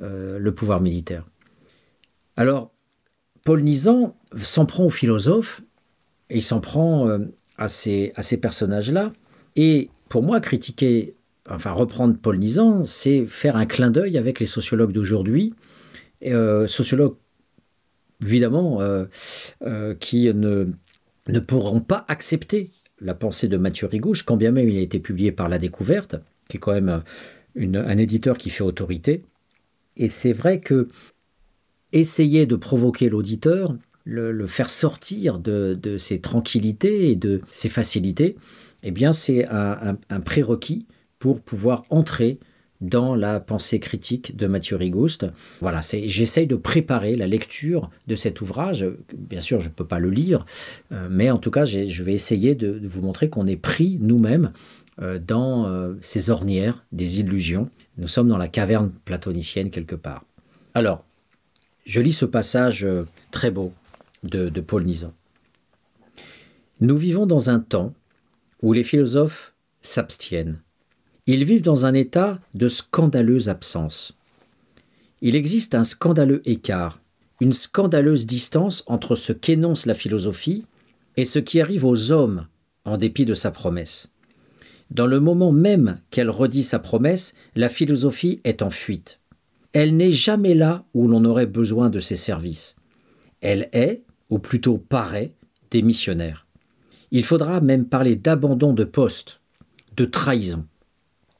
euh, 0.00 0.38
le 0.38 0.54
pouvoir 0.54 0.80
militaire. 0.80 1.26
Alors, 2.36 2.72
Paul 3.44 3.62
Nizan 3.62 4.16
s'en 4.40 4.64
prend 4.64 4.84
aux 4.84 4.90
philosophes, 4.90 5.62
il 6.30 6.42
s'en 6.42 6.60
prend 6.60 7.08
euh, 7.08 7.18
à 7.56 7.68
ces, 7.68 8.12
à 8.16 8.22
ces 8.22 8.36
personnages-là. 8.36 9.12
Et 9.56 9.90
pour 10.08 10.22
moi, 10.22 10.40
critiquer, 10.40 11.14
enfin 11.48 11.72
reprendre 11.72 12.16
Paul 12.16 12.38
Nizan, 12.38 12.84
c'est 12.84 13.26
faire 13.26 13.56
un 13.56 13.66
clin 13.66 13.90
d'œil 13.90 14.18
avec 14.18 14.40
les 14.40 14.46
sociologues 14.46 14.92
d'aujourd'hui, 14.92 15.54
euh, 16.26 16.66
sociologues 16.66 17.16
évidemment 18.22 18.80
euh, 18.80 19.06
qui 20.00 20.32
ne, 20.34 20.66
ne 21.28 21.40
pourront 21.40 21.80
pas 21.80 22.04
accepter 22.08 22.70
la 23.00 23.14
pensée 23.14 23.46
de 23.46 23.56
Mathieu 23.56 23.86
Rigouche, 23.86 24.24
quand 24.24 24.36
bien 24.36 24.50
même 24.50 24.68
il 24.68 24.76
a 24.76 24.80
été 24.80 24.98
publié 24.98 25.30
par 25.30 25.48
La 25.48 25.58
Découverte, 25.58 26.16
qui 26.48 26.56
est 26.56 26.60
quand 26.60 26.72
même 26.72 27.02
un 27.56 27.98
éditeur 27.98 28.38
qui 28.38 28.50
fait 28.50 28.64
autorité. 28.64 29.22
Et 29.96 30.08
c'est 30.08 30.32
vrai 30.32 30.58
que 30.58 30.88
essayer 31.92 32.46
de 32.46 32.56
provoquer 32.56 33.08
l'auditeur, 33.08 33.76
le, 34.08 34.46
faire 34.46 34.70
sortir 34.70 35.38
de, 35.38 35.78
de 35.80 35.98
ses 35.98 36.20
tranquillités 36.20 37.10
et 37.10 37.16
de 37.16 37.42
ses 37.50 37.68
facilités, 37.68 38.36
eh 38.82 38.90
bien 38.90 39.12
c'est 39.12 39.46
un, 39.48 39.96
prérequis 40.24 40.86
pour 41.18 41.42
pouvoir 41.42 41.82
entrer 41.90 42.38
dans 42.80 43.16
la 43.16 43.40
pensée 43.40 43.80
critique 43.80 44.36
de 44.36 44.46
Mathieu 44.46 44.76
Rigouste. 44.76 45.26
Voilà, 45.60 45.80
j'essaye 45.82 46.46
de 46.46 46.54
préparer 46.54 47.16
la 47.16 47.26
lecture 47.26 47.90
de 48.06 48.14
cet 48.14 48.40
ouvrage. 48.40 48.86
Bien 49.16 49.40
sûr, 49.40 49.58
je 49.58 49.68
ne 49.68 49.74
peux 49.74 49.86
pas 49.86 49.98
le 49.98 50.10
lire, 50.10 50.46
euh, 50.92 51.08
mais 51.10 51.28
en 51.30 51.38
tout 51.38 51.50
cas, 51.50 51.64
je 51.64 52.02
vais 52.04 52.14
essayer 52.14 52.54
de, 52.54 52.80
vous 52.84 53.02
montrer 53.02 53.30
qu'on 53.30 53.48
est 53.48 53.56
pris 53.56 53.98
nous-mêmes 54.00 54.52
euh, 55.02 55.18
dans 55.18 55.66
euh, 55.66 55.94
ces 56.00 56.30
ornières 56.30 56.84
des 56.92 57.18
illusions. 57.18 57.68
Nous 57.96 58.06
sommes 58.08 58.28
dans 58.28 58.38
la 58.38 58.48
caverne 58.48 58.92
platonicienne 59.04 59.70
quelque 59.70 59.96
part. 59.96 60.24
Alors, 60.74 61.04
je 61.84 62.00
lis 62.00 62.12
ce 62.12 62.26
passage 62.26 62.86
très 63.32 63.50
beau 63.50 63.72
de, 64.22 64.48
de 64.48 64.60
Paul 64.60 64.84
Nizan. 64.84 65.12
Nous 66.80 66.96
vivons 66.96 67.26
dans 67.26 67.50
un 67.50 67.60
temps 67.60 67.94
où 68.62 68.72
les 68.72 68.84
philosophes 68.84 69.54
s'abstiennent. 69.80 70.60
Ils 71.26 71.44
vivent 71.44 71.62
dans 71.62 71.86
un 71.86 71.94
état 71.94 72.40
de 72.54 72.68
scandaleuse 72.68 73.48
absence. 73.48 74.16
Il 75.20 75.36
existe 75.36 75.74
un 75.74 75.84
scandaleux 75.84 76.42
écart, 76.44 77.00
une 77.40 77.52
scandaleuse 77.52 78.26
distance 78.26 78.84
entre 78.86 79.16
ce 79.16 79.32
qu'énonce 79.32 79.86
la 79.86 79.94
philosophie 79.94 80.64
et 81.16 81.24
ce 81.24 81.38
qui 81.38 81.60
arrive 81.60 81.84
aux 81.84 82.12
hommes 82.12 82.46
en 82.84 82.96
dépit 82.96 83.24
de 83.24 83.34
sa 83.34 83.50
promesse. 83.50 84.08
Dans 84.90 85.06
le 85.06 85.20
moment 85.20 85.52
même 85.52 86.00
qu'elle 86.10 86.30
redit 86.30 86.62
sa 86.62 86.78
promesse, 86.78 87.34
la 87.54 87.68
philosophie 87.68 88.40
est 88.44 88.62
en 88.62 88.70
fuite. 88.70 89.20
Elle 89.72 89.96
n'est 89.96 90.12
jamais 90.12 90.54
là 90.54 90.84
où 90.94 91.08
l'on 91.08 91.24
aurait 91.24 91.46
besoin 91.46 91.90
de 91.90 92.00
ses 92.00 92.16
services. 92.16 92.76
Elle 93.40 93.68
est, 93.72 94.02
ou 94.30 94.38
plutôt 94.38 94.78
paraît, 94.78 95.32
démissionnaire. 95.70 96.46
Il 97.10 97.24
faudra 97.24 97.60
même 97.60 97.86
parler 97.86 98.16
d'abandon 98.16 98.72
de 98.72 98.84
poste, 98.84 99.40
de 99.96 100.04
trahison. 100.04 100.66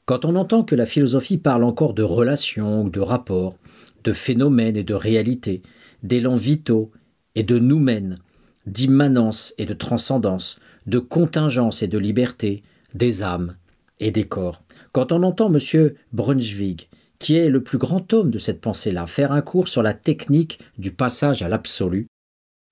Quand 0.05 0.25
on 0.25 0.35
entend 0.35 0.63
que 0.63 0.75
la 0.75 0.87
philosophie 0.87 1.37
parle 1.37 1.63
encore 1.63 1.93
de 1.93 2.01
relations 2.01 2.83
ou 2.83 2.89
de 2.89 2.99
rapports, 2.99 3.55
de 4.03 4.13
phénomènes 4.13 4.75
et 4.75 4.83
de 4.83 4.95
réalités, 4.95 5.61
d'élans 6.01 6.35
vitaux 6.35 6.91
et 7.35 7.43
de 7.43 7.59
noumènes, 7.59 8.17
d'immanence 8.65 9.53
et 9.57 9.65
de 9.65 9.73
transcendance, 9.73 10.59
de 10.87 10.99
contingence 10.99 11.83
et 11.83 11.87
de 11.87 11.97
liberté, 11.97 12.63
des 12.95 13.21
âmes 13.21 13.55
et 13.99 14.11
des 14.11 14.23
corps. 14.23 14.63
Quand 14.93 15.11
on 15.11 15.23
entend 15.23 15.53
M. 15.53 15.91
Brunswick, 16.13 16.89
qui 17.19 17.35
est 17.35 17.49
le 17.49 17.63
plus 17.63 17.77
grand 17.77 18.11
homme 18.13 18.31
de 18.31 18.39
cette 18.39 18.61
pensée-là, 18.61 19.05
faire 19.05 19.31
un 19.31 19.41
cours 19.41 19.67
sur 19.67 19.83
la 19.83 19.93
technique 19.93 20.59
du 20.77 20.91
passage 20.91 21.43
à 21.43 21.49
l'absolu, 21.49 22.07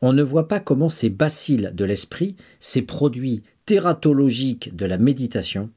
on 0.01 0.13
ne 0.13 0.23
voit 0.23 0.47
pas 0.47 0.59
comment 0.59 0.89
ces 0.89 1.09
bacilles 1.09 1.71
de 1.73 1.85
l'esprit, 1.85 2.35
ces 2.59 2.81
produits 2.81 3.43
tératologiques 3.65 4.75
de 4.75 4.85
la 4.85 4.97
méditation, 4.97 5.69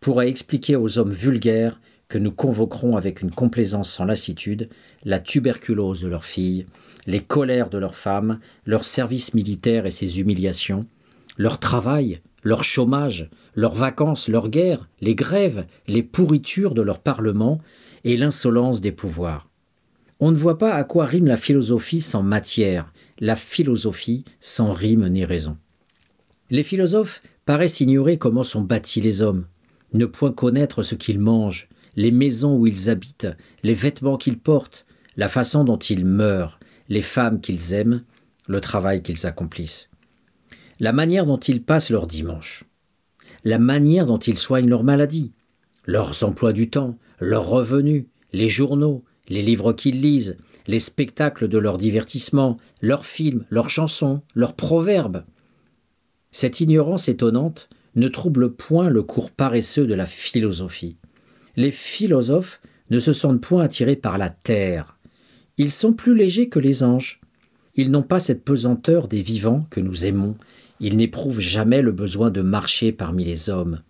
pourraient 0.00 0.28
expliquer 0.28 0.76
aux 0.76 0.98
hommes 0.98 1.12
vulgaires 1.12 1.80
que 2.08 2.18
nous 2.18 2.30
convoquerons 2.30 2.96
avec 2.96 3.20
une 3.20 3.32
complaisance 3.32 3.90
sans 3.90 4.04
lassitude 4.04 4.68
la 5.04 5.18
tuberculose 5.18 6.02
de 6.02 6.08
leurs 6.08 6.24
filles, 6.24 6.66
les 7.06 7.20
colères 7.20 7.70
de 7.70 7.78
leurs 7.78 7.96
femmes, 7.96 8.38
leur 8.64 8.84
service 8.84 9.34
militaire 9.34 9.86
et 9.86 9.90
ses 9.90 10.20
humiliations, 10.20 10.86
leur 11.36 11.58
travail, 11.58 12.20
leur 12.42 12.62
chômage, 12.62 13.28
leurs 13.54 13.74
vacances, 13.74 14.28
leurs 14.28 14.48
guerres, 14.48 14.88
les 15.00 15.14
grèves, 15.14 15.66
les 15.88 16.02
pourritures 16.02 16.74
de 16.74 16.82
leur 16.82 17.00
parlement 17.00 17.60
et 18.04 18.16
l'insolence 18.16 18.80
des 18.80 18.92
pouvoirs. 18.92 19.48
On 20.20 20.30
ne 20.30 20.36
voit 20.36 20.58
pas 20.58 20.74
à 20.74 20.84
quoi 20.84 21.04
rime 21.04 21.26
la 21.26 21.36
philosophie 21.36 22.00
sans 22.00 22.22
matière, 22.22 22.92
la 23.18 23.36
philosophie 23.36 24.24
sans 24.40 24.72
rime 24.72 25.08
ni 25.08 25.24
raison. 25.24 25.56
Les 26.50 26.62
philosophes 26.62 27.22
paraissent 27.44 27.80
ignorer 27.80 28.18
comment 28.18 28.42
sont 28.42 28.60
bâtis 28.60 29.00
les 29.00 29.22
hommes, 29.22 29.46
ne 29.92 30.06
point 30.06 30.32
connaître 30.32 30.82
ce 30.82 30.94
qu'ils 30.94 31.18
mangent, 31.18 31.68
les 31.96 32.10
maisons 32.10 32.56
où 32.56 32.66
ils 32.66 32.90
habitent, 32.90 33.28
les 33.62 33.74
vêtements 33.74 34.18
qu'ils 34.18 34.38
portent, 34.38 34.86
la 35.16 35.28
façon 35.28 35.64
dont 35.64 35.78
ils 35.78 36.04
meurent, 36.04 36.60
les 36.88 37.02
femmes 37.02 37.40
qu'ils 37.40 37.72
aiment, 37.72 38.02
le 38.46 38.60
travail 38.60 39.02
qu'ils 39.02 39.26
accomplissent, 39.26 39.90
la 40.78 40.92
manière 40.92 41.26
dont 41.26 41.38
ils 41.38 41.62
passent 41.62 41.90
leur 41.90 42.06
dimanche, 42.06 42.64
la 43.44 43.58
manière 43.58 44.06
dont 44.06 44.18
ils 44.18 44.38
soignent 44.38 44.68
leur 44.68 44.84
maladie, 44.84 45.32
leurs 45.86 46.22
emplois 46.22 46.52
du 46.52 46.68
temps, 46.68 46.98
leurs 47.20 47.46
revenus, 47.46 48.06
les 48.32 48.48
journaux, 48.48 49.04
les 49.28 49.42
livres 49.42 49.72
qu'ils 49.72 50.00
lisent, 50.00 50.36
les 50.66 50.78
spectacles 50.78 51.48
de 51.48 51.58
leur 51.58 51.78
divertissement, 51.78 52.56
leurs 52.80 53.06
films, 53.06 53.44
leurs 53.50 53.70
chansons, 53.70 54.22
leurs 54.34 54.54
proverbes. 54.54 55.24
Cette 56.30 56.60
ignorance 56.60 57.08
étonnante 57.08 57.68
ne 57.94 58.08
trouble 58.08 58.54
point 58.54 58.90
le 58.90 59.02
cours 59.02 59.30
paresseux 59.30 59.86
de 59.86 59.94
la 59.94 60.06
philosophie. 60.06 60.98
Les 61.56 61.70
philosophes 61.70 62.60
ne 62.90 62.98
se 62.98 63.12
sentent 63.12 63.40
point 63.40 63.62
attirés 63.62 63.96
par 63.96 64.18
la 64.18 64.28
terre. 64.28 64.98
Ils 65.56 65.72
sont 65.72 65.94
plus 65.94 66.14
légers 66.14 66.48
que 66.48 66.58
les 66.58 66.82
anges. 66.82 67.20
Ils 67.74 67.90
n'ont 67.90 68.02
pas 68.02 68.20
cette 68.20 68.44
pesanteur 68.44 69.08
des 69.08 69.22
vivants 69.22 69.66
que 69.70 69.80
nous 69.80 70.04
aimons. 70.04 70.36
Ils 70.80 70.96
n'éprouvent 70.96 71.40
jamais 71.40 71.80
le 71.80 71.92
besoin 71.92 72.30
de 72.30 72.42
marcher 72.42 72.92
parmi 72.92 73.24
les 73.24 73.48
hommes. 73.48 73.82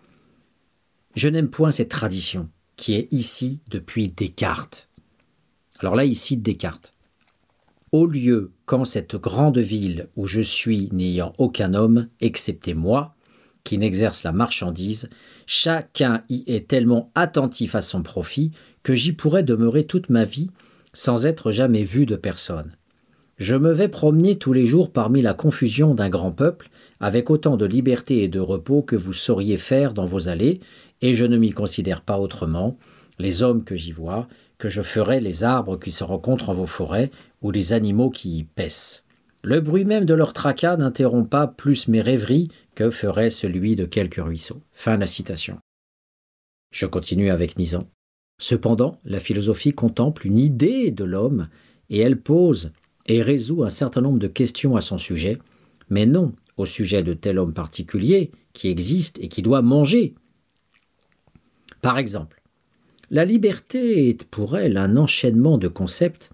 Je 1.17 1.29
n'aime 1.29 1.49
point 1.49 1.73
cette 1.73 1.89
tradition 1.89 2.49
qui 2.77 2.95
est 2.95 3.09
ici 3.11 3.61
depuis 3.71 4.09
Descartes. 4.09 4.89
Alors 5.81 5.97
là, 5.97 6.05
ici 6.05 6.37
Descartes. 6.37 6.93
Au 7.93 8.07
lieu 8.07 8.51
qu'en 8.65 8.85
cette 8.85 9.17
grande 9.17 9.59
ville 9.59 10.09
où 10.17 10.27
je 10.27 10.41
suis 10.41 10.89
n'ayant 10.93 11.33
aucun 11.39 11.75
homme, 11.75 12.09
excepté 12.21 12.75
moi, 12.75 13.15
qui 13.65 13.79
n'exerce 13.79 14.23
la 14.23 14.33
marchandise, 14.33 15.11
chacun 15.47 16.23
y 16.29 16.45
est 16.47 16.69
tellement 16.69 17.11
attentif 17.15 17.75
à 17.75 17.83
son 17.83 18.03
profit 18.03 18.53
que 18.83 18.95
j'y 18.95 19.13
pourrais 19.13 19.43
demeurer 19.43 19.85
toute 19.85 20.09
ma 20.09 20.25
vie 20.25 20.51
sans 20.93 21.27
être 21.27 21.53
jamais 21.53 21.83
vu 21.83 22.07
de 22.07 22.17
personne. 22.17 22.73
Je 23.39 23.55
me 23.55 23.71
vais 23.71 23.89
promener 23.89 24.39
tous 24.39 24.55
les 24.55 24.65
jours 24.65 24.91
parmi 24.91 25.21
la 25.21 25.35
confusion 25.35 25.95
d'un 25.95 26.09
grand 26.09 26.33
peuple, 26.33 26.71
avec 27.01 27.29
autant 27.29 27.59
de 27.59 27.67
liberté 27.67 28.23
et 28.23 28.29
de 28.29 28.41
repos 28.41 28.83
que 28.83 28.97
vous 28.97 29.13
sauriez 29.13 29.59
faire 29.59 29.93
dans 29.93 30.07
vos 30.07 30.29
allées, 30.29 30.61
et 31.03 31.15
je 31.15 31.25
ne 31.25 31.37
m'y 31.37 31.51
considère 31.51 32.01
pas 32.01 32.19
autrement, 32.19 32.79
les 33.19 33.43
hommes 33.43 33.65
que 33.65 33.77
j'y 33.77 33.93
vois, 33.93 34.27
que 34.59 34.69
je 34.69 34.83
ferai 34.83 35.21
les 35.21 35.45
arbres 35.45 35.79
qui 35.79 35.93
se 35.93 36.05
rencontrent 36.05 36.49
en 36.49 36.55
vos 36.55 36.67
forêts, 36.67 37.11
ou 37.43 37.51
les 37.51 37.73
animaux 37.73 38.11
qui 38.11 38.39
y 38.39 38.45
paissent. 38.45 39.05
Le 39.43 39.61
bruit 39.61 39.85
même 39.85 40.05
de 40.05 40.15
leur 40.15 40.33
tracas 40.33 40.77
n'interrompt 40.77 41.31
pas 41.31 41.47
plus 41.47 41.89
mes 41.89 42.01
rêveries 42.01 42.49
que 42.75 42.91
ferait 42.91 43.31
celui 43.31 43.77
de 43.77 43.85
quelques 43.85 44.17
ruisseaux. 44.17 44.63
Fin 44.73 44.97
de 44.97 45.01
la 45.01 45.07
citation. 45.07 45.59
Je 46.73 46.87
continue 46.87 47.31
avec 47.31 47.57
Nizan. 47.59 47.89
Cependant, 48.39 48.99
la 49.05 49.21
philosophie 49.21 49.73
contemple 49.73 50.27
une 50.27 50.39
idée 50.39 50.91
de 50.91 51.05
l'homme, 51.05 51.49
et 51.89 52.01
elle 52.01 52.21
pose 52.21 52.73
et 53.07 53.23
résout 53.23 53.63
un 53.63 53.71
certain 53.71 54.01
nombre 54.01 54.19
de 54.19 54.27
questions 54.27 54.77
à 54.77 54.81
son 54.81 54.99
sujet, 54.99 55.39
mais 55.89 56.07
non 56.07 56.35
au 56.57 56.67
sujet 56.67 57.03
de 57.03 57.15
tel 57.15 57.39
homme 57.39 57.55
particulier 57.55 58.33
qui 58.53 58.69
existe 58.69 59.19
et 59.21 59.29
qui 59.29 59.43
doit 59.43 59.63
manger. 59.63 60.15
Par 61.83 61.99
exemple, 61.99 62.43
la 63.11 63.25
liberté 63.25 64.09
est 64.09 64.25
pour 64.25 64.57
elle 64.57 64.77
un 64.77 64.97
enchaînement 64.97 65.59
de 65.59 65.69
concepts 65.69 66.31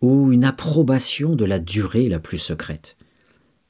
ou 0.00 0.32
une 0.32 0.44
approbation 0.44 1.36
de 1.36 1.44
la 1.44 1.58
durée 1.58 2.08
la 2.08 2.20
plus 2.20 2.38
secrète. 2.38 2.96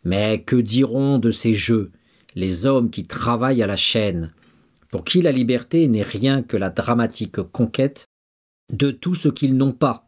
Mais 0.04 0.40
que 0.40 0.56
diront 0.56 1.18
de 1.18 1.30
ces 1.30 1.54
jeux 1.54 1.90
les 2.34 2.66
hommes 2.66 2.90
qui 2.90 3.04
travaillent 3.04 3.62
à 3.62 3.66
la 3.66 3.76
chaîne, 3.76 4.32
pour 4.90 5.04
qui 5.04 5.20
la 5.20 5.32
liberté 5.32 5.88
n'est 5.88 6.02
rien 6.02 6.42
que 6.42 6.56
la 6.56 6.70
dramatique 6.70 7.42
conquête 7.42 8.06
de 8.72 8.90
tout 8.90 9.14
ce 9.14 9.28
qu'ils 9.28 9.56
n'ont 9.56 9.72
pas? 9.72 10.06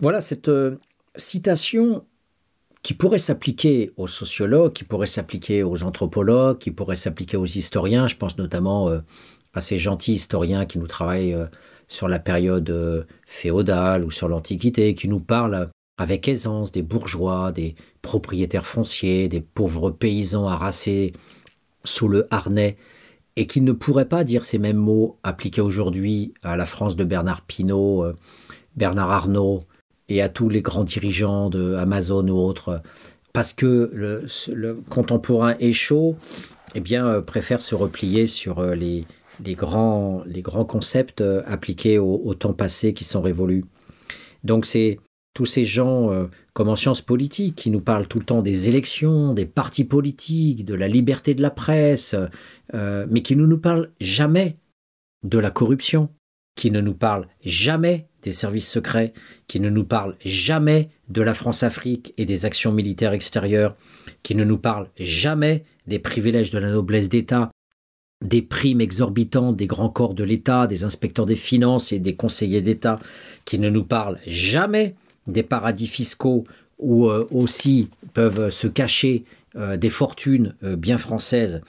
Voilà 0.00 0.20
cette 0.20 0.48
euh, 0.48 0.76
citation 1.14 2.04
qui 2.82 2.94
pourrait 2.94 3.18
s'appliquer 3.18 3.92
aux 3.96 4.06
sociologues, 4.06 4.72
qui 4.72 4.84
pourrait 4.84 5.06
s'appliquer 5.06 5.62
aux 5.62 5.82
anthropologues, 5.82 6.58
qui 6.58 6.70
pourrait 6.70 6.96
s'appliquer 6.96 7.36
aux 7.36 7.46
historiens, 7.46 8.08
je 8.08 8.16
pense 8.16 8.38
notamment 8.38 8.88
euh, 9.54 9.58
à 9.58 9.60
ces 9.60 9.78
gentils 9.78 10.12
historiens 10.12 10.66
qui 10.66 10.78
nous 10.78 10.86
travaillent 10.86 11.34
euh, 11.34 11.46
sur 11.88 12.08
la 12.08 12.18
période 12.18 12.70
euh, 12.70 13.04
féodale 13.26 14.04
ou 14.04 14.10
sur 14.10 14.28
l'Antiquité, 14.28 14.94
qui 14.94 15.08
nous 15.08 15.20
parlent 15.20 15.70
avec 15.98 16.28
aisance 16.28 16.72
des 16.72 16.82
bourgeois, 16.82 17.52
des 17.52 17.74
propriétaires 18.00 18.66
fonciers, 18.66 19.28
des 19.28 19.40
pauvres 19.40 19.90
paysans 19.90 20.48
harassés 20.48 21.12
sous 21.84 22.08
le 22.08 22.26
harnais, 22.30 22.76
et 23.36 23.46
qui 23.46 23.60
ne 23.60 23.72
pourraient 23.72 24.08
pas 24.08 24.24
dire 24.24 24.44
ces 24.44 24.58
mêmes 24.58 24.76
mots 24.76 25.18
appliqués 25.22 25.60
aujourd'hui 25.60 26.34
à 26.42 26.56
la 26.56 26.66
France 26.66 26.96
de 26.96 27.04
Bernard 27.04 27.42
Pinault, 27.42 28.04
euh, 28.04 28.16
Bernard 28.76 29.10
Arnault 29.10 29.62
et 30.08 30.22
à 30.22 30.28
tous 30.28 30.48
les 30.48 30.62
grands 30.62 30.84
dirigeants 30.84 31.50
de 31.50 31.74
Amazon 31.74 32.26
ou 32.28 32.38
autres, 32.38 32.80
parce 33.32 33.52
que 33.52 33.90
le, 33.92 34.74
contemporain 34.88 35.54
chaud, 35.72 36.16
eh 36.74 36.80
bien, 36.80 37.06
euh, 37.06 37.20
préfère 37.20 37.62
se 37.62 37.74
replier 37.74 38.26
sur 38.26 38.58
euh, 38.58 38.74
les, 38.74 39.04
les, 39.44 39.54
grands, 39.54 40.22
les 40.26 40.42
grands 40.42 40.64
concepts 40.64 41.22
appliqués 41.46 41.98
au, 41.98 42.20
au 42.24 42.34
temps 42.34 42.52
passé 42.52 42.94
qui 42.94 43.04
sont 43.04 43.22
révolus. 43.22 43.64
Donc 44.44 44.66
c'est 44.66 44.98
tous 45.34 45.46
ces 45.46 45.64
gens 45.64 46.12
euh, 46.12 46.26
comme 46.52 46.68
en 46.68 46.76
sciences 46.76 47.02
politiques 47.02 47.56
qui 47.56 47.70
nous 47.70 47.80
parlent 47.80 48.08
tout 48.08 48.18
le 48.18 48.24
temps 48.24 48.42
des 48.42 48.68
élections, 48.68 49.32
des 49.32 49.46
partis 49.46 49.84
politiques, 49.84 50.64
de 50.64 50.74
la 50.74 50.88
liberté 50.88 51.34
de 51.34 51.42
la 51.42 51.50
presse, 51.50 52.14
euh, 52.74 53.06
mais 53.10 53.22
qui 53.22 53.36
ne 53.36 53.46
nous 53.46 53.58
parlent 53.58 53.90
jamais 54.00 54.56
de 55.24 55.38
la 55.38 55.50
corruption, 55.50 56.08
qui 56.56 56.70
ne 56.70 56.80
nous 56.80 56.94
parlent 56.94 57.28
jamais 57.44 58.08
des 58.22 58.32
services 58.32 58.68
secrets, 58.68 59.12
qui 59.46 59.60
ne 59.60 59.70
nous 59.70 59.84
parlent 59.84 60.16
jamais 60.24 60.90
de 61.08 61.22
la 61.22 61.32
France-Afrique 61.32 62.12
et 62.18 62.26
des 62.26 62.44
actions 62.44 62.72
militaires 62.72 63.12
extérieures, 63.12 63.76
qui 64.22 64.34
ne 64.34 64.44
nous 64.44 64.58
parlent 64.58 64.90
jamais 64.98 65.64
des 65.86 65.98
privilèges 65.98 66.50
de 66.50 66.58
la 66.58 66.70
noblesse 66.70 67.08
d'État, 67.08 67.50
des 68.22 68.42
primes 68.42 68.80
exorbitantes 68.80 69.56
des 69.56 69.66
grands 69.66 69.88
corps 69.88 70.14
de 70.14 70.24
l'État, 70.24 70.66
des 70.66 70.84
inspecteurs 70.84 71.26
des 71.26 71.36
finances 71.36 71.92
et 71.92 71.98
des 71.98 72.14
conseillers 72.14 72.60
d'État, 72.60 72.98
qui 73.44 73.58
ne 73.58 73.70
nous 73.70 73.84
parlent 73.84 74.18
jamais 74.26 74.94
des 75.26 75.42
paradis 75.42 75.86
fiscaux 75.86 76.44
où 76.78 77.08
euh, 77.08 77.26
aussi 77.30 77.88
peuvent 78.14 78.50
se 78.50 78.66
cacher 78.66 79.24
euh, 79.56 79.76
des 79.76 79.90
fortunes 79.90 80.54
euh, 80.62 80.76
bien 80.76 80.98
françaises 80.98 81.60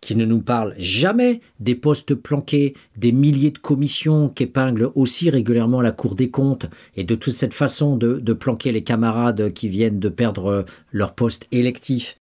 qui 0.00 0.16
ne 0.16 0.24
nous 0.24 0.40
parlent 0.40 0.74
jamais 0.76 1.40
des 1.60 1.74
postes 1.74 2.14
planqués, 2.14 2.74
des 2.96 3.12
milliers 3.12 3.50
de 3.50 3.58
commissions 3.58 4.28
qu'épingle 4.28 4.90
aussi 4.94 5.30
régulièrement 5.30 5.80
la 5.80 5.92
Cour 5.92 6.14
des 6.14 6.30
comptes 6.30 6.66
et 6.96 7.04
de 7.04 7.14
toute 7.14 7.32
cette 7.32 7.54
façon 7.54 7.96
de, 7.96 8.20
de 8.20 8.32
planquer 8.34 8.70
les 8.70 8.82
camarades 8.82 9.52
qui 9.52 9.68
viennent 9.68 10.00
de 10.00 10.10
perdre 10.10 10.66
leur 10.92 11.14
poste 11.14 11.46
électif, 11.52 12.16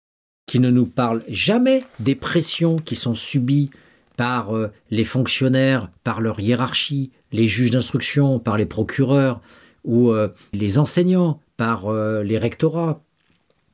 qui 0.46 0.60
ne 0.60 0.70
nous 0.70 0.86
parlent 0.86 1.24
jamais 1.28 1.84
des 2.00 2.16
pressions 2.16 2.78
qui 2.78 2.96
sont 2.96 3.16
subies 3.16 3.70
par 4.18 4.52
les 4.92 5.06
fonctionnaires, 5.06 5.89
par 6.04 6.22
leur 6.22 6.39
hiérarchie, 6.39 7.12
les 7.32 7.48
juges 7.48 7.72
d'instruction, 7.72 8.39
par 8.39 8.58
les 8.58 8.66
procureurs, 8.66 9.42
ou 9.84 10.12
euh, 10.12 10.30
les 10.54 10.78
enseignants 10.78 11.39
par 11.58 11.88
euh, 11.88 12.24
les 12.24 12.38
rectorats, 12.38 13.04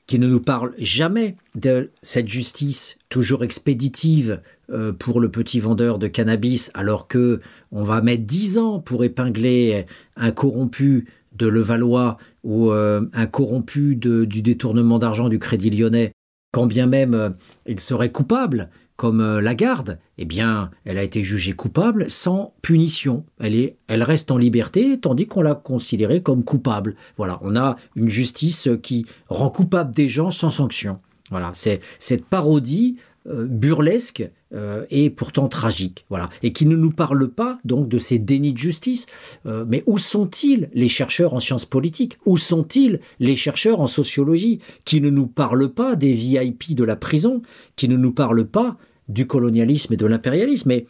qui 0.06 0.20
ne 0.20 0.28
nous 0.28 0.40
parlent 0.40 0.74
jamais 0.78 1.36
de 1.56 1.92
cette 2.02 2.30
justice 2.30 2.98
toujours 3.10 3.44
expéditive 3.44 4.42
euh, 4.70 4.94
pour 4.94 5.20
le 5.20 5.30
petit 5.30 5.60
vendeur 5.60 6.00
de 6.00 6.08
cannabis, 6.08 6.72
alors 6.74 7.08
que 7.08 7.42
on 7.74 7.84
va 7.84 8.02
mettre 8.02 8.24
dix 8.24 8.58
ans 8.58 8.80
pour 8.80 9.04
épingler 9.04 9.86
un 10.16 10.32
corrompu 10.32 11.08
de 11.36 11.46
Levallois 11.46 12.18
ou 12.44 12.72
un 12.72 13.26
corrompu 13.28 13.96
du 13.96 14.42
détournement 14.42 14.98
d'argent 14.98 15.30
du 15.30 15.38
Crédit 15.38 15.70
Lyonnais, 15.70 16.14
quand 16.52 16.66
bien 16.66 16.88
même 16.88 17.36
il 17.66 17.80
serait 17.80 18.12
coupable, 18.12 18.70
comme 18.98 19.22
euh, 19.22 19.40
Lagarde, 19.40 20.00
eh 20.18 20.26
bien, 20.26 20.72
elle 20.84 20.98
a 20.98 21.04
été 21.04 21.24
jugée 21.24 21.54
coupable 21.54 22.10
sans 22.10 22.54
punition. 22.62 23.24
Elle, 23.40 23.56
est, 23.56 23.78
elle 23.88 24.04
reste 24.04 24.32
en 24.32 24.38
liberté, 24.38 25.00
tandis 25.00 25.28
qu'on 25.28 25.44
l'a 25.44 25.54
considérée 25.56 26.22
comme 26.22 26.44
coupable. 26.44 26.96
Voilà, 27.16 27.40
on 27.44 27.56
a 27.56 27.78
une 27.96 28.10
justice 28.10 28.68
qui 28.82 29.06
rend 29.30 29.52
coupable 29.52 29.94
des 29.94 30.08
gens 30.08 30.32
sans 30.32 30.50
sanction. 30.50 31.00
Voilà, 31.30 31.52
c'est 31.54 31.80
cette 32.00 32.26
parodie 32.26 32.98
euh, 32.98 33.17
burlesque 33.28 34.30
euh, 34.54 34.86
et 34.90 35.10
pourtant 35.10 35.48
tragique, 35.48 36.06
voilà, 36.10 36.30
et 36.44 36.54
qui 36.54 36.66
ne 36.66 36.76
nous 36.76 36.92
parle 36.92 37.28
pas 37.30 37.60
donc 37.66 37.88
de 37.90 38.00
ces 38.00 38.20
dénis 38.20 38.54
de 38.54 38.58
justice. 38.58 39.06
mais 39.46 39.84
où 39.86 39.98
sont-ils 39.98 40.70
les 40.74 40.90
chercheurs 40.90 41.34
en 41.34 41.40
sciences 41.40 41.66
politiques? 41.66 42.18
Où 42.26 42.38
sont-ils 42.38 43.00
les 43.20 43.36
chercheurs 43.36 43.82
en 43.82 43.88
sociologie 43.88 44.60
qui 44.86 45.02
ne 45.02 45.10
nous 45.10 45.28
parlent 45.28 45.74
pas 45.74 45.96
des 45.96 46.14
VIP 46.14 46.76
de 46.76 46.84
la 46.84 46.96
prison, 46.96 47.42
qui 47.76 47.88
ne 47.88 47.98
nous 47.98 48.14
parlent 48.14 48.48
pas 48.48 48.78
du 49.10 49.28
colonialisme 49.28 49.94
et 49.94 49.98
de 49.98 50.06
l'impérialisme? 50.06 50.70
Mais 50.70 50.88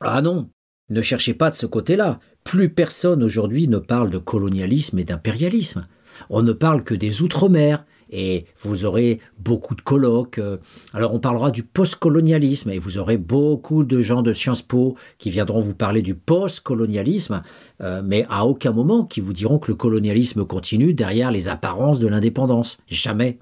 ah 0.00 0.22
non, 0.22 0.48
ne 0.90 1.02
cherchez 1.02 1.34
pas 1.34 1.50
de 1.50 1.54
ce 1.54 1.66
côté-là. 1.66 2.18
Plus 2.42 2.68
personne 2.68 3.22
aujourd'hui 3.22 3.68
ne 3.68 3.78
parle 3.78 4.10
de 4.10 4.18
colonialisme 4.18 4.98
et 4.98 5.04
d'impérialisme. 5.04 5.86
On 6.28 6.42
ne 6.42 6.52
parle 6.52 6.82
que 6.82 6.94
des 6.94 7.22
outre-mer. 7.22 7.84
Et 8.10 8.44
vous 8.60 8.84
aurez 8.84 9.20
beaucoup 9.38 9.74
de 9.74 9.80
colloques. 9.80 10.38
Euh, 10.38 10.58
alors 10.92 11.14
on 11.14 11.20
parlera 11.20 11.50
du 11.50 11.62
post-colonialisme 11.62 12.70
et 12.70 12.78
vous 12.78 12.98
aurez 12.98 13.16
beaucoup 13.16 13.84
de 13.84 14.00
gens 14.00 14.22
de 14.22 14.32
Sciences 14.32 14.62
Po 14.62 14.96
qui 15.18 15.30
viendront 15.30 15.60
vous 15.60 15.74
parler 15.74 16.02
du 16.02 16.14
post-colonialisme, 16.14 17.42
euh, 17.80 18.02
mais 18.04 18.26
à 18.28 18.44
aucun 18.44 18.72
moment 18.72 19.04
qui 19.04 19.20
vous 19.20 19.32
diront 19.32 19.58
que 19.58 19.70
le 19.70 19.76
colonialisme 19.76 20.44
continue 20.44 20.92
derrière 20.92 21.30
les 21.30 21.48
apparences 21.48 22.00
de 22.00 22.08
l'indépendance. 22.08 22.78
Jamais. 22.88 23.38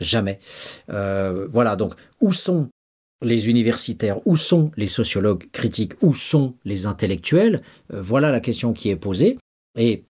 Jamais. 0.00 0.38
Euh, 0.90 1.48
voilà, 1.50 1.76
donc 1.76 1.94
où 2.20 2.32
sont 2.32 2.68
les 3.22 3.48
universitaires, 3.48 4.24
où 4.26 4.36
sont 4.36 4.70
les 4.76 4.86
sociologues 4.86 5.50
critiques, 5.50 5.94
où 6.02 6.14
sont 6.14 6.54
les 6.64 6.86
intellectuels? 6.86 7.62
Voilà 7.90 8.30
la 8.30 8.38
question 8.38 8.72
qui 8.72 8.90
est 8.90 8.96
posée. 8.96 9.38
Et 9.76 10.04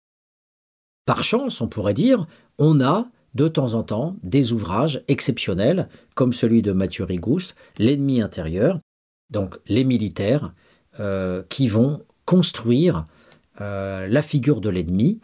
par 1.04 1.22
chance, 1.22 1.60
on 1.60 1.68
pourrait 1.68 1.92
dire, 1.92 2.26
on 2.58 2.80
a 2.80 3.06
de 3.34 3.48
temps 3.48 3.74
en 3.74 3.82
temps 3.82 4.16
des 4.22 4.52
ouvrages 4.52 5.02
exceptionnels, 5.08 5.88
comme 6.14 6.32
celui 6.32 6.62
de 6.62 6.72
Mathieu 6.72 7.04
Rigouste, 7.04 7.56
L'ennemi 7.78 8.20
intérieur, 8.20 8.78
donc 9.30 9.56
les 9.66 9.84
militaires, 9.84 10.54
euh, 11.00 11.42
qui 11.48 11.68
vont 11.68 12.02
construire 12.24 13.04
euh, 13.60 14.06
la 14.06 14.22
figure 14.22 14.60
de 14.60 14.68
l'ennemi, 14.68 15.20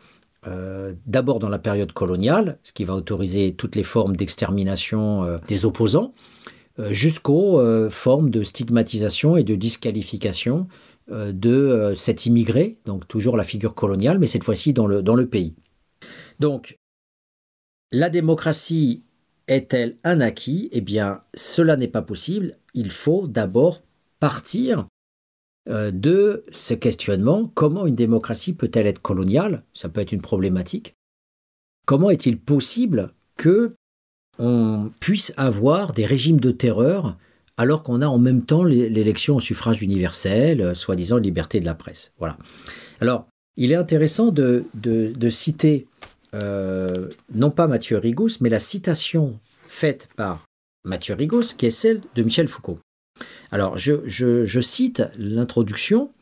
d'abord 1.05 1.39
dans 1.39 1.51
la 1.51 1.59
période 1.59 1.93
coloniale, 1.93 2.59
ce 2.63 2.73
qui 2.73 2.85
va 2.85 2.95
autoriser 2.95 3.53
toutes 3.53 3.77
les 3.77 3.83
formes 3.83 4.17
d'extermination 4.17 5.39
des 5.47 5.67
opposants, 5.67 6.15
euh, 6.81 6.93
jusqu'aux 6.93 7.59
euh, 7.59 7.91
formes 7.91 8.31
de 8.31 8.43
stigmatisation 8.43 9.37
et 9.37 9.43
de 9.43 9.55
disqualification 9.55 10.69
euh, 11.11 11.33
de 11.33 11.95
cet 11.97 12.27
immigré, 12.27 12.79
donc 12.87 13.09
toujours 13.09 13.37
la 13.37 13.45
figure 13.45 13.75
coloniale, 13.75 14.19
mais 14.19 14.27
cette 14.27 14.45
fois-ci 14.45 14.73
dans 14.73 14.87
le, 14.87 15.03
dans 15.03 15.15
le 15.15 15.29
pays. 15.29 15.57
Donc, 16.39 16.79
la 17.93 18.11
démocratie 18.11 19.03
est-elle 19.49 19.97
un 20.05 20.21
acquis? 20.21 20.69
Eh 20.73 20.81
bien, 20.81 21.23
cela 21.35 21.77
n'est 21.77 21.89
pas 21.89 22.03
possible. 22.03 22.57
Il 22.75 22.91
faut 22.91 23.27
d'abord 23.27 23.83
partir 24.21 24.87
de 25.67 26.43
ce 26.51 26.75
questionnement. 26.75 27.51
Comment 27.55 27.87
une 27.87 27.95
démocratie 27.95 28.55
peut-elle 28.55 28.87
être 28.87 29.03
coloniale? 29.03 29.65
Ça 29.75 29.89
peut 29.89 30.01
être 30.01 30.13
une 30.13 30.23
problématique. 30.23 30.95
Comment 31.87 32.11
est-il 32.11 32.39
possible 32.39 33.13
que 33.37 33.75
on 34.39 34.91
puisse 35.01 35.35
avoir 35.37 35.93
des 35.93 36.07
régimes 36.07 36.41
de 36.41 36.51
terreur 36.51 37.19
alors 37.57 37.83
qu'on 37.83 38.01
a 38.01 38.07
en 38.07 38.19
même 38.19 38.45
temps 38.45 38.65
l'élection 38.65 39.37
au 39.37 39.41
suffrage 39.41 39.83
universel, 39.83 40.61
euh, 40.63 40.75
soi-disant 40.75 41.19
liberté 41.19 41.61
de 41.61 41.67
la 41.67 41.75
presse? 41.75 42.13
Voilà. 42.19 42.39
Alors, 43.01 43.27
il 43.57 43.73
est 43.73 43.77
intéressant 43.77 44.31
de, 44.31 44.65
citer, 45.29 45.87
euh, 46.35 47.09
non 47.35 47.51
pas 47.51 47.67
Mathieu 47.67 47.99
Rigous, 47.99 48.39
mais 48.41 48.49
la 48.49 48.59
citation 48.59 49.39
faite 49.67 50.09
par 50.17 50.45
Mathieu 50.85 51.15
Rigous, 51.15 51.55
qui 51.57 51.67
est 51.67 51.71
celle 51.71 52.03
de 52.15 52.23
Michel 52.23 52.49
Foucault. 52.49 52.79
Alors, 53.51 53.77
je, 53.77 54.61
cite 54.61 55.03
l'introduction 55.17 56.13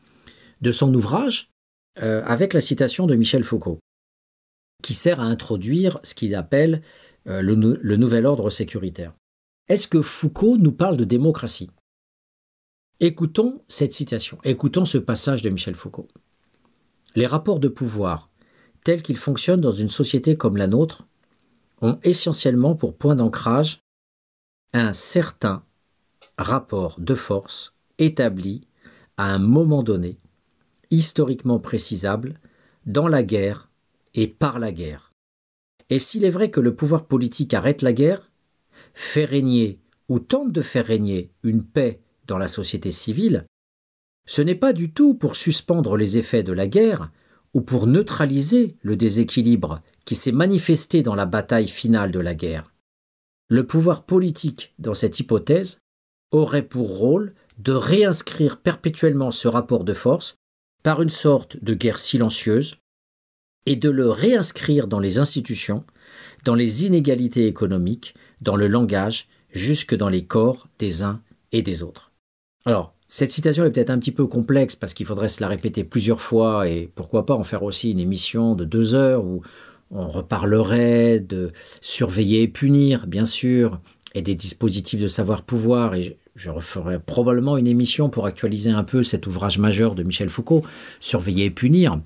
de 0.61 0.73
son 0.73 0.93
ouvrage 0.95 1.49
euh, 2.03 2.23
avec 2.25 2.55
la 2.55 2.61
citation 2.61 3.07
de 3.07 3.15
Michel 3.15 3.45
Foucault, 3.45 3.79
qui 4.83 4.95
sert 4.95 5.21
à 5.21 5.25
introduire 5.25 5.99
ce 6.03 6.15
qu'il 6.15 6.35
appelle 6.35 6.83
euh, 7.27 7.43
le, 7.43 7.97
nouvel 7.97 8.27
ordre 8.27 8.51
sécuritaire. 8.51 9.13
Est-ce 9.69 9.89
que 9.89 10.03
Foucault 10.03 10.57
nous 10.57 10.73
parle 10.73 10.97
de 10.97 11.05
démocratie? 11.05 11.71
Écoutons 13.01 13.63
cette 13.69 13.93
citation, 13.93 14.39
écoutons 14.43 14.85
ce 14.85 14.99
passage 14.99 15.43
de 15.43 15.51
Michel 15.51 15.75
Foucault. 15.75 16.09
Les 17.15 17.27
rapports 17.27 17.61
de 17.61 17.69
pouvoir, 17.69 18.28
tels 18.85 19.03
qu'ils 19.03 19.17
fonctionnent 19.17 19.61
dans 19.61 19.73
une 19.73 19.89
société 19.89 20.37
comme 20.37 20.57
la 20.57 20.67
nôtre, 20.67 21.07
ont 21.81 21.99
essentiellement 22.03 22.75
pour 22.75 22.97
point 22.97 23.15
d'ancrage 23.15 23.81
un 24.73 24.93
certain 24.93 25.65
rapport 26.37 26.97
de 26.99 27.15
force 27.15 27.75
établi 27.99 28.67
à 29.17 29.33
un 29.33 29.39
moment 29.39 29.83
donné, 29.83 30.19
historiquement 30.91 31.59
précisable, 31.59 32.41
dans 32.87 33.09
la 33.09 33.23
guerre 33.23 33.69
et 34.15 34.29
par 34.29 34.59
la 34.59 34.73
guerre. 34.73 35.13
Et 35.91 35.99
s'il 35.99 36.25
est 36.25 36.31
vrai 36.31 36.51
que 36.51 36.61
le 36.61 36.75
pouvoir 36.75 37.07
politique 37.07 37.55
arrête 37.55 37.83
la 37.83 37.93
guerre, 37.93 38.31
fait 38.95 39.25
régner 39.25 39.81
ou 40.09 40.19
tente 40.19 40.53
de 40.53 40.63
faire 40.63 40.87
régner 40.87 41.31
une 41.43 41.65
paix 41.65 42.01
dans 42.27 42.39
la 42.39 42.49
société 42.49 42.93
civile, 42.93 43.47
ce 44.27 44.43
n'est 44.43 44.55
pas 44.55 44.73
du 44.73 44.93
tout 44.93 45.15
pour 45.15 45.37
suspendre 45.37 45.97
les 45.97 46.19
effets 46.19 46.43
de 46.43 46.53
la 46.53 46.67
guerre 46.67 47.11
ou 47.59 47.61
pour 47.61 47.89
neutraliser 47.89 48.77
le 48.83 48.95
déséquilibre 48.95 49.83
qui 50.05 50.15
s'est 50.15 50.31
manifesté 50.31 51.03
dans 51.03 51.17
la 51.17 51.27
bataille 51.27 51.67
finale 51.67 52.13
de 52.13 52.21
la 52.21 52.37
guerre. 52.37 52.73
Le 53.49 53.67
pouvoir 53.67 54.05
politique, 54.05 54.75
dans 54.79 54.95
cette 54.95 55.19
hypothèse, 55.19 55.81
aurait 56.31 56.63
pour 56.63 56.97
rôle 56.97 57.35
de 57.59 57.73
réinscrire 57.73 58.61
perpétuellement 58.61 59.33
ce 59.33 59.49
rapport 59.49 59.83
de 59.83 59.93
force 59.93 60.37
par 60.85 61.03
une 61.03 61.11
sorte 61.11 61.61
de 61.61 61.75
guerre 61.75 61.99
silencieuse 61.99 62.77
et 63.67 63.75
de 63.75 63.91
le 63.91 64.09
réinscrire 64.09 64.87
dans 64.87 65.01
les 65.01 65.19
institutions, 65.19 65.85
dans 66.45 66.55
les 66.55 66.87
inégalités 66.87 67.49
économiques, 67.49 68.15
dans 68.41 68.55
le 68.55 68.69
langage, 68.69 69.27
jusque 69.51 69.97
dans 69.97 70.09
les 70.09 70.25
corps 70.25 70.69
des 70.79 71.03
uns 71.03 71.21
et 71.51 71.63
des 71.63 71.83
autres. 71.83 72.13
Alors, 72.65 72.95
cette 73.09 73.31
citation 73.31 73.65
est 73.65 73.71
peut-être 73.71 73.91
un 73.91 73.99
petit 73.99 74.13
peu 74.13 74.27
complexe 74.27 74.77
parce 74.77 74.93
qu'il 74.93 75.07
faudrait 75.07 75.29
se 75.29 75.41
la 75.41 75.49
répéter 75.49 75.83
plusieurs 75.83 76.21
fois 76.21 76.69
et 76.69 76.91
pourquoi 76.95 77.25
pas 77.25 77.35
en 77.35 77.43
faire 77.43 77.63
aussi 77.63 77.91
une 77.91 78.01
émission 78.01 78.55
de 78.55 78.65
deux 78.65 78.95
heures 78.95 79.25
où 79.25 79.43
on 79.91 80.09
reparlerait 80.09 81.19
de 81.21 81.53
surveiller 81.81 82.43
et 82.43 82.49
punir, 82.49 83.07
bien 83.07 83.25
sûr, 83.25 83.81
et 84.15 84.21
des 84.21 84.35
dispositifs 84.35 85.01
de 85.01 85.09
savoir-pouvoir. 85.09 85.95
Et 85.95 86.19
je 86.35 86.51
referai 86.51 86.99
probablement 86.99 87.57
une 87.57 87.67
émission 87.67 88.11
pour 88.11 88.27
actualiser 88.27 88.71
un 88.71 88.85
peu 88.85 89.03
cet 89.03 89.27
ouvrage 89.27 89.59
majeur 89.59 89.95
de 89.95 90.03
Michel 90.03 90.29
Foucault, 90.29 90.63
Surveiller 91.01 91.47
et 91.47 91.51
punir, 91.51 92.01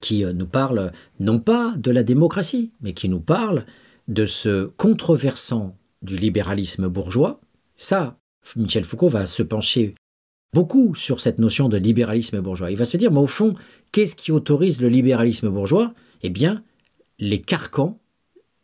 qui 0.00 0.24
euh, 0.24 0.32
nous 0.32 0.46
parle 0.46 0.92
non 1.20 1.38
pas 1.38 1.74
de 1.76 1.90
la 1.90 2.02
démocratie, 2.02 2.72
mais 2.80 2.94
qui 2.94 3.10
nous 3.10 3.20
parle 3.20 3.66
de 4.08 4.24
ce 4.24 4.66
contreversant 4.76 5.76
du 6.00 6.16
libéralisme 6.16 6.88
bourgeois. 6.88 7.40
Ça, 7.76 8.18
Michel 8.54 8.84
Foucault 8.84 9.08
va 9.08 9.26
se 9.26 9.42
pencher 9.42 9.94
beaucoup 10.56 10.94
sur 10.94 11.20
cette 11.20 11.38
notion 11.38 11.68
de 11.68 11.76
libéralisme 11.76 12.40
bourgeois. 12.40 12.70
Il 12.70 12.78
va 12.78 12.86
se 12.86 12.96
dire, 12.96 13.12
mais 13.12 13.20
au 13.20 13.26
fond, 13.26 13.52
qu'est-ce 13.92 14.16
qui 14.16 14.32
autorise 14.32 14.80
le 14.80 14.88
libéralisme 14.88 15.50
bourgeois? 15.50 15.92
Eh 16.22 16.30
bien, 16.30 16.62
les 17.18 17.42
carcans, 17.42 17.98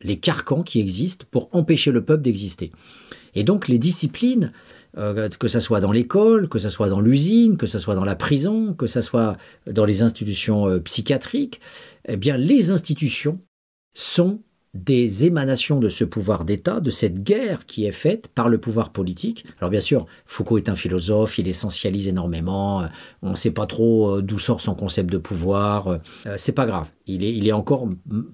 les 0.01 0.19
carcans 0.19 0.63
qui 0.63 0.81
existent 0.81 1.27
pour 1.31 1.51
empêcher 1.53 1.91
le 1.93 2.03
peuple 2.03 2.23
d'exister. 2.23 2.73
Et 3.35 3.45
donc 3.45 3.69
les 3.69 3.77
disciplines, 3.77 4.53
euh, 4.97 5.29
que 5.29 5.49
ce 5.49 5.61
soit 5.61 5.81
dans 5.81 5.93
l'école, 5.93 6.49
que 6.49 6.59
ce 6.59 6.71
soit 6.71 6.89
dans 6.89 7.03
l'usine, 7.03 7.59
que 7.59 7.67
ce 7.67 7.79
soit 7.79 7.95
dans 7.95 8.07
la 8.07 8.17
prison, 8.17 8.73
que 8.73 8.87
ce 8.87 9.03
soit 9.03 9.37
dans 9.71 9.85
les 9.85 10.01
institutions 10.01 10.69
euh, 10.69 10.81
psychiatriques, 10.81 11.61
eh 12.09 12.17
bien 12.17 12.39
les 12.39 12.71
institutions 12.71 13.39
sont 13.93 14.41
des 14.75 15.27
émanations 15.27 15.79
de 15.79 15.91
ce 15.91 16.05
pouvoir 16.05 16.45
d'État, 16.45 16.81
de 16.81 16.91
cette 16.91 17.23
guerre 17.23 17.67
qui 17.67 17.85
est 17.85 17.93
faite 17.93 18.29
par 18.29 18.49
le 18.49 18.59
pouvoir 18.59 18.91
politique. 18.91 19.45
Alors 19.61 19.71
bien 19.71 19.81
sûr, 19.81 20.07
Foucault 20.25 20.57
est 20.57 20.71
un 20.71 20.77
philosophe, 20.77 21.39
il 21.39 21.47
essentialise 21.47 22.09
énormément, 22.09 22.83
euh, 22.83 22.87
on 23.21 23.31
ne 23.31 23.37
sait 23.37 23.51
pas 23.51 23.67
trop 23.67 24.17
euh, 24.17 24.23
d'où 24.23 24.39
sort 24.39 24.63
son 24.63 24.75
concept 24.75 25.11
de 25.11 25.19
pouvoir, 25.19 25.89
euh, 25.89 25.99
c'est 26.37 26.55
pas 26.55 26.65
grave, 26.65 26.89
il 27.07 27.23
est, 27.23 27.35
il 27.35 27.47
est 27.47 27.53
encore 27.53 27.87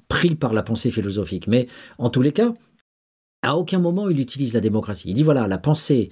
pris 0.07 0.37
par 0.37 0.53
la 0.53 0.63
pensée 0.63 0.93
philosophique. 0.93 1.49
Mais 1.49 1.67
en 1.99 2.09
tous 2.09 2.23
les 2.23 2.33
cas, 2.33 2.55
à 3.43 3.57
aucun 3.57 3.81
moment 3.81 4.09
il 4.09 4.21
utilise 4.21 4.55
la 4.55 4.61
démocratie. 4.61 5.09
Il 5.09 5.15
dit 5.15 5.25
voilà, 5.25 5.49
la 5.49 5.59
pensée 5.59 6.11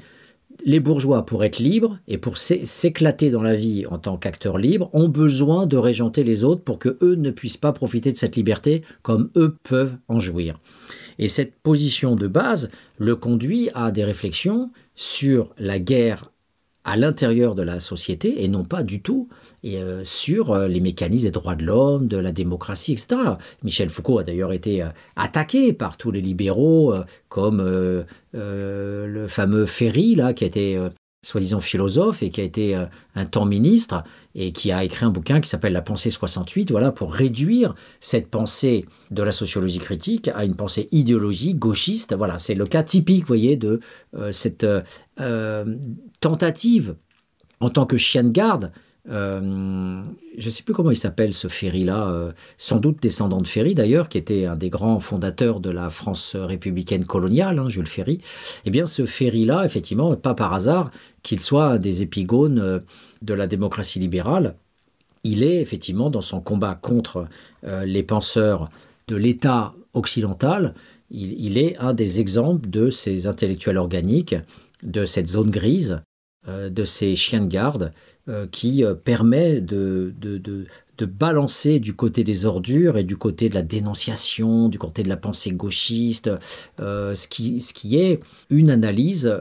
les 0.65 0.81
bourgeois, 0.81 1.27
pour 1.27 1.45
être 1.45 1.59
libres 1.59 1.99
et 2.09 2.19
pour 2.19 2.39
s'éclater 2.39 3.31
dans 3.31 3.43
la 3.43 3.55
vie 3.55 3.87
en 3.87 3.99
tant 3.99 4.17
qu'acteurs 4.17 4.59
libres, 4.59 4.91
ont 4.93 5.09
besoin 5.09 5.67
de 5.67 5.77
régenter 5.77 6.25
les 6.25 6.45
autres 6.45 6.63
pour 6.63 6.79
que 6.79 6.97
eux 7.03 7.15
ne 7.15 7.31
puissent 7.31 7.57
pas 7.57 7.73
profiter 7.73 8.13
de 8.13 8.17
cette 8.17 8.37
liberté 8.37 8.83
comme 9.03 9.31
eux 9.37 9.57
peuvent 9.63 9.97
en 10.09 10.19
jouir. 10.19 10.59
Et 11.19 11.29
cette 11.29 11.57
position 11.57 12.17
de 12.17 12.27
base 12.27 12.71
le 12.99 13.17
conduit 13.17 13.71
à 13.75 13.91
des 13.91 14.05
réflexions 14.05 14.71
sur 14.95 15.55
la 15.59 15.79
guerre 15.79 16.31
à 16.87 16.97
l'intérieur 16.97 17.55
de 17.57 17.63
la 17.63 17.81
société 17.81 18.45
et 18.45 18.49
non 18.49 18.65
pas 18.65 18.85
du 18.85 19.03
tout 19.03 19.29
euh, 19.65 20.03
sur 20.05 20.53
euh, 20.53 20.69
les 20.69 20.81
mécanismes 20.81 21.25
des 21.25 21.31
droits 21.33 21.57
de 21.57 21.65
l'homme, 21.65 22.07
de 22.07 22.17
la 22.17 22.31
démocratie, 22.31 22.93
etc. 22.93 23.17
Michel 23.65 23.91
Foucault 23.91 24.21
a 24.21 24.25
d'ailleurs 24.25 24.53
été 24.53 24.83
euh, 24.83 24.89
attaqué 25.17 25.73
par 25.73 25.97
tous 25.97 26.13
les 26.13 26.21
libéraux, 26.21 26.95
comme 27.29 27.61
le 28.33 29.27
fameux 29.29 29.67
Ferry, 29.67 30.15
là, 30.15 30.33
qui 30.33 30.45
a 30.45 30.47
été 30.47 30.79
soi-disant 31.23 31.61
philosophe 31.61 32.23
et 32.23 32.31
qui 32.31 32.41
a 32.41 32.45
été 32.45 32.75
un 33.15 33.25
temps 33.25 33.47
ministre 33.47 34.05
et 34.35 34.53
qui 34.53 34.71
a 34.71 34.85
écrit 34.85 35.05
un 35.05 35.11
bouquin 35.11 35.41
qui 35.41 35.49
s'appelle 35.49 35.73
La 35.73 35.83
pensée 35.83 36.11
68, 36.11 36.71
voilà, 36.71 36.93
pour 36.93 37.13
réduire 37.13 37.75
cette 38.01 38.29
pensée 38.29 38.87
de 39.11 39.23
la 39.23 39.33
sociologie 39.33 39.79
critique 39.79 40.29
à 40.29 40.45
une 40.45 40.55
pensée 40.55 40.89
idéologique, 40.93 41.59
gauchiste. 41.59 42.15
Voilà, 42.15 42.39
c'est 42.39 42.55
le 42.55 42.65
cas 42.65 42.85
typique, 42.85 43.27
voyez, 43.27 43.57
de 43.57 43.81
cette 44.31 44.67
tentative 46.21 46.97
en 47.59 47.71
tant 47.71 47.87
que 47.87 47.97
chien 47.97 48.23
de 48.23 48.31
garde 48.31 48.71
euh, 49.09 50.03
je 50.37 50.45
ne 50.45 50.51
sais 50.51 50.63
plus 50.63 50.75
comment 50.75 50.91
il 50.91 50.97
s'appelle 50.97 51.33
ce 51.33 51.49
Ferry-là, 51.49 52.09
euh, 52.09 52.33
sans 52.59 52.79
doute 52.79 53.01
descendant 53.01 53.41
de 53.41 53.47
Ferry 53.47 53.75
d'ailleurs, 53.75 54.09
qui 54.09 54.19
était 54.19 54.47
un 54.47 54.57
des 54.57 54.69
grands 54.69 54.99
fondateurs 55.01 55.61
de 55.61 55.71
la 55.71 55.91
France 55.91 56.35
républicaine 56.35 57.05
coloniale, 57.05 57.59
hein, 57.59 57.69
Jules 57.69 57.87
Ferry. 57.87 58.21
Eh 58.65 58.71
bien, 58.71 58.87
ce 58.87 59.07
Ferry-là, 59.07 59.65
effectivement, 59.65 60.15
pas 60.17 60.35
par 60.35 60.53
hasard 60.53 60.91
qu'il 61.23 61.41
soit 61.41 61.67
un 61.67 61.79
des 61.79 62.03
épigones 62.03 62.59
euh, 62.59 62.81
de 63.23 63.35
la 63.35 63.47
démocratie 63.47 64.01
libérale, 64.01 64.57
il 65.23 65.43
est 65.43 65.61
effectivement 65.61 66.11
dans 66.11 66.21
son 66.21 66.41
combat 66.41 66.77
contre 66.77 67.27
les 67.85 68.05
penseurs 68.05 68.69
de 69.09 69.17
l'État 69.17 69.75
occidental, 69.93 70.73
il, 71.11 71.59
est 71.59 71.77
un 71.79 71.95
des 71.95 72.21
exemples 72.21 72.71
de 72.71 72.91
ces 72.91 73.27
intellectuels 73.27 73.79
organiques, 73.79 74.37
de 74.85 75.05
cette 75.05 75.27
zone 75.27 75.51
grise, 75.51 76.01
de 76.47 76.85
ces 76.85 77.17
chiens 77.17 77.41
de 77.41 77.49
garde 77.49 77.93
qui 78.51 78.85
euh, 78.85 78.95
permet 78.95 79.61
de, 79.61 80.13
de, 80.21 80.39
de, 80.39 81.07
balancer 81.07 81.79
du 81.79 81.95
côté 81.95 82.25
des 82.25 82.45
ordures 82.47 82.97
et 82.97 83.05
du 83.05 83.17
côté 83.17 83.49
de 83.49 83.55
la 83.55 83.63
dénonciation, 83.63 84.69
du 84.69 84.79
côté 84.79 85.03
de 85.03 85.09
la 85.09 85.17
pensée 85.17 85.53
gauchiste, 85.53 86.31
euh, 86.81 87.15
ce, 87.15 87.29
qui, 87.29 87.61
ce 87.61 87.73
qui 87.73 87.97
est 87.97 88.21
une 88.51 88.71
analyse 88.71 89.33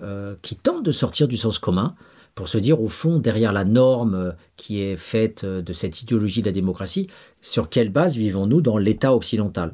qui 0.41 0.55
tente 0.55 0.83
de 0.83 0.91
sortir 0.91 1.27
du 1.27 1.37
sens 1.37 1.57
commun 1.57 1.95
pour 2.35 2.49
se 2.49 2.57
dire 2.57 2.81
au 2.81 2.89
fond, 2.89 3.17
derrière 3.17 3.53
la 3.53 3.63
norme 3.63 4.35
qui 4.57 4.81
est 4.81 4.97
faite 4.97 5.45
de 5.45 5.73
cette 5.73 6.01
idéologie 6.01 6.41
de 6.41 6.47
la 6.47 6.51
démocratie, 6.51 7.07
sur 7.41 7.69
quelle 7.69 7.89
base 7.89 8.17
vivons-nous 8.17 8.61
dans 8.61 8.77
l'État 8.77 9.15
occidental? 9.15 9.71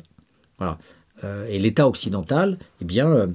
Voilà. 0.59 0.77
Et 1.49 1.57
l'État 1.57 1.87
occidental, 1.87 2.59
eh 2.79 2.85
bien, 2.85 3.31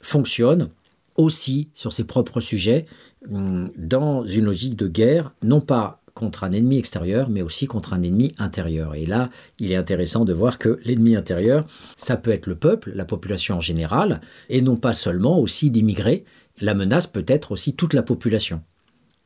fonctionne 0.00 0.70
aussi 1.16 1.68
sur 1.74 1.92
ses 1.92 2.04
propres 2.04 2.40
sujets, 2.40 2.86
dans 3.28 4.26
une 4.26 4.44
logique 4.44 4.76
de 4.76 4.88
guerre, 4.88 5.34
non 5.42 5.60
pas 5.60 6.02
contre 6.14 6.44
un 6.44 6.52
ennemi 6.52 6.78
extérieur, 6.78 7.28
mais 7.28 7.42
aussi 7.42 7.66
contre 7.66 7.92
un 7.92 8.02
ennemi 8.02 8.34
intérieur. 8.38 8.94
Et 8.94 9.04
là, 9.04 9.30
il 9.58 9.72
est 9.72 9.76
intéressant 9.76 10.24
de 10.24 10.32
voir 10.32 10.58
que 10.58 10.78
l'ennemi 10.84 11.16
intérieur, 11.16 11.66
ça 11.96 12.16
peut 12.16 12.30
être 12.30 12.46
le 12.46 12.54
peuple, 12.54 12.92
la 12.94 13.04
population 13.04 13.56
en 13.56 13.60
général, 13.60 14.20
et 14.48 14.62
non 14.62 14.76
pas 14.76 14.94
seulement 14.94 15.38
aussi 15.38 15.70
l'immigré. 15.70 16.24
La 16.60 16.74
menace 16.74 17.08
peut 17.08 17.24
être 17.26 17.50
aussi 17.52 17.74
toute 17.74 17.94
la 17.94 18.04
population. 18.04 18.62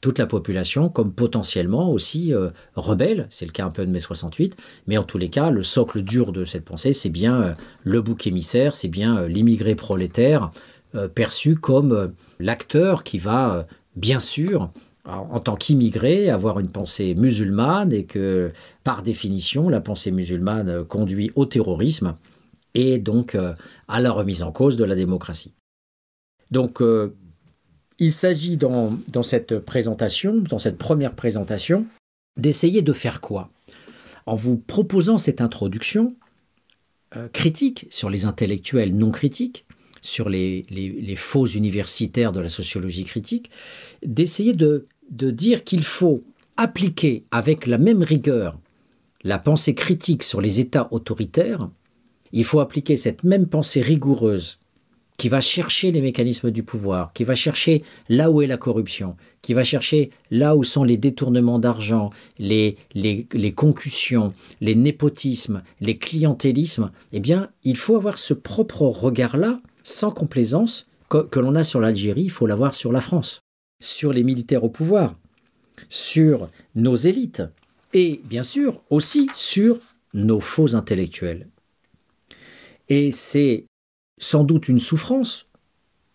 Toute 0.00 0.18
la 0.18 0.26
population 0.26 0.88
comme 0.88 1.12
potentiellement 1.12 1.90
aussi 1.90 2.32
euh, 2.32 2.50
rebelle, 2.76 3.26
c'est 3.30 3.46
le 3.46 3.50
cas 3.50 3.66
un 3.66 3.70
peu 3.70 3.84
de 3.84 3.90
mai 3.90 4.00
68, 4.00 4.56
mais 4.86 4.96
en 4.96 5.02
tous 5.02 5.18
les 5.18 5.28
cas, 5.28 5.50
le 5.50 5.64
socle 5.64 6.02
dur 6.02 6.32
de 6.32 6.44
cette 6.44 6.64
pensée, 6.64 6.92
c'est 6.92 7.10
bien 7.10 7.42
euh, 7.42 7.54
le 7.82 8.00
bouc 8.00 8.26
émissaire, 8.26 8.76
c'est 8.76 8.88
bien 8.88 9.18
euh, 9.18 9.28
l'immigré 9.28 9.74
prolétaire, 9.74 10.50
perçu 11.14 11.54
comme 11.54 12.14
l'acteur 12.40 13.04
qui 13.04 13.18
va, 13.18 13.66
bien 13.98 14.18
sûr, 14.18 14.70
en 15.04 15.40
tant 15.40 15.56
qu'immigré, 15.56 16.30
avoir 16.30 16.60
une 16.60 16.70
pensée 16.70 17.14
musulmane 17.14 17.92
et 17.92 18.04
que, 18.04 18.52
par 18.84 19.02
définition, 19.02 19.68
la 19.68 19.80
pensée 19.80 20.10
musulmane 20.10 20.84
conduit 20.84 21.30
au 21.34 21.46
terrorisme 21.46 22.16
et 22.74 22.98
donc 22.98 23.36
à 23.88 24.00
la 24.00 24.12
remise 24.12 24.42
en 24.42 24.52
cause 24.52 24.76
de 24.76 24.84
la 24.84 24.94
démocratie. 24.94 25.54
Donc, 26.50 26.82
il 27.98 28.12
s'agit 28.12 28.56
dans, 28.56 28.98
cette 29.22 29.58
présentation, 29.58 30.36
dans 30.36 30.58
cette 30.58 30.78
première 30.78 31.14
présentation, 31.14 31.86
d'essayer 32.38 32.82
de 32.82 32.92
faire 32.92 33.20
quoi? 33.20 33.50
En 34.26 34.34
vous 34.34 34.58
proposant 34.58 35.16
cette 35.16 35.40
introduction 35.40 36.14
critique 37.32 37.86
sur 37.88 38.10
les 38.10 38.26
intellectuels 38.26 38.94
non 38.94 39.10
critiques, 39.10 39.64
sur 40.08 40.28
les, 40.28 41.14
faux 41.16 41.46
universitaires 41.46 42.32
de 42.32 42.40
la 42.40 42.48
sociologie 42.48 43.04
critique, 43.04 43.50
d'essayer 44.04 44.54
de, 44.54 44.86
dire 45.10 45.64
qu'il 45.64 45.84
faut 45.84 46.22
appliquer 46.56 47.24
avec 47.30 47.66
la 47.66 47.78
même 47.78 48.02
rigueur 48.02 48.58
la 49.24 49.38
pensée 49.38 49.74
critique 49.74 50.22
sur 50.22 50.40
les 50.40 50.60
États 50.60 50.88
autoritaires, 50.92 51.68
il 52.32 52.44
faut 52.44 52.60
appliquer 52.60 52.96
cette 52.96 53.24
même 53.24 53.48
pensée 53.48 53.80
rigoureuse 53.80 54.60
qui 55.16 55.28
va 55.28 55.40
chercher 55.40 55.90
les 55.90 56.00
mécanismes 56.00 56.52
du 56.52 56.62
pouvoir, 56.62 57.12
qui 57.12 57.24
va 57.24 57.34
chercher 57.34 57.82
là 58.08 58.30
où 58.30 58.40
est 58.40 58.46
la 58.46 58.56
corruption, 58.56 59.16
qui 59.42 59.52
va 59.52 59.64
chercher 59.64 60.10
là 60.30 60.54
où 60.54 60.62
sont 60.62 60.84
les 60.84 60.96
détournements 60.96 61.58
d'argent, 61.58 62.10
les, 62.38 62.76
concussions, 63.56 64.32
les 64.60 64.76
népotismes, 64.76 65.62
les 65.80 65.98
clientélismes, 65.98 66.92
eh 67.12 67.18
bien, 67.18 67.50
il 67.64 67.76
faut 67.76 67.96
avoir 67.96 68.18
ce 68.18 68.34
propre 68.34 68.82
regard-là 68.82 69.60
sans 69.88 70.10
complaisance 70.10 70.86
que, 71.08 71.38
l'on 71.38 71.54
a 71.54 71.64
sur 71.64 71.80
l'Algérie, 71.80 72.24
il 72.24 72.30
faut 72.30 72.46
l'avoir 72.46 72.74
sur 72.74 72.92
la 72.92 73.00
France, 73.00 73.40
sur 73.80 74.12
les 74.12 74.22
militaires 74.22 74.64
au 74.64 74.70
pouvoir. 74.70 75.16
sur 75.88 76.50
nos 76.74 76.96
élites 76.96 77.44
et 77.94 78.20
bien 78.24 78.42
sûr 78.42 78.82
aussi 78.90 79.30
sur 79.32 79.78
nos 80.12 80.40
faux 80.40 80.74
intellectuels. 80.74 81.46
Et 82.88 83.12
c'est 83.12 83.66
sans 84.18 84.42
doute 84.42 84.68
une 84.68 84.80
souffrance 84.80 85.46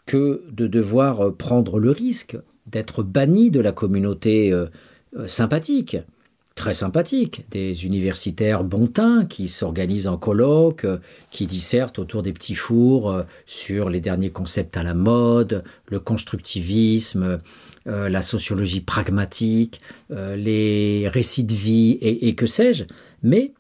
que 0.06 0.44
de 0.52 0.68
devoir 0.68 1.34
prendre 1.34 1.80
le 1.80 1.92
risque 1.92 2.38
d'être 2.68 3.04
banni 3.04 3.52
de 3.52 3.62
la 3.62 3.72
communauté 3.72 4.52
euh, 4.52 4.68
euh, 5.16 5.28
sympathique, 5.28 5.96
très 6.56 6.74
sympathique, 6.74 7.46
des 7.50 7.86
universitaires 7.86 8.64
bontins 8.64 9.26
qui 9.26 9.50
s'organisent 9.50 10.08
en 10.08 10.18
colloques, 10.18 10.86
euh, 10.86 11.00
qui 11.32 11.48
dissertent 11.48 12.00
autour 12.00 12.22
des 12.22 12.34
petits 12.34 12.56
fours 12.56 13.24
sur 13.46 13.90
les 13.90 14.00
derniers 14.00 14.30
concepts 14.30 14.78
à 14.78 14.84
la 14.84 14.94
mode, 14.94 15.64
le 15.88 16.00
constructivisme, 16.00 17.40
la 17.86 18.22
sociologie 18.22 18.80
pragmatique, 18.80 19.82
les 20.10 21.10
récits 21.10 21.44
de 21.44 21.54
vie 21.54 21.98
et, 22.02 22.34
que 22.34 22.46
sais-je, 22.46 22.86
mais 23.24 23.54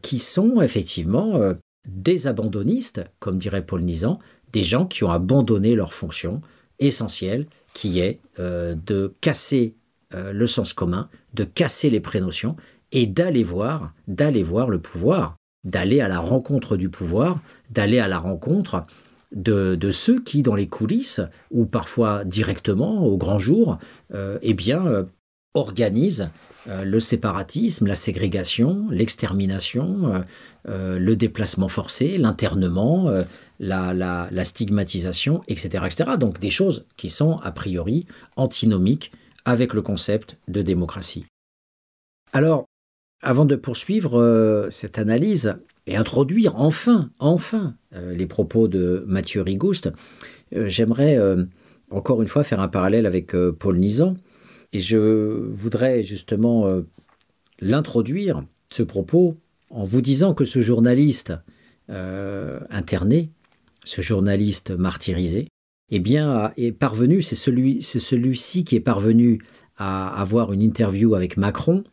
qui 0.00 0.18
sont 0.18 0.60
effectivement 0.60 1.54
des 1.86 2.26
abandonnistes, 2.26 3.04
comme 3.20 3.38
dirait 3.38 3.64
Paul 3.64 3.82
Nizan, 3.82 4.18
des 4.52 4.64
gens 4.64 4.86
qui 4.86 5.04
ont 5.04 5.10
abandonné 5.10 5.74
leur 5.74 5.92
fonction 5.92 6.40
essentielle 6.78 7.46
qui 7.74 8.00
est 8.00 8.20
euh, 8.38 8.74
de 8.74 9.14
casser 9.20 9.74
euh, 10.14 10.32
le 10.32 10.46
sens 10.46 10.72
commun, 10.72 11.08
de 11.34 11.44
casser 11.44 11.90
les 11.90 12.00
prénotions 12.00 12.56
et 12.92 13.06
d'aller 13.06 13.44
voir, 13.44 13.94
d'aller 14.08 14.42
voir 14.42 14.68
le 14.68 14.78
pouvoir, 14.78 15.36
d'aller 15.64 16.00
à 16.00 16.08
la 16.08 16.20
rencontre 16.20 16.76
du 16.76 16.88
pouvoir, 16.88 17.40
d'aller 17.70 17.98
à 17.98 18.08
la 18.08 18.18
rencontre 18.18 18.86
de, 19.34 19.90
ceux 19.90 20.20
qui, 20.20 20.42
dans 20.42 20.54
les 20.54 20.68
coulisses, 20.68 21.22
ou 21.50 21.64
parfois 21.64 22.24
directement, 22.24 23.06
au 23.06 23.16
grand 23.16 23.38
jour, 23.38 23.78
euh, 24.12 24.38
eh 24.42 24.52
bien, 24.52 25.06
organisent 25.54 26.28
le 26.66 27.00
séparatisme, 27.00 27.86
la 27.88 27.96
ségrégation, 27.96 28.86
l'extermination, 28.90 30.22
le 30.64 31.14
déplacement 31.14 31.68
forcé, 31.68 32.18
l'internement, 32.18 33.10
la, 33.58 34.44
stigmatisation, 34.44 35.42
etc., 35.48 35.84
etc. 35.86 36.10
Donc 36.18 36.38
des 36.40 36.50
choses 36.50 36.84
qui 36.96 37.08
sont 37.08 37.38
a 37.38 37.50
priori 37.50 38.06
antinomiques 38.36 39.10
avec 39.44 39.74
le 39.74 39.82
concept 39.82 40.38
de 40.48 40.62
démocratie. 40.62 41.24
Alors, 42.32 42.66
avant 43.22 43.44
de 43.44 43.56
poursuivre 43.56 44.20
euh, 44.20 44.68
cette 44.70 44.98
analyse 44.98 45.56
et 45.86 45.96
introduire 45.96 46.56
enfin, 46.56 47.10
enfin, 47.18 47.76
euh, 47.94 48.14
les 48.14 48.26
propos 48.26 48.68
de 48.68 49.04
Mathieu 49.06 49.42
Rigouste, 49.42 49.92
euh, 50.54 50.68
j'aimerais 50.68 51.18
encore 51.90 52.22
une 52.22 52.28
fois 52.28 52.42
faire 52.42 52.60
un 52.60 52.68
parallèle 52.68 53.06
avec 53.06 53.32
Paul 53.58 53.78
Nizan, 53.78 54.16
et 54.72 54.80
je 54.80 54.96
voudrais 54.96 56.02
justement 56.02 56.66
l'introduire, 57.60 58.42
ce 58.70 58.82
propos, 58.82 59.36
en 59.68 59.84
vous 59.84 60.00
disant 60.00 60.32
que 60.32 60.46
ce 60.46 60.62
journaliste 60.62 61.34
interné, 61.88 63.30
ce 63.84 64.00
journaliste 64.00 64.70
martyrisé, 64.70 65.48
eh 65.94 65.98
bien, 65.98 66.52
est 66.56 66.72
parvenu, 66.72 67.20
c'est 67.20 67.36
celui, 67.36 67.82
c'est 67.82 67.98
celui-ci 67.98 68.64
qui 68.64 68.76
est 68.76 68.80
parvenu 68.80 69.38
à 69.76 70.08
avoir 70.20 70.52
une 70.52 70.62
interview 70.62 71.14
avec 71.14 71.36
Macron 71.36 71.84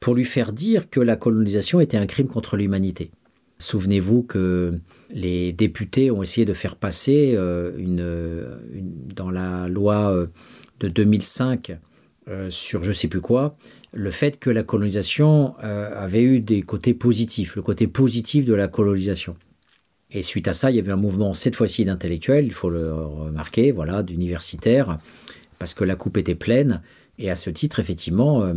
pour 0.00 0.14
lui 0.14 0.24
faire 0.24 0.52
dire 0.52 0.90
que 0.90 1.00
la 1.00 1.16
colonisation 1.16 1.80
était 1.80 1.96
un 1.96 2.06
crime 2.06 2.28
contre 2.28 2.58
l'humanité. 2.58 3.10
Souvenez-vous 3.58 4.22
que 4.22 4.78
les 5.10 5.52
députés 5.52 6.10
ont 6.10 6.22
essayé 6.22 6.44
de 6.44 6.52
faire 6.52 6.76
passer 6.76 7.32
euh, 7.36 7.72
une, 7.78 8.46
dans 9.14 9.30
la 9.30 9.66
loi 9.66 10.12
euh, 10.12 10.26
de 10.80 10.88
2005 10.88 11.76
euh, 12.28 12.50
sur 12.50 12.84
je 12.84 12.92
sais 12.92 13.08
plus 13.08 13.22
quoi, 13.22 13.56
le 13.94 14.10
fait 14.10 14.38
que 14.38 14.50
la 14.50 14.62
colonisation 14.62 15.54
avait 15.58 16.22
eu 16.22 16.40
des 16.40 16.60
côtés 16.60 16.92
positifs, 16.92 17.56
le 17.56 17.62
côté 17.62 17.86
positif 17.86 18.44
de 18.44 18.52
la 18.52 18.68
colonisation. 18.68 19.34
Et 20.10 20.22
suite 20.22 20.48
à 20.48 20.54
ça, 20.54 20.70
il 20.70 20.76
y 20.76 20.80
avait 20.80 20.92
un 20.92 20.96
mouvement, 20.96 21.34
cette 21.34 21.54
fois-ci 21.54 21.84
d'intellectuels, 21.84 22.46
il 22.46 22.52
faut 22.52 22.70
le 22.70 22.92
remarquer, 22.92 23.72
voilà, 23.72 24.02
d'universitaires, 24.02 24.98
parce 25.58 25.74
que 25.74 25.84
la 25.84 25.96
coupe 25.96 26.16
était 26.16 26.34
pleine. 26.34 26.80
Et 27.18 27.30
à 27.30 27.36
ce 27.36 27.50
titre, 27.50 27.78
effectivement, 27.78 28.42
euh, 28.42 28.54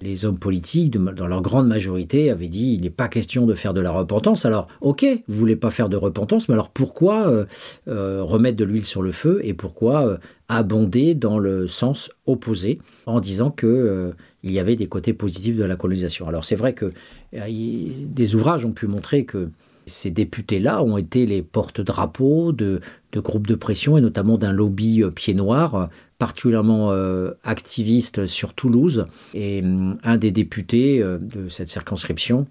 les 0.00 0.24
hommes 0.24 0.38
politiques, 0.38 0.92
dans 0.92 1.26
leur 1.26 1.42
grande 1.42 1.68
majorité, 1.68 2.30
avaient 2.30 2.48
dit 2.48 2.72
il 2.72 2.80
n'est 2.80 2.90
pas 2.90 3.08
question 3.08 3.44
de 3.44 3.52
faire 3.54 3.74
de 3.74 3.82
la 3.82 3.90
repentance. 3.90 4.46
Alors, 4.46 4.66
ok, 4.80 5.04
vous 5.28 5.36
voulez 5.36 5.56
pas 5.56 5.70
faire 5.70 5.90
de 5.90 5.96
repentance, 5.98 6.48
mais 6.48 6.54
alors 6.54 6.70
pourquoi 6.70 7.28
euh, 7.28 7.44
euh, 7.88 8.22
remettre 8.22 8.56
de 8.56 8.64
l'huile 8.64 8.86
sur 8.86 9.02
le 9.02 9.12
feu 9.12 9.40
et 9.44 9.52
pourquoi 9.52 10.18
abonder 10.48 11.14
dans 11.14 11.38
le 11.38 11.68
sens 11.68 12.10
opposé 12.24 12.78
en 13.04 13.20
disant 13.20 13.50
que 13.50 14.14
il 14.42 14.52
y 14.52 14.58
avait 14.58 14.76
des 14.76 14.86
côtés 14.86 15.12
positifs 15.12 15.56
de 15.56 15.64
la 15.64 15.76
colonisation? 15.76 16.28
Alors, 16.28 16.46
c'est 16.46 16.56
vrai 16.56 16.72
que 16.72 16.86
des 17.32 18.34
ouvrages 18.34 18.64
ont 18.64 18.72
pu 18.72 18.86
montrer 18.86 19.24
que 19.24 19.50
ces 19.86 20.10
députés-là 20.10 20.82
ont 20.82 20.96
été 20.96 21.26
les 21.26 21.42
porte-drapeaux 21.42 22.52
de, 22.52 22.80
groupes 23.14 23.46
de 23.46 23.54
pression 23.54 23.96
et 23.96 24.00
notamment 24.00 24.38
d'un 24.38 24.52
lobby 24.52 25.02
euh, 25.02 25.10
pied 25.10 25.34
noir 25.34 25.74
euh, 25.74 25.86
particulièrement 26.18 26.90
euh, 26.92 27.32
activiste 27.42 28.26
sur 28.26 28.54
Toulouse. 28.54 29.06
Et 29.34 29.60
hum, 29.62 29.98
un 30.02 30.16
des 30.16 30.30
députés 30.30 31.00
de 31.00 31.48
cette 31.48 31.68
circonscription 31.68 32.46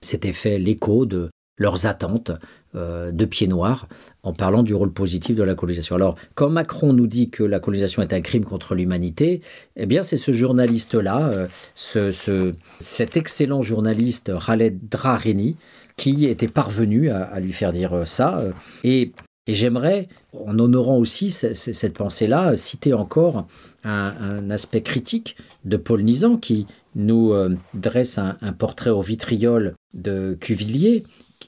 s'était 0.00 0.32
fait 0.32 0.58
l'écho 0.58 1.06
de 1.06 1.28
leurs 1.58 1.86
attentes 1.86 2.32
de 2.74 3.24
pied 3.26 3.46
noir 3.46 3.86
en 4.22 4.32
parlant 4.32 4.62
du 4.62 4.74
rôle 4.74 4.92
positif 4.92 5.36
de 5.36 5.42
la 5.42 5.54
colonisation. 5.54 5.94
Alors, 5.94 6.16
quand 6.34 6.48
Macron 6.48 6.94
nous 6.94 7.06
dit 7.06 7.28
que 7.28 7.44
la 7.44 7.60
colonisation 7.60 8.02
est 8.02 8.14
un 8.14 8.22
crime 8.22 8.44
contre 8.44 8.74
l'humanité, 8.74 9.42
eh 9.76 9.84
bien, 9.84 10.02
c'est 10.02 10.16
ce 10.16 10.32
journaliste-là, 10.32 11.48
ce, 11.74 12.54
cet 12.80 13.16
excellent 13.16 13.60
journaliste 13.60 14.32
Khaled 14.44 14.88
Drareni, 14.88 15.56
qui 15.96 16.26
était 16.26 16.48
parvenu 16.48 17.10
à, 17.10 17.38
lui 17.40 17.52
faire 17.52 17.72
dire 17.72 17.92
euh, 17.92 18.04
ça. 18.04 18.38
Euh, 18.38 18.52
et, 18.84 19.12
j'aimerais, 19.48 20.08
en 20.32 20.58
honorant 20.58 20.98
aussi 20.98 21.30
cette 21.30 21.94
pensée-là, 21.94 22.56
citer 22.56 22.94
encore 22.94 23.48
un, 23.82 24.50
aspect 24.50 24.82
critique 24.82 25.36
de 25.64 25.76
Paul 25.76 26.04
Nizan 26.04 26.36
qui 26.36 26.66
nous 26.94 27.32
euh, 27.32 27.56
dresse 27.74 28.18
un, 28.18 28.52
portrait 28.52 28.90
au 28.90 29.02
vitriol 29.02 29.74
de 29.94 30.36
Cuvillier 30.40 31.04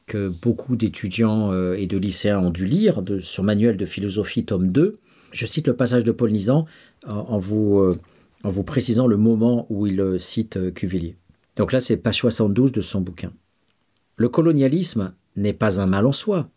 que 0.07 0.29
beaucoup 0.29 0.75
d'étudiants 0.75 1.53
et 1.73 1.87
de 1.87 1.97
lycéens 1.97 2.41
ont 2.41 2.51
dû 2.51 2.67
lire 2.67 3.01
sur 3.21 3.45
Manuel 3.45 3.77
de 3.77 3.87
philosophie 3.87 4.45
tome 4.45 4.73
2. 4.73 4.99
Je 5.31 5.47
cite 5.47 5.69
le 5.69 5.77
passage 5.77 6.03
de 6.03 6.11
Paul 6.11 6.33
Nizan 6.33 6.67
en, 7.07 7.39
vous, 7.39 7.95
en 8.43 8.49
vous 8.49 8.65
précisant 8.65 9.07
le 9.07 9.17
moment 9.17 9.67
où 9.71 9.87
il 9.87 10.17
cite 10.19 10.75
Cuvillier. 10.75 11.17
Donc 11.55 11.73
là, 11.73 11.81
c'est 11.81 11.97
page 11.97 12.17
72 12.17 12.73
de 12.73 12.81
son 12.81 13.01
bouquin. 13.01 13.31
Le 14.17 14.29
colonialisme 14.29 15.15
n'est 15.37 15.53
pas 15.53 15.81
un 15.81 15.87
mal 15.87 16.07
en 16.07 16.13
soi. 16.13 16.49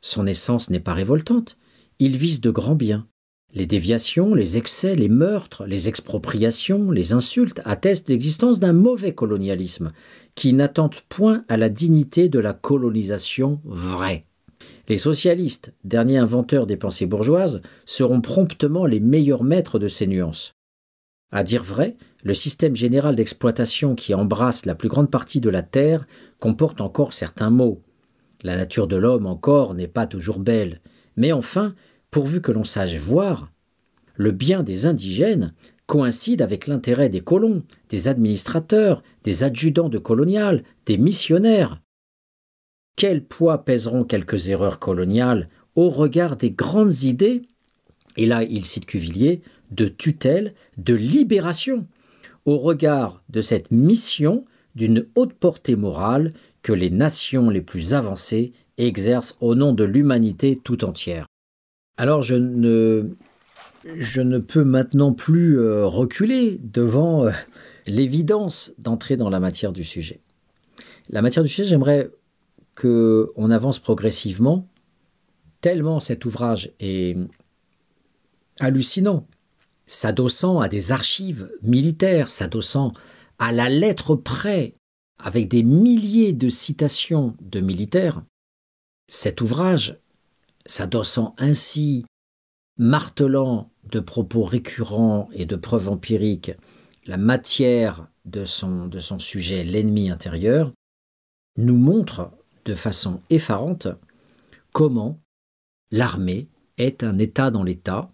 Son 0.00 0.26
essence 0.26 0.70
n'est 0.70 0.80
pas 0.80 0.94
révoltante. 0.94 1.56
Il 1.98 2.16
vise 2.16 2.40
de 2.40 2.50
grands 2.50 2.74
biens. 2.74 3.06
Les 3.54 3.66
déviations, 3.66 4.34
les 4.34 4.56
excès, 4.56 4.96
les 4.96 5.10
meurtres, 5.10 5.66
les 5.66 5.88
expropriations, 5.88 6.90
les 6.90 7.12
insultes 7.12 7.60
attestent 7.64 8.08
l'existence 8.08 8.60
d'un 8.60 8.72
mauvais 8.72 9.14
colonialisme 9.14 9.92
qui 10.34 10.54
n'attente 10.54 11.02
point 11.08 11.44
à 11.48 11.58
la 11.58 11.68
dignité 11.68 12.28
de 12.30 12.38
la 12.38 12.54
colonisation 12.54 13.60
vraie. 13.64 14.24
Les 14.88 14.96
socialistes, 14.96 15.74
derniers 15.84 16.18
inventeurs 16.18 16.66
des 16.66 16.76
pensées 16.76 17.06
bourgeoises, 17.06 17.60
seront 17.84 18.20
promptement 18.20 18.86
les 18.86 19.00
meilleurs 19.00 19.44
maîtres 19.44 19.78
de 19.78 19.88
ces 19.88 20.06
nuances. 20.06 20.54
À 21.32 21.42
dire 21.44 21.64
vrai, 21.64 21.96
le 22.22 22.34
système 22.34 22.76
général 22.76 23.16
d'exploitation 23.16 23.94
qui 23.94 24.14
embrasse 24.14 24.66
la 24.66 24.74
plus 24.74 24.90
grande 24.90 25.10
partie 25.10 25.40
de 25.40 25.48
la 25.48 25.62
terre 25.62 26.06
comporte 26.38 26.82
encore 26.82 27.14
certains 27.14 27.50
maux. 27.50 27.82
La 28.42 28.56
nature 28.56 28.86
de 28.86 28.96
l'homme 28.96 29.26
encore 29.26 29.74
n'est 29.74 29.88
pas 29.88 30.06
toujours 30.06 30.38
belle, 30.38 30.80
mais 31.16 31.32
enfin, 31.32 31.74
pourvu 32.10 32.42
que 32.42 32.52
l'on 32.52 32.64
sache 32.64 32.96
voir, 32.96 33.50
le 34.14 34.30
bien 34.30 34.62
des 34.62 34.86
indigènes 34.86 35.54
coïncide 35.86 36.42
avec 36.42 36.66
l'intérêt 36.66 37.08
des 37.08 37.22
colons, 37.22 37.62
des 37.88 38.08
administrateurs, 38.08 39.02
des 39.24 39.42
adjudants 39.42 39.88
de 39.88 39.98
colonial, 39.98 40.62
des 40.86 40.98
missionnaires. 40.98 41.80
Quel 42.96 43.24
poids 43.24 43.64
pèseront 43.64 44.04
quelques 44.04 44.48
erreurs 44.48 44.78
coloniales 44.78 45.48
au 45.74 45.88
regard 45.88 46.36
des 46.36 46.50
grandes 46.50 47.02
idées, 47.02 47.42
et 48.16 48.26
là 48.26 48.42
il 48.42 48.64
cite 48.64 48.86
Cuvillier, 48.86 49.42
de 49.72 49.88
tutelle, 49.88 50.54
de 50.78 50.94
libération 50.94 51.86
au 52.44 52.58
regard 52.58 53.22
de 53.28 53.40
cette 53.40 53.70
mission 53.70 54.44
d'une 54.74 55.06
haute 55.14 55.34
portée 55.34 55.76
morale 55.76 56.32
que 56.62 56.72
les 56.72 56.90
nations 56.90 57.50
les 57.50 57.60
plus 57.60 57.94
avancées 57.94 58.52
exercent 58.78 59.36
au 59.40 59.54
nom 59.54 59.72
de 59.72 59.84
l'humanité 59.84 60.58
tout 60.62 60.84
entière. 60.84 61.26
Alors 61.96 62.22
je 62.22 62.34
ne, 62.34 63.08
peux 64.38 64.64
maintenant 64.64 65.12
plus 65.12 65.58
euh, 65.58 65.86
reculer 65.86 66.58
devant 66.62 67.26
euh, 67.26 67.30
l'évidence 67.86 68.72
d'entrer 68.78 69.16
dans 69.16 69.30
la 69.30 69.40
matière 69.40 69.72
du 69.72 69.84
sujet. 69.84 70.20
La 71.10 71.20
matière 71.20 71.42
du 71.42 71.48
sujet, 71.48 71.68
j'aimerais 71.68 72.10
qu'on 72.74 73.50
avance 73.50 73.78
progressivement, 73.78 74.66
tellement 75.60 76.00
cet 76.00 76.24
ouvrage 76.24 76.72
est 76.80 77.16
hallucinant, 78.60 79.26
s'adossant 79.92 80.60
à 80.60 80.68
des 80.68 80.90
archives 80.90 81.50
militaires, 81.62 82.30
s'adossant 82.30 82.92
à 83.38 83.52
la 83.52 83.68
lettre 83.68 84.16
près, 84.16 84.74
avec 85.22 85.48
des 85.48 85.62
milliers 85.62 86.32
de 86.32 86.48
citations 86.48 87.36
de 87.40 87.60
militaires, 87.60 88.22
cet 89.08 89.42
ouvrage, 89.42 89.98
s'adossant 90.64 91.34
ainsi, 91.38 92.06
martelant 92.78 93.70
de 93.90 94.00
propos 94.00 94.44
récurrents 94.44 95.28
et 95.32 95.44
de 95.44 95.56
preuves 95.56 95.90
empiriques 95.90 96.52
la 97.04 97.16
matière 97.16 98.08
de 98.24 98.44
son, 98.44 98.86
de 98.86 99.00
son 99.00 99.18
sujet, 99.18 99.64
l'ennemi 99.64 100.08
intérieur, 100.08 100.72
nous 101.58 101.76
montre 101.76 102.30
de 102.64 102.74
façon 102.74 103.20
effarante 103.28 103.88
comment 104.72 105.20
l'armée 105.90 106.48
est 106.78 107.02
un 107.02 107.18
État 107.18 107.50
dans 107.50 107.64
l'État 107.64 108.11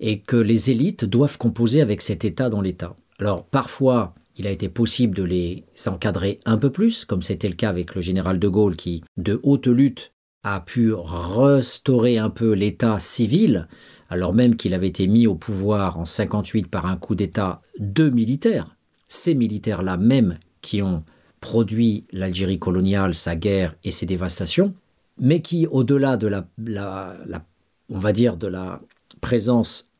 et 0.00 0.20
que 0.20 0.36
les 0.36 0.70
élites 0.70 1.04
doivent 1.04 1.38
composer 1.38 1.80
avec 1.80 2.02
cet 2.02 2.24
État 2.24 2.48
dans 2.48 2.60
l'État. 2.60 2.94
Alors 3.18 3.44
parfois, 3.44 4.14
il 4.36 4.46
a 4.46 4.50
été 4.50 4.68
possible 4.68 5.16
de 5.16 5.24
les 5.24 5.64
encadrer 5.86 6.40
un 6.44 6.58
peu 6.58 6.70
plus, 6.70 7.04
comme 7.04 7.22
c'était 7.22 7.48
le 7.48 7.54
cas 7.54 7.70
avec 7.70 7.94
le 7.94 8.00
général 8.00 8.38
de 8.38 8.48
Gaulle 8.48 8.76
qui, 8.76 9.02
de 9.16 9.40
haute 9.42 9.66
lutte, 9.66 10.12
a 10.44 10.60
pu 10.60 10.92
restaurer 10.94 12.18
un 12.18 12.30
peu 12.30 12.52
l'État 12.52 12.98
civil, 12.98 13.66
alors 14.08 14.32
même 14.32 14.56
qu'il 14.56 14.74
avait 14.74 14.88
été 14.88 15.06
mis 15.08 15.26
au 15.26 15.34
pouvoir 15.34 15.98
en 15.98 16.04
58 16.04 16.68
par 16.68 16.86
un 16.86 16.96
coup 16.96 17.16
d'État 17.16 17.60
de 17.78 18.08
militaires, 18.08 18.76
ces 19.08 19.34
militaires-là 19.34 19.96
même 19.96 20.38
qui 20.62 20.82
ont 20.82 21.04
produit 21.40 22.04
l'Algérie 22.12 22.58
coloniale, 22.58 23.14
sa 23.14 23.36
guerre 23.36 23.74
et 23.84 23.90
ses 23.90 24.06
dévastations, 24.06 24.74
mais 25.20 25.40
qui, 25.40 25.66
au-delà 25.66 26.16
de 26.16 26.26
la, 26.28 26.48
la, 26.64 27.16
la, 27.26 27.44
on 27.88 27.98
va 27.98 28.12
dire, 28.12 28.36
de 28.36 28.46
la 28.46 28.80
présence 29.18 29.90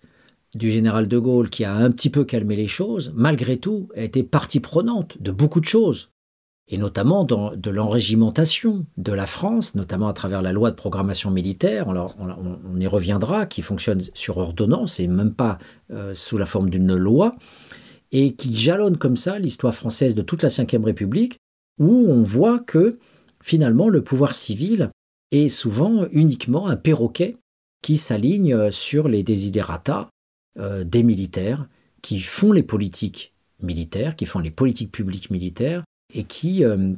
du 0.55 0.71
général 0.71 1.09
de 1.09 1.19
Gaulle 1.19 1.51
qui 1.51 1.64
a 1.64 1.75
un 1.75 1.91
petit 1.91 2.11
peu 2.11 2.25
calmé 2.25 2.57
les 2.57 2.69
choses, 2.69 3.12
malgré 3.14 3.59
tout, 3.59 3.89
a 3.97 4.03
été 4.03 4.23
partie 4.23 4.61
prenante 4.61 5.21
de 5.21 5.31
beaucoup 5.31 5.61
de 5.61 5.66
choses, 5.66 6.11
et 6.69 6.77
notamment 6.77 7.25
de 7.25 7.71
l'enrégimentation 7.71 8.87
de 8.99 9.12
la 9.12 9.27
France, 9.27 9.75
notamment 9.75 10.09
à 10.09 10.12
travers 10.12 10.43
la 10.43 10.53
loi 10.53 10.71
de 10.71 10.77
programmation 10.77 11.31
militaire, 11.31 11.89
on 11.89 12.81
y 12.81 12.87
reviendra, 12.87 13.47
qui 13.47 13.62
fonctionne 13.62 14.03
sur 14.12 14.37
ordonnance 14.37 15.01
et 15.01 15.07
même 15.07 15.35
pas 15.35 15.59
euh, 15.91 16.12
sous 16.12 16.37
la 16.37 16.45
forme 16.45 16.69
d'une 16.69 16.95
loi, 16.95 17.37
et 18.12 18.35
qui 18.35 18.55
jalonne 18.55 18.99
comme 18.99 19.16
ça 19.16 19.39
l'histoire 19.39 19.75
française 19.75 20.14
de 20.14 20.23
toute 20.23 20.43
la 20.43 20.49
Ve 20.49 20.85
République, 20.85 21.39
où 21.79 22.07
on 22.09 22.23
voit 22.23 22.59
que 22.59 22.99
finalement 23.43 23.89
le 23.89 24.03
pouvoir 24.03 24.35
civil 24.35 24.91
est 25.31 25.49
souvent 25.49 26.07
uniquement 26.12 26.69
un 26.69 26.77
perroquet 26.77 27.37
qui 27.83 27.97
s'aligne 27.97 28.70
sur 28.70 29.09
les 29.09 29.22
desiderata 29.22 30.09
euh, 30.59 30.85
des 30.85 31.03
militaires, 31.03 31.66
qui 32.03 32.20
font 32.20 32.53
les 32.53 32.62
politiques 32.62 33.33
militaires, 33.61 34.16
qui 34.16 34.26
font 34.26 34.41
les 34.41 34.51
politiques 34.51 34.93
publiques 34.93 35.31
militaires, 35.31 35.85
et 36.14 36.24
qui 36.24 36.64
euh, 36.64 36.93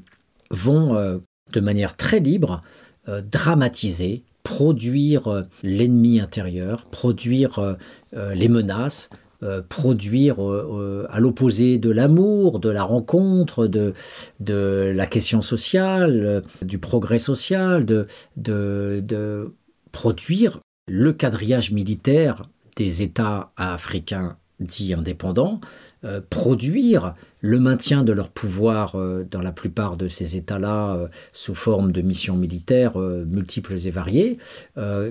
vont 0.50 0.94
euh, 0.96 1.18
de 1.52 1.60
manière 1.60 1.96
très 1.96 2.20
libre 2.20 2.62
euh, 3.08 3.22
dramatiser, 3.22 4.22
produire 4.42 5.28
euh, 5.28 5.42
l'ennemi 5.62 6.20
intérieur, 6.20 6.86
produire 6.86 7.58
euh, 7.58 7.74
euh, 8.14 8.34
les 8.34 8.48
menaces, 8.48 9.10
euh, 9.42 9.62
produire 9.68 10.46
euh, 10.46 11.06
à 11.10 11.20
l'opposé 11.20 11.78
de 11.78 11.90
l'amour, 11.90 12.60
de 12.60 12.68
la 12.68 12.82
rencontre, 12.82 13.66
de, 13.66 13.92
la 14.48 15.06
question 15.06 15.42
sociale, 15.42 16.24
euh, 16.24 16.40
du 16.62 16.78
progrès 16.78 17.18
social, 17.18 17.84
de 17.84 19.52
produire 19.92 20.60
le 20.90 21.12
quadrillage 21.12 21.70
militaire 21.70 22.42
des 22.76 23.02
États 23.02 23.52
africains 23.56 24.36
dits 24.58 24.92
indépendants, 24.92 25.60
euh, 26.04 26.20
produire 26.28 27.14
le 27.40 27.60
maintien 27.60 28.02
de 28.02 28.12
leur 28.12 28.28
pouvoir 28.28 28.96
euh, 28.96 29.24
dans 29.30 29.40
la 29.40 29.52
plupart 29.52 29.96
de 29.96 30.08
ces 30.08 30.36
États-là 30.36 30.94
euh, 30.94 31.08
sous 31.32 31.54
forme 31.54 31.92
de 31.92 32.02
missions 32.02 32.36
militaires 32.36 32.98
multiples 32.98 33.76
et 33.86 33.90
variées, 33.90 34.38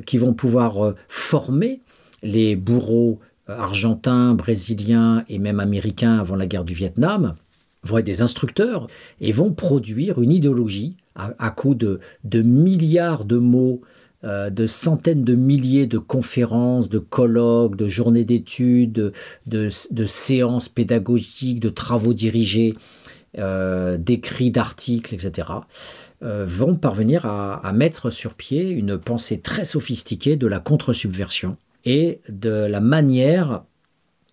qui 0.05 0.17
vont 0.17 0.33
pouvoir 0.33 0.93
former 1.07 1.81
les 2.23 2.55
bourreaux 2.55 3.19
argentins, 3.47 4.33
brésiliens 4.33 5.23
et 5.29 5.39
même 5.39 5.59
américains 5.59 6.19
avant 6.19 6.35
la 6.35 6.45
guerre 6.45 6.65
du 6.65 6.73
Vietnam, 6.73 7.35
vont 7.83 7.99
être 7.99 8.05
des 8.05 8.21
instructeurs 8.21 8.87
et 9.21 9.31
vont 9.31 9.51
produire 9.51 10.21
une 10.21 10.31
idéologie 10.31 10.97
à, 11.15 11.31
à 11.39 11.49
coup 11.51 11.75
de, 11.75 11.99
milliards 12.33 13.25
de 13.25 13.37
mots 13.37 13.81
de 14.23 14.67
centaines 14.67 15.23
de 15.23 15.33
milliers 15.33 15.87
de 15.87 15.97
conférences, 15.97 16.89
de 16.89 16.99
colloques, 16.99 17.77
de 17.77 17.87
journées 17.87 18.25
d'études, 18.25 19.13
de, 19.45 19.69
séances 20.05 20.67
pédagogiques, 20.67 21.61
de 21.61 21.69
travaux 21.69 22.13
dirigés, 22.13 22.75
euh, 23.37 23.97
d'écrits, 23.97 24.51
d'articles, 24.51 25.13
etc., 25.13 25.47
euh, 26.21 26.43
vont 26.45 26.75
parvenir 26.75 27.25
à, 27.25 27.71
mettre 27.73 28.09
sur 28.09 28.33
pied 28.33 28.69
une 28.69 28.97
pensée 28.97 29.39
très 29.39 29.63
sophistiquée 29.63 30.35
de 30.35 30.47
la 30.47 30.59
contre-subversion 30.59 31.55
et 31.85 32.19
de 32.27 32.49
la 32.49 32.81
manière 32.81 33.63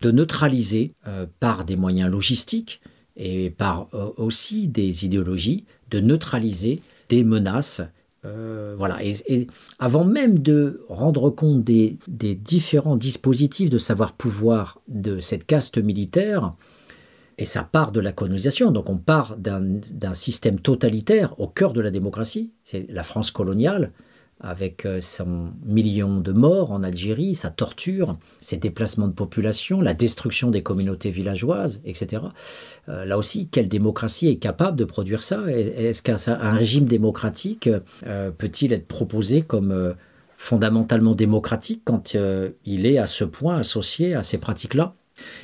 de 0.00 0.10
neutraliser 0.10 0.94
euh, 1.06 1.26
par 1.38 1.64
des 1.64 1.76
moyens 1.76 2.10
logistiques 2.10 2.80
et 3.16 3.50
par 3.50 3.86
euh, 3.94 4.10
aussi 4.16 4.66
des 4.66 5.04
idéologies, 5.04 5.64
de 5.90 6.00
neutraliser 6.00 6.82
des 7.08 7.22
menaces 7.22 7.82
euh, 8.26 8.74
voilà. 8.76 8.98
Et, 9.02 9.46
avant 9.78 10.04
même 10.04 10.38
de 10.38 10.84
rendre 10.88 11.30
compte 11.30 11.64
des, 11.64 11.98
des 12.08 12.34
différents 12.34 12.96
dispositifs 12.96 13.70
de 13.70 13.78
savoir-pouvoir 13.78 14.80
de 14.88 15.20
cette 15.20 15.46
caste 15.46 15.78
militaire, 15.78 16.54
et 17.38 17.44
ça 17.44 17.62
part 17.64 17.92
de 17.92 18.00
la 18.00 18.12
colonisation, 18.12 18.70
donc 18.70 18.88
on 18.88 18.96
part 18.96 19.36
d'un 19.36 20.14
système 20.14 20.58
totalitaire 20.58 21.38
au 21.38 21.48
cœur 21.48 21.72
de 21.72 21.80
la 21.80 21.90
démocratie, 21.90 22.52
c'est 22.64 22.90
la 22.90 23.02
France 23.02 23.30
coloniale, 23.30 23.92
avec 24.46 24.86
euh, 24.86 25.00
son 25.00 25.50
million 25.64 26.20
de 26.20 26.32
morts 26.32 26.70
en 26.70 26.82
Algérie, 26.82 27.34
sa 27.34 27.50
torture, 27.50 28.16
ses 28.38 28.56
déplacements 28.56 29.08
de 29.08 29.12
population, 29.12 29.80
la 29.80 29.92
destruction 29.92 30.50
des 30.50 30.62
communautés 30.62 31.10
villageoises, 31.10 31.80
etc. 31.84 32.22
Euh, 32.88 33.04
là 33.04 33.18
aussi, 33.18 33.48
quelle 33.48 33.68
démocratie 33.68 34.28
est 34.28 34.36
capable 34.36 34.76
de 34.76 34.84
produire 34.84 35.22
ça? 35.22 35.42
Est-ce 35.48 36.02
qu'un 36.02 36.52
régime 36.52 36.86
démocratique 36.86 37.68
euh, 38.06 38.30
peut-il 38.30 38.72
être 38.72 38.86
proposé 38.86 39.42
comme 39.42 39.94
fondamentalement 40.36 41.14
démocratique 41.14 41.82
quand 41.84 42.16
il 42.64 42.86
est 42.86 42.98
à 42.98 43.06
ce 43.06 43.24
point 43.24 43.56
associé 43.56 44.14
à 44.14 44.22
ces 44.22 44.38
pratiques-là? 44.38 44.94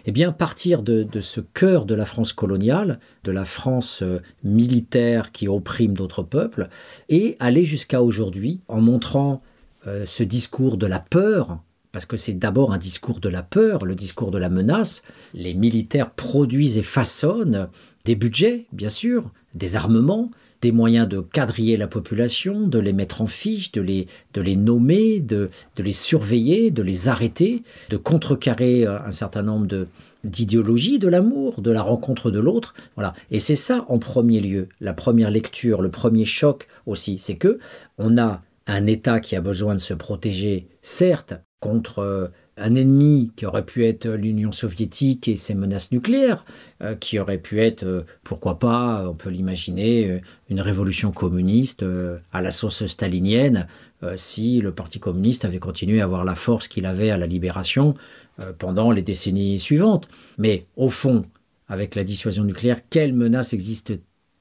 Eh 0.05 0.13
bien, 0.13 0.33
partir 0.33 0.83
de, 0.83 1.07
ce 1.21 1.41
cœur 1.41 1.85
de 1.85 1.95
la 1.95 2.05
France 2.05 2.33
coloniale, 2.33 2.99
de 3.25 3.33
la 3.33 3.45
France 3.45 4.03
euh, 4.03 4.21
militaire 4.45 5.33
qui 5.33 5.49
opprime 5.49 5.95
d'autres 5.95 6.23
peuples, 6.23 6.69
et 7.09 7.37
aller 7.41 7.65
jusqu'à 7.65 8.03
aujourd'hui 8.03 8.61
en 8.69 8.81
montrant 8.81 9.43
euh, 9.87 10.05
ce 10.07 10.23
discours 10.23 10.77
de 10.77 10.87
la 10.87 11.01
peur, 11.01 11.59
parce 11.91 12.07
que 12.07 12.17
c'est 12.17 12.35
d'abord 12.35 12.73
un 12.73 12.79
discours 12.79 13.21
de 13.21 13.29
la 13.29 13.43
peur, 13.43 13.85
le 13.85 13.95
discours 13.95 14.31
de 14.31 14.39
la 14.39 14.49
menace. 14.49 15.03
Les 15.35 15.55
militaires 15.55 16.11
produisent 16.11 16.79
et 16.79 16.83
façonnent 16.83 17.69
des 18.05 18.15
budgets, 18.15 18.67
bien 18.73 18.89
sûr, 18.89 19.31
des 19.55 19.77
armements, 19.77 20.31
des 20.63 20.73
moyens 20.73 21.09
de 21.09 21.19
quadriller 21.19 21.77
la 21.77 21.89
population, 21.89 22.67
de 22.67 22.79
les 22.79 22.93
mettre 22.93 23.21
en 23.21 23.27
fiche, 23.27 23.73
de 23.73 23.83
les, 23.83 24.07
de 24.33 24.41
les 24.41 24.57
nommer, 24.57 25.21
de, 25.21 25.51
de 25.77 25.83
les 25.83 25.93
surveiller, 25.93 26.71
de 26.71 26.83
les 26.83 27.09
arrêter, 27.09 27.63
de 27.91 27.97
contrecarrer 27.97 28.87
euh, 28.87 28.99
un 29.05 29.13
certain 29.13 29.43
nombre 29.43 29.67
de, 29.67 29.89
de 30.25 31.09
l'amour, 31.09 31.61
de 31.61 31.71
la 31.71 31.83
rencontre 31.83 32.31
de 32.31 32.39
l'autre. 32.39 32.75
Voilà. 32.95 33.13
Et 33.31 33.41
c'est 33.41 33.57
ça 33.57 33.85
en 33.89 33.99
premier 33.99 34.41
lieu, 34.41 34.69
la 34.81 34.95
première 34.95 35.31
lecture, 35.31 35.83
le 35.83 35.91
premier 35.91 36.25
choc 36.25 36.69
aussi, 36.87 37.19
c'est 37.19 37.37
que 37.37 37.59
on 37.99 38.17
a 38.17 38.43
un 38.69 38.87
État 38.87 39.19
qui 39.19 39.35
a 39.35 39.41
besoin 39.41 39.75
de 39.75 39.81
se 39.81 39.95
protéger, 39.95 40.69
certes, 40.83 41.35
contre 41.59 41.99
euh, 41.99 42.29
un 42.57 42.75
ennemi 42.75 43.33
qui 43.35 43.47
aurait 43.47 43.65
pu 43.65 43.85
être 43.85 44.09
l'Union 44.09 44.53
soviétique 44.53 45.27
et 45.27 45.37
ses 45.37 45.55
menaces 45.55 45.91
nucléaires, 45.91 46.45
euh, 46.83 46.95
qui 46.95 47.19
aurait 47.19 47.39
pu 47.39 47.61
être, 47.61 48.05
pourquoi 48.23 48.59
pas, 48.59 49.09
on 49.09 49.15
peut 49.15 49.31
l'imaginer, 49.31 50.21
une 50.53 50.61
révolution 50.61 51.13
communiste 51.13 51.83
euh, 51.83 52.19
à 52.31 52.43
la 52.43 52.53
sauce 52.53 52.85
stalinienne, 52.87 53.67
euh, 54.03 54.13
si 54.17 54.61
le 54.61 54.73
Parti 54.73 55.01
communiste 55.01 55.45
avait 55.45 55.59
continué 55.59 56.01
à 56.01 56.05
avoir 56.05 56.25
la 56.25 56.35
force 56.35 56.69
qu'il 56.69 56.85
avait 56.85 57.11
à 57.11 57.17
la 57.17 57.27
libération 57.27 57.95
euh, 58.39 58.53
pendant 58.57 58.91
les 58.91 59.03
décennies 59.03 59.59
suivantes. 59.59 60.09
Mais 60.37 60.67
au 60.77 60.91
fond, 60.91 61.23
avec 61.69 61.95
la 61.95 62.05
dissuasion 62.05 62.45
nucléaire, 62.45 62.81
quelle 62.91 63.15
menace 63.15 63.55
existe 63.55 63.95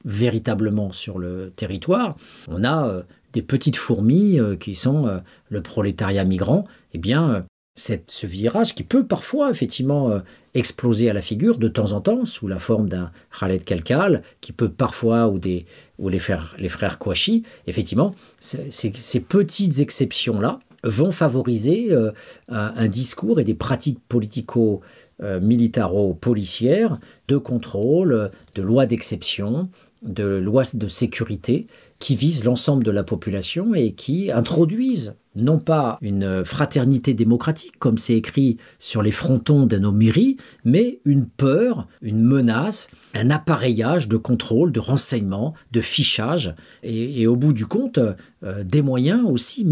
véritablement 0.03 0.91
sur 0.91 1.18
le 1.18 1.53
territoire? 1.55 2.18
On 2.49 2.64
a 2.66 3.03
des 3.32 3.41
petites 3.41 3.78
fourmis 3.78 4.39
qui 4.59 4.76
sont 4.76 5.22
le 5.47 5.62
prolétariat 5.62 6.26
migrant, 6.26 6.66
eh 6.93 6.97
bien, 6.97 7.45
ce 7.76 8.26
virage 8.28 8.76
qui 8.76 8.84
peut 8.84 9.06
parfois 9.06 9.50
effectivement 9.50 10.12
euh, 10.12 10.20
exploser 10.54 11.10
à 11.10 11.14
la 11.14 11.22
figure 11.22 11.58
de 11.58 11.68
temps 11.68 11.94
en 11.94 12.02
temps 12.02 12.26
sous 12.26 12.48
la 12.48 12.60
forme 12.60 12.90
d'un 12.90 13.12
Khaled 13.38 13.64
Kalkal, 13.64 14.24
qui 14.42 14.52
peut 14.52 14.70
parfois, 14.70 15.30
ou, 15.30 15.40
des, 15.40 15.66
ou 15.98 16.10
les, 16.10 16.20
frères, 16.20 16.56
les 16.58 16.70
frères 16.70 17.00
Kouachi, 17.00 17.44
effectivement, 17.68 18.16
ces 18.40 19.20
petites 19.22 19.80
exceptions-là, 19.80 20.60
vont 20.84 21.12
favoriser 21.12 21.92
euh, 21.92 22.12
un, 22.50 22.88
discours 22.88 23.40
et 23.40 23.44
des 23.44 23.54
pratiques 23.54 24.00
politico 24.08 24.82
euh, 25.22 25.40
militaro-policières 25.40 27.00
de 27.28 27.38
contrôle, 27.38 28.32
de 28.56 28.62
lois 28.62 28.88
d'exception, 28.88 29.70
de 30.02 30.24
lois 30.24 30.64
de 30.74 30.88
sécurité 30.88 31.68
qui 31.99 32.16
visent 32.16 32.43
l'ensemble 32.43 32.84
de 32.84 32.91
la 32.91 33.04
population 33.04 33.76
et 33.76 33.91
qui 33.91 34.32
introduisent 34.32 35.16
non 35.36 35.60
pas 35.60 35.97
une 36.02 36.43
fraternité 36.43 37.14
démocratique 37.14 37.78
comme 37.80 37.97
c'est 37.97 38.16
écrit 38.16 38.58
sur 38.80 39.02
les 39.02 39.12
frontons 39.12 39.66
de 39.66 39.78
nos 39.78 39.91
mairies, 39.91 40.38
mais 40.66 40.99
une 41.06 41.26
peur, 41.26 41.88
une 42.02 42.22
menace, 42.22 42.89
un 43.14 43.30
appareillage 43.30 44.08
de 44.08 44.18
contrôle, 44.18 44.72
de 44.72 44.80
renseignement, 44.80 45.54
de 45.72 45.82
fichage 45.82 46.54
et, 46.84 47.28
au 47.28 47.36
bout 47.36 47.54
du 47.54 47.66
compte 47.66 47.99
euh, 48.43 48.64
des 48.64 48.82
moyens 48.82 49.24
aussi 49.26 49.66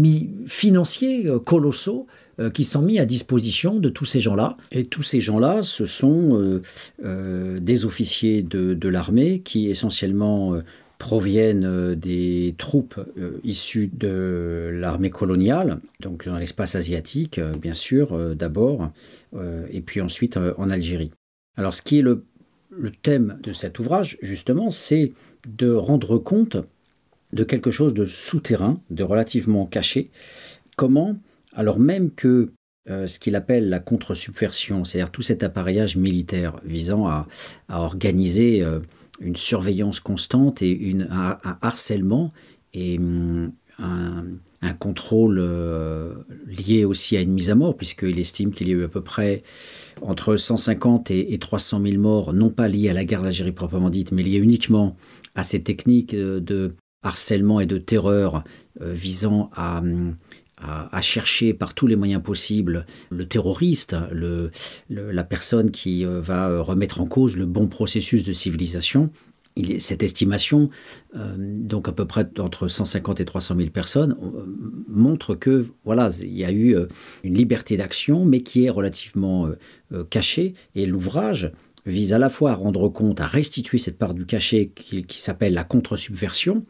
financiers 0.46 1.26
euh, 1.26 1.38
colossaux 1.38 2.06
qui 2.48 2.64
sont 2.64 2.80
mis 2.80 2.98
à 2.98 3.04
disposition 3.04 3.78
de 3.78 3.88
tous 3.90 4.06
ces 4.06 4.20
gens-là. 4.20 4.56
Et 4.72 4.84
tous 4.84 5.02
ces 5.02 5.20
gens-là, 5.20 5.62
ce 5.62 5.84
sont 5.84 6.38
euh, 6.38 6.62
euh, 7.04 7.58
des 7.60 7.84
officiers 7.84 8.42
de, 8.42 8.88
l'armée 8.88 9.40
qui 9.40 9.68
essentiellement 9.68 10.54
euh, 10.54 10.60
proviennent 11.00 11.64
euh, 11.64 11.94
des 11.94 12.54
troupes 12.58 13.00
euh, 13.18 13.40
issues 13.42 13.90
de 13.92 14.70
l'armée 14.72 15.10
coloniale, 15.10 15.80
donc 16.00 16.26
dans 16.26 16.38
l'espace 16.38 16.74
asiatique, 16.74 17.38
euh, 17.38 17.52
bien 17.52 17.74
sûr, 17.74 18.12
euh, 18.12 18.34
d'abord, 18.34 18.90
euh, 19.34 19.66
et 19.70 19.80
puis 19.80 20.00
ensuite 20.00 20.36
euh, 20.36 20.52
en 20.58 20.70
Algérie. 20.70 21.10
Alors 21.56 21.74
ce 21.74 21.82
qui 21.82 21.98
est 21.98 22.02
le 22.02 22.22
thème 23.02 23.38
de 23.42 23.52
cet 23.52 23.78
ouvrage, 23.78 24.18
justement, 24.22 24.70
c'est 24.70 25.12
de 25.48 25.72
rendre 25.72 26.18
compte 26.18 26.58
de 27.32 27.44
quelque 27.44 27.70
chose 27.70 27.94
de 27.94 28.04
souterrain, 28.04 28.80
de 28.90 29.02
relativement 29.02 29.66
caché, 29.66 30.10
comment 30.76 31.16
alors 31.54 31.78
même 31.78 32.10
que 32.10 32.52
euh, 32.88 33.06
ce 33.06 33.18
qu'il 33.18 33.36
appelle 33.36 33.68
la 33.68 33.78
contre-subversion, 33.78 34.84
c'est-à-dire 34.84 35.10
tout 35.10 35.22
cet 35.22 35.42
appareillage 35.42 35.96
militaire 35.96 36.56
visant 36.64 37.06
à, 37.06 37.26
organiser 37.68 38.62
euh, 38.62 38.80
une 39.20 39.36
surveillance 39.36 40.00
constante 40.00 40.62
et 40.62 40.70
une, 40.70 41.06
un, 41.10 41.38
harcèlement 41.60 42.32
et 42.72 42.98
hum, 42.98 43.52
un, 43.78 44.24
contrôle 44.78 45.38
euh, 45.40 46.14
lié 46.46 46.84
aussi 46.84 47.16
à 47.16 47.20
une 47.20 47.32
mise 47.32 47.50
à 47.50 47.54
mort, 47.54 47.76
puisqu'il 47.76 48.18
estime 48.18 48.50
qu'il 48.50 48.68
y 48.68 48.72
a 48.72 48.76
eu 48.76 48.84
à 48.84 48.88
peu 48.88 49.02
près 49.02 49.42
entre 50.00 50.36
150 50.36 51.10
et, 51.10 51.34
et 51.34 51.38
300 51.38 51.82
000 51.82 52.00
morts, 52.00 52.32
non 52.32 52.48
pas 52.48 52.66
liés 52.68 52.88
à 52.88 52.94
la 52.94 53.04
guerre 53.04 53.22
d'Algérie 53.22 53.52
proprement 53.52 53.90
dite, 53.90 54.12
mais 54.12 54.22
liés 54.22 54.38
uniquement 54.38 54.96
à 55.34 55.42
ces 55.42 55.62
techniques 55.62 56.14
de 56.14 56.74
harcèlement 57.02 57.60
et 57.60 57.66
de 57.66 57.78
terreur 57.78 58.42
visant 58.80 59.50
à, 59.54 59.78
hum, 59.78 60.14
à, 60.60 61.00
chercher 61.00 61.54
par 61.54 61.74
tous 61.74 61.86
les 61.86 61.96
moyens 61.96 62.22
possibles 62.22 62.86
le 63.10 63.26
terroriste, 63.26 63.96
le, 64.12 64.50
la 64.88 65.24
personne 65.24 65.70
qui 65.70 66.04
euh, 66.04 66.20
va 66.20 66.60
remettre 66.60 67.00
en 67.00 67.06
cause 67.06 67.36
le 67.36 67.46
bon 67.46 67.68
processus 67.68 68.22
de 68.22 68.32
civilisation. 68.32 69.10
Cette 69.78 70.02
estimation, 70.02 70.70
euh, 71.16 71.34
donc 71.36 71.88
à 71.88 71.92
peu 71.92 72.06
près 72.06 72.28
entre 72.38 72.68
150 72.68 73.20
et 73.20 73.24
300 73.24 73.56
000 73.56 73.70
personnes, 73.70 74.16
euh, 74.22 74.44
montre 74.88 75.34
que 75.34 75.66
voilà, 75.84 76.08
il 76.20 76.36
y 76.36 76.44
a 76.44 76.52
eu 76.52 76.76
euh, 76.76 76.86
une 77.24 77.34
liberté 77.34 77.76
d'action, 77.76 78.24
mais 78.24 78.42
qui 78.42 78.64
est 78.64 78.70
relativement 78.70 79.46
euh, 79.46 79.58
euh, 79.92 80.04
cachée. 80.04 80.54
Et 80.74 80.86
l'ouvrage 80.86 81.52
vise 81.86 82.12
à 82.12 82.18
la 82.18 82.28
fois 82.28 82.52
à 82.52 82.54
rendre 82.54 82.88
compte, 82.88 83.20
à 83.20 83.26
restituer 83.26 83.78
cette 83.78 83.98
part 83.98 84.14
du 84.14 84.26
cachet 84.26 84.70
qui, 84.74 85.04
s'appelle 85.20 85.54
la 85.54 85.64
contre-subversion 85.64 86.64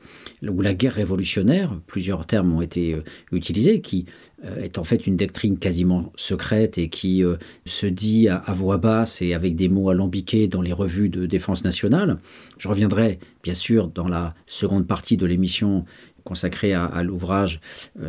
ou 0.46 0.60
la 0.62 0.74
guerre 0.74 0.94
révolutionnaire, 0.94 1.80
plusieurs 1.86 2.26
termes 2.26 2.52
ont 2.52 2.62
été 2.62 2.94
euh, 2.94 3.02
utilisés, 3.32 3.80
qui 3.80 4.06
euh, 4.44 4.62
est 4.62 4.78
en 4.78 4.84
fait 4.84 5.06
une 5.06 5.16
doctrine 5.16 5.58
quasiment 5.58 6.12
secrète 6.16 6.78
et 6.78 6.88
qui 6.88 7.24
euh, 7.24 7.36
se 7.66 7.86
dit 7.86 8.28
à, 8.28 8.52
voix 8.52 8.76
basse 8.76 9.22
et 9.22 9.34
avec 9.34 9.56
des 9.56 9.68
mots 9.68 9.90
alambiqués 9.90 10.48
dans 10.48 10.62
les 10.62 10.72
revues 10.72 11.08
de 11.08 11.26
défense 11.26 11.64
nationale. 11.64 12.18
Je 12.58 12.68
reviendrai 12.68 13.18
bien 13.42 13.54
sûr 13.54 13.88
dans 13.88 14.08
la 14.08 14.34
seconde 14.46 14.86
partie 14.86 15.16
de 15.16 15.26
l'émission 15.26 15.84
consacrée 16.24 16.74
à, 16.74 16.84
à 16.84 17.02
l'ouvrage 17.02 17.60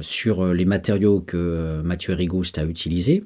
sur 0.01 0.53
les 0.53 0.65
matériaux 0.65 1.21
que 1.21 1.81
Mathieu 1.83 2.13
Rigouste 2.13 2.57
a 2.57 2.65
utilisés. 2.65 3.23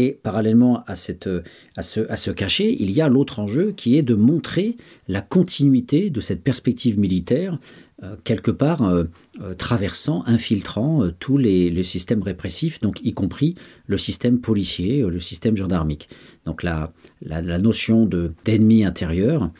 Et 0.00 0.12
parallèlement 0.22 0.84
à, 0.86 0.94
cette, 0.94 1.28
à, 1.76 1.82
ce, 1.82 2.30
à 2.30 2.34
cachet, 2.34 2.76
il 2.78 2.92
y 2.92 3.00
a 3.00 3.08
l'autre 3.08 3.40
enjeu 3.40 3.72
qui 3.72 3.96
est 3.96 4.02
de 4.02 4.14
montrer 4.14 4.76
la 5.08 5.22
continuité 5.22 6.08
de 6.08 6.20
cette 6.20 6.44
perspective 6.44 7.00
militaire, 7.00 7.58
euh, 8.04 8.14
quelque 8.22 8.52
part 8.52 8.84
euh, 8.84 9.06
euh, 9.42 9.54
traversant, 9.54 10.22
infiltrant 10.26 11.02
tous 11.18 11.36
les, 11.36 11.82
systèmes 11.82 12.22
répressifs, 12.22 12.78
donc 12.78 13.00
y 13.02 13.12
compris 13.12 13.56
le 13.88 13.98
système 13.98 14.40
policier, 14.40 15.02
le 15.02 15.18
système 15.18 15.56
gendarmique. 15.56 16.08
Donc 16.46 16.62
la, 16.62 16.92
la, 17.20 17.42
la 17.42 17.58
notion 17.58 18.08
d'ennemi 18.44 18.84
intérieur 18.84 19.50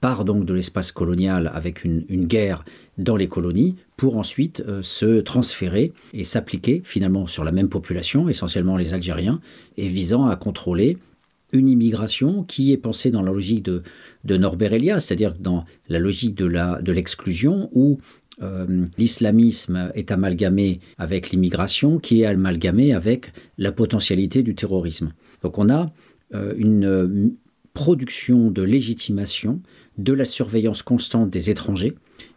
part 0.00 0.24
donc 0.24 0.46
de 0.46 0.54
l'espace 0.54 0.90
colonial 0.90 1.50
avec 1.52 1.84
une, 1.84 2.06
une 2.08 2.24
guerre 2.24 2.64
dans 2.96 3.16
les 3.16 3.28
colonies 3.28 3.76
pour 3.96 4.16
ensuite 4.16 4.62
euh, 4.66 4.82
se 4.82 5.20
transférer 5.20 5.92
et 6.12 6.24
s'appliquer 6.24 6.80
finalement 6.84 7.26
sur 7.26 7.44
la 7.44 7.52
même 7.52 7.68
population, 7.68 8.28
essentiellement 8.28 8.76
les 8.76 8.94
Algériens, 8.94 9.40
et 9.76 9.88
visant 9.88 10.26
à 10.26 10.36
contrôler 10.36 10.98
une 11.52 11.68
immigration 11.68 12.42
qui 12.42 12.72
est 12.72 12.76
pensée 12.76 13.10
dans 13.10 13.22
la 13.22 13.32
logique 13.32 13.62
de, 13.62 13.82
de 14.24 14.36
Norbert 14.36 14.72
Elias, 14.72 15.00
c'est-à-dire 15.00 15.34
dans 15.38 15.64
la 15.88 15.98
logique 15.98 16.34
de 16.34 16.92
l'exclusion 16.92 17.56
de 17.56 17.68
où 17.72 17.98
euh, 18.42 18.84
l'islamisme 18.98 19.90
est 19.94 20.10
amalgamé 20.10 20.80
avec 20.98 21.30
l'immigration 21.30 21.98
qui 21.98 22.22
est 22.22 22.26
amalgamé 22.26 22.92
avec 22.92 23.32
la 23.56 23.72
potentialité 23.72 24.42
du 24.42 24.54
terrorisme. 24.54 25.12
Donc 25.42 25.56
on 25.56 25.70
a 25.70 25.90
euh, 26.34 26.52
une 26.58 27.34
production 27.72 28.50
de 28.50 28.62
légitimation 28.62 29.60
de 29.96 30.12
la 30.12 30.24
surveillance 30.24 30.82
constante 30.82 31.30
des 31.30 31.48
étrangers, 31.50 31.94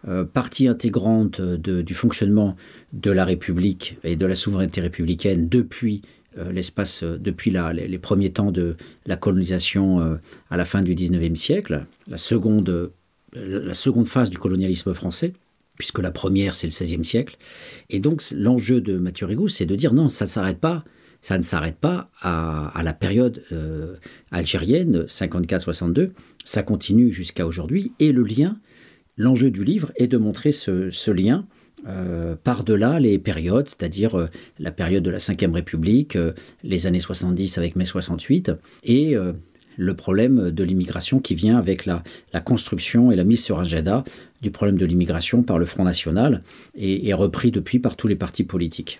euh, 0.08 0.24
partie 0.24 0.70
intégrante 0.70 1.42
du 1.42 1.94
fonctionnement 1.94 2.56
de 2.94 3.12
la 3.12 3.26
République 3.26 3.98
et 4.06 4.16
de 4.16 4.26
la 4.26 4.36
souveraineté 4.36 4.80
républicaine 4.80 5.50
depuis 5.50 6.02
euh, 6.38 6.54
l'espace, 6.54 7.04
euh, 7.04 7.18
depuis 7.18 7.52
les, 7.52 7.98
premiers 7.98 8.32
temps 8.32 8.52
de 8.52 8.78
la 9.06 9.18
colonisation 9.18 10.18
à 10.50 10.56
la 10.56 10.64
fin 10.64 10.82
du 10.82 10.96
19e 10.96 11.36
siècle, 11.36 11.86
la 12.08 12.16
seconde, 12.16 12.92
la 13.34 13.74
seconde 13.74 14.08
phase 14.08 14.30
du 14.30 14.38
colonialisme 14.38 14.94
français, 14.94 15.34
puisque 15.78 16.00
la 16.00 16.12
première 16.12 16.56
c'est 16.56 16.68
le 16.68 16.72
16e 16.72 17.04
siècle. 17.04 17.36
Et 17.90 18.00
donc 18.00 18.24
l'enjeu 18.34 18.80
de 18.80 18.98
Mathieu 18.98 19.26
Rigou, 19.26 19.50
c'est 19.50 19.66
de 19.66 19.76
dire 19.76 19.94
non, 19.94 20.08
ça 20.08 20.26
ne 20.26 20.30
s'arrête 20.30 20.60
pas 20.60 20.86
ça 21.22 21.38
ne 21.38 21.44
s'arrête 21.44 21.76
pas 21.76 22.10
à, 22.22 22.82
la 22.82 22.94
période 22.94 23.44
algérienne 24.32 25.02
54-62, 25.02 26.12
ça 26.46 26.64
continue 26.64 27.12
jusqu'à 27.12 27.46
aujourd'hui 27.46 27.92
et 28.00 28.14
le 28.14 28.24
lien, 28.24 28.58
l'enjeu 29.20 29.52
du 29.52 29.64
livre 29.64 29.92
est 29.98 30.08
de 30.08 30.18
montrer 30.18 30.52
ce, 30.52 31.12
lien 31.12 31.46
euh, 31.88 32.36
par-delà 32.42 33.00
les 33.00 33.20
périodes, 33.20 33.68
c'est-à-dire 33.68 34.18
euh, 34.18 34.28
la 34.58 34.72
période 34.72 35.04
de 35.04 35.12
la 35.12 35.18
Ve 35.18 35.54
République, 35.54 36.16
euh, 36.16 36.32
les 36.64 36.88
années 36.88 37.00
70 37.00 37.58
avec 37.58 37.76
mai 37.76 37.86
68 37.86 38.52
et 38.84 39.16
le 39.78 39.94
problème 39.94 40.52
de 40.52 40.64
l'immigration 40.64 41.20
qui 41.20 41.36
vient 41.36 41.58
avec 41.58 41.86
la, 41.86 42.02
construction 42.44 43.12
et 43.12 43.16
la 43.16 43.24
mise 43.24 43.44
sur 43.44 43.60
agenda 43.60 44.04
du 44.42 44.52
problème 44.52 44.78
de 44.78 44.86
l'immigration 44.86 45.44
par 45.44 45.60
le 45.60 45.66
Front 45.66 45.84
National 45.84 46.44
et, 46.76 47.14
repris 47.14 47.52
depuis 47.52 47.80
par 47.80 47.96
tous 47.96 48.08
les 48.08 48.16
partis 48.16 48.44
politiques. 48.44 49.00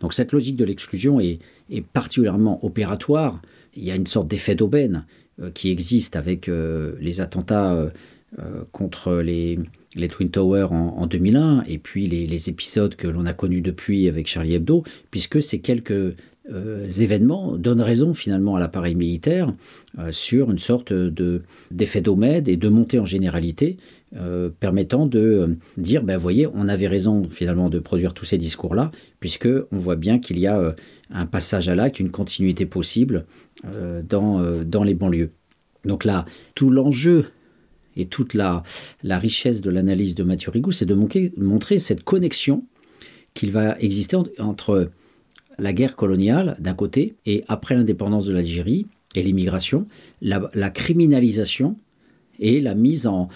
Donc 0.00 0.12
cette 0.12 0.32
logique 0.32 0.56
de 0.56 0.64
l'exclusion 0.66 1.18
est, 1.20 1.38
est 1.70 1.80
particulièrement 1.80 2.62
opératoire. 2.64 3.40
Il 3.74 3.84
y 3.84 3.90
a 3.90 3.94
une 3.94 4.06
sorte 4.06 4.28
d'effet 4.28 4.54
d'aubaine 4.54 5.06
qui 5.54 5.70
existe 5.70 6.16
avec 6.16 6.50
les 7.00 7.20
attentats 7.22 7.90
contre 8.72 9.14
les, 9.14 9.58
les 9.94 10.08
Twin 10.08 10.30
Towers 10.30 10.72
en, 10.72 10.98
en 10.98 11.06
2001 11.06 11.62
et 11.68 11.78
puis 11.78 12.06
les, 12.06 12.26
les 12.26 12.48
épisodes 12.48 12.94
que 12.94 13.06
l'on 13.06 13.24
a 13.24 13.32
connus 13.32 13.62
depuis 13.62 14.08
avec 14.08 14.26
Charlie 14.26 14.54
Hebdo, 14.54 14.82
puisque 15.10 15.42
ces 15.42 15.60
quelques 15.60 16.14
euh, 16.52 16.88
événements 16.88 17.56
donnent 17.56 17.80
raison 17.80 18.14
finalement 18.14 18.56
à 18.56 18.60
l'appareil 18.60 18.94
militaire 18.94 19.52
euh, 19.98 20.12
sur 20.12 20.50
une 20.50 20.58
sorte 20.58 20.92
de 20.92 21.42
d'effet 21.70 22.00
d'omède 22.00 22.48
et 22.48 22.56
de 22.56 22.68
montée 22.68 22.98
en 22.98 23.04
généralité 23.04 23.78
euh, 24.16 24.50
permettant 24.60 25.06
de 25.06 25.18
euh, 25.18 25.46
dire 25.76 26.04
ben 26.04 26.16
voyez 26.16 26.46
on 26.54 26.68
avait 26.68 26.86
raison 26.86 27.28
finalement 27.28 27.68
de 27.68 27.78
produire 27.80 28.14
tous 28.14 28.24
ces 28.24 28.38
discours 28.38 28.74
là 28.74 28.92
puisque 29.18 29.48
on 29.72 29.78
voit 29.78 29.96
bien 29.96 30.18
qu'il 30.18 30.38
y 30.38 30.46
a 30.46 30.58
euh, 30.58 30.72
un 31.10 31.26
passage 31.26 31.68
à 31.68 31.74
l'acte 31.74 31.98
une 31.98 32.10
continuité 32.10 32.66
possible 32.66 33.26
euh, 33.64 34.02
dans, 34.08 34.40
euh, 34.40 34.64
dans 34.64 34.84
les 34.84 34.94
banlieues. 34.94 35.30
Donc 35.84 36.04
là 36.04 36.24
tout 36.54 36.70
l'enjeu 36.70 37.26
et 37.96 38.06
toute 38.06 38.34
la, 38.34 38.62
richesse 39.04 39.60
de 39.60 39.70
l'analyse 39.70 40.14
de 40.14 40.24
Mathieu 40.24 40.50
Rigou 40.50 40.72
c'est 40.72 40.86
de 40.86 40.94
montrer, 40.94 41.78
cette 41.78 42.04
connexion 42.04 42.64
qu'il 43.34 43.52
va 43.52 43.78
exister 43.78 44.16
entre 44.38 44.90
la 45.58 45.72
guerre 45.72 45.96
coloniale 45.96 46.56
d'un 46.58 46.74
côté 46.74 47.16
et 47.26 47.44
après 47.48 47.74
l'indépendance 47.74 48.26
de 48.26 48.32
l'Algérie 48.32 48.86
et 49.14 49.22
l'immigration, 49.22 49.86
la, 50.20 50.70
criminalisation 50.70 51.76
et 52.38 52.60
la 52.60 52.74
mise 52.74 53.06
en, 53.06 53.28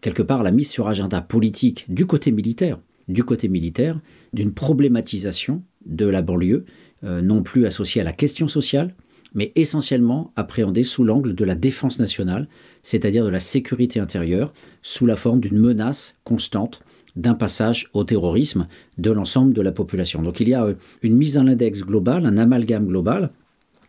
quelque 0.00 0.22
part 0.22 0.42
la 0.42 0.50
mise 0.50 0.70
sur 0.70 0.88
agenda 0.88 1.20
politique 1.20 1.84
du 1.88 2.06
côté 2.06 2.32
militaire 2.32 2.78
du 3.08 3.24
côté 3.24 3.48
militaire, 3.48 4.00
d'une 4.32 4.52
problématisation 4.52 5.62
de 5.86 6.06
la 6.06 6.22
banlieue, 6.22 6.64
euh, 7.04 7.20
non 7.20 7.42
plus 7.42 7.66
associée 7.66 8.00
à 8.00 8.04
la 8.04 8.12
question 8.12 8.48
sociale, 8.48 8.94
mais 9.34 9.52
essentiellement 9.54 10.32
appréhendée 10.36 10.84
sous 10.84 11.04
l'angle 11.04 11.34
de 11.34 11.44
la 11.44 11.54
défense 11.54 11.98
nationale, 11.98 12.48
c'est-à-dire 12.82 13.24
de 13.24 13.30
la 13.30 13.40
sécurité 13.40 14.00
intérieure, 14.00 14.52
sous 14.82 15.06
la 15.06 15.16
forme 15.16 15.40
d'une 15.40 15.58
menace 15.58 16.16
constante 16.24 16.82
d'un 17.16 17.34
passage 17.34 17.88
au 17.92 18.04
terrorisme 18.04 18.66
de 18.98 19.10
l'ensemble 19.10 19.52
de 19.52 19.62
la 19.62 19.72
population. 19.72 20.22
Donc 20.22 20.40
il 20.40 20.48
y 20.48 20.54
a 20.54 20.64
euh, 20.64 20.74
une 21.02 21.16
mise 21.16 21.38
en 21.38 21.46
index 21.46 21.82
globale, 21.82 22.26
un 22.26 22.38
amalgame 22.38 22.86
global, 22.86 23.30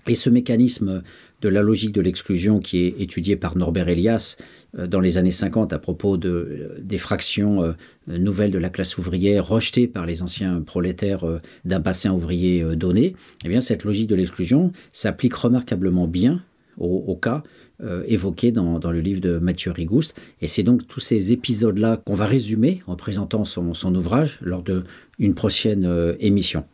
et 0.06 0.16
ce 0.16 0.30
mécanisme 0.30 1.02
de 1.42 1.48
la 1.48 1.62
logique 1.62 1.94
de 1.94 2.02
l'exclusion 2.02 2.60
qui 2.60 2.80
est 2.80 3.00
étudié 3.00 3.38
par 3.38 3.58
Norbert 3.58 3.88
Elias 3.88 4.36
euh, 4.78 4.88
dans 4.88 5.00
les 5.00 5.18
années 5.18 5.32
50 5.32 5.72
à 5.72 5.80
propos 5.80 6.18
euh, 6.26 6.78
des 6.82 6.98
fractions 6.98 7.74
nouvelles 8.08 8.52
de 8.52 8.58
la 8.58 8.70
classe 8.70 8.98
ouvrière 8.98 9.48
rejetées 9.48 9.88
par 9.88 10.06
les 10.06 10.22
anciens 10.22 10.60
prolétaires 10.62 11.26
d'un 11.64 11.80
bassin 11.80 12.12
ouvrier 12.12 12.64
donné, 12.76 13.16
eh 13.46 13.48
bien 13.48 13.62
cette 13.62 13.86
logique 13.86 14.08
de 14.08 14.16
l'exclusion 14.16 14.74
s'applique 14.92 15.36
remarquablement 15.36 16.08
bien 16.08 16.44
au 16.78 17.16
cas 17.16 17.44
euh, 17.82 18.04
évoqué 18.08 18.52
dans, 18.52 18.78
dans, 18.78 18.92
le 18.92 19.00
livre 19.00 19.20
de 19.20 19.40
Mathieu 19.40 19.72
Rigouste. 19.72 20.16
Et 20.42 20.48
c'est 20.48 20.62
donc 20.62 20.88
tous 20.88 21.00
ces 21.00 21.32
épisodes-là 21.32 21.98
qu'on 21.98 22.14
va 22.14 22.26
résumer 22.26 22.82
en 22.86 22.96
présentant 22.96 23.46
son, 23.46 23.74
son 23.74 23.96
ouvrage 23.96 24.38
lors 24.42 24.64
d'une 24.64 25.34
prochaine 25.34 25.86
euh, 25.86 26.14
émission. 26.20 26.66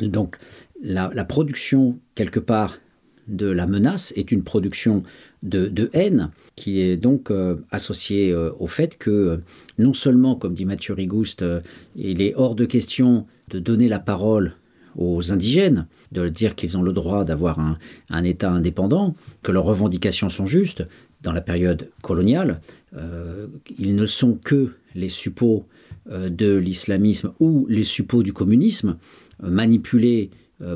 Donc 0.00 0.36
la, 0.82 1.12
la, 1.14 1.24
production, 1.24 1.98
quelque 2.16 2.40
part, 2.40 2.78
de 3.28 3.46
la 3.46 3.68
menace 3.68 4.12
est 4.16 4.32
une 4.32 4.42
production 4.42 5.04
de, 5.44 5.68
de 5.68 5.90
haine 5.92 6.30
qui 6.56 6.80
est 6.80 6.96
donc 6.96 7.30
euh, 7.30 7.56
associée 7.70 8.32
euh, 8.32 8.50
au 8.58 8.66
fait 8.66 8.98
que 8.98 9.40
non 9.78 9.92
seulement, 9.92 10.34
comme 10.34 10.54
dit 10.54 10.64
Mathieu 10.64 10.92
Rigouste, 10.92 11.44
il 11.94 12.20
est 12.20 12.34
hors 12.34 12.56
de 12.56 12.64
question 12.64 13.26
de 13.48 13.60
donner 13.60 13.88
la 13.88 14.00
parole 14.00 14.56
aux 14.96 15.32
indigènes, 15.32 15.86
de 16.12 16.28
dire 16.28 16.54
qu'ils 16.54 16.76
ont 16.76 16.82
le 16.82 16.92
droit 16.92 17.24
d'avoir 17.24 17.58
un, 17.58 17.78
un, 18.10 18.24
État 18.24 18.50
indépendant, 18.50 19.14
que 19.42 19.50
leurs 19.50 19.64
revendications 19.64 20.28
sont 20.28 20.46
justes. 20.46 20.86
Dans 21.22 21.32
la 21.32 21.40
période 21.40 21.90
coloniale, 22.02 22.60
euh, 22.96 23.46
ils 23.78 23.94
ne 23.94 24.06
sont 24.06 24.34
que 24.34 24.72
les 24.94 25.08
suppôts 25.08 25.66
euh, 26.10 26.28
de 26.28 26.54
l'islamisme 26.54 27.32
ou 27.40 27.66
les 27.68 27.84
suppôts 27.84 28.22
du 28.22 28.32
communisme, 28.32 28.96
euh, 29.42 29.50
manipulés 29.50 30.30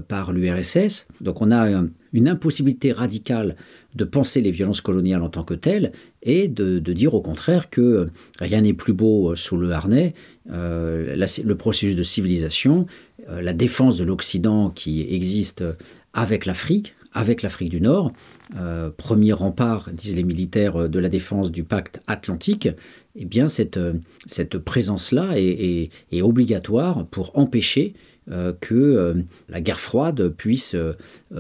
par 0.09 0.33
l'URSS. 0.33 1.07
Donc 1.21 1.41
on 1.41 1.53
a 1.53 1.81
une 2.13 2.29
impossibilité 2.29 2.91
radicale 2.91 3.55
de 3.95 4.05
penser 4.05 4.41
les 4.41 4.51
violences 4.51 4.81
coloniales 4.81 5.23
en 5.23 5.29
tant 5.29 5.45
que 5.45 5.55
telles 5.55 5.93
et 6.25 6.49
de, 6.49 6.81
de 6.81 6.93
dire 6.93 7.15
au 7.15 7.21
contraire 7.21 7.71
que 7.71 8.09
rien 8.41 8.63
n'est 8.63 8.73
plus 8.73 8.95
beau 8.95 9.37
sous 9.37 9.57
le 9.57 9.71
harnais, 9.71 10.15
le 10.47 11.55
processus 11.55 11.95
de 11.95 12.03
civilisation, 12.03 12.87
la 13.29 13.53
défense 13.53 13.97
de 13.97 14.05
l'Occident 14.05 14.71
qui 14.71 15.03
existe 15.13 15.65
avec 16.13 16.47
l'Afrique, 16.47 16.95
avec 17.13 17.43
l'Afrique 17.43 17.71
du 17.71 17.81
Nord, 17.81 18.13
euh, 18.57 18.91
premier 18.97 19.33
rempart, 19.33 19.91
disent 19.93 20.17
les 20.17 20.23
militaires, 20.23 20.89
de 20.89 20.99
la 20.99 21.09
défense 21.09 21.51
du 21.51 21.65
pacte 21.65 22.01
atlantique, 22.07 22.69
eh 23.17 23.25
bien 23.25 23.49
cette, 23.49 23.81
cette 24.27 24.59
présence-là 24.59 25.33
est, 25.37 25.91
obligatoire 26.23 27.07
pour 27.07 27.37
empêcher 27.37 27.95
euh, 28.31 28.53
que 28.61 28.75
euh, 28.75 29.15
la 29.49 29.61
guerre 29.61 29.81
froide 29.81 30.29
puisse 30.29 30.75
euh, 30.75 30.95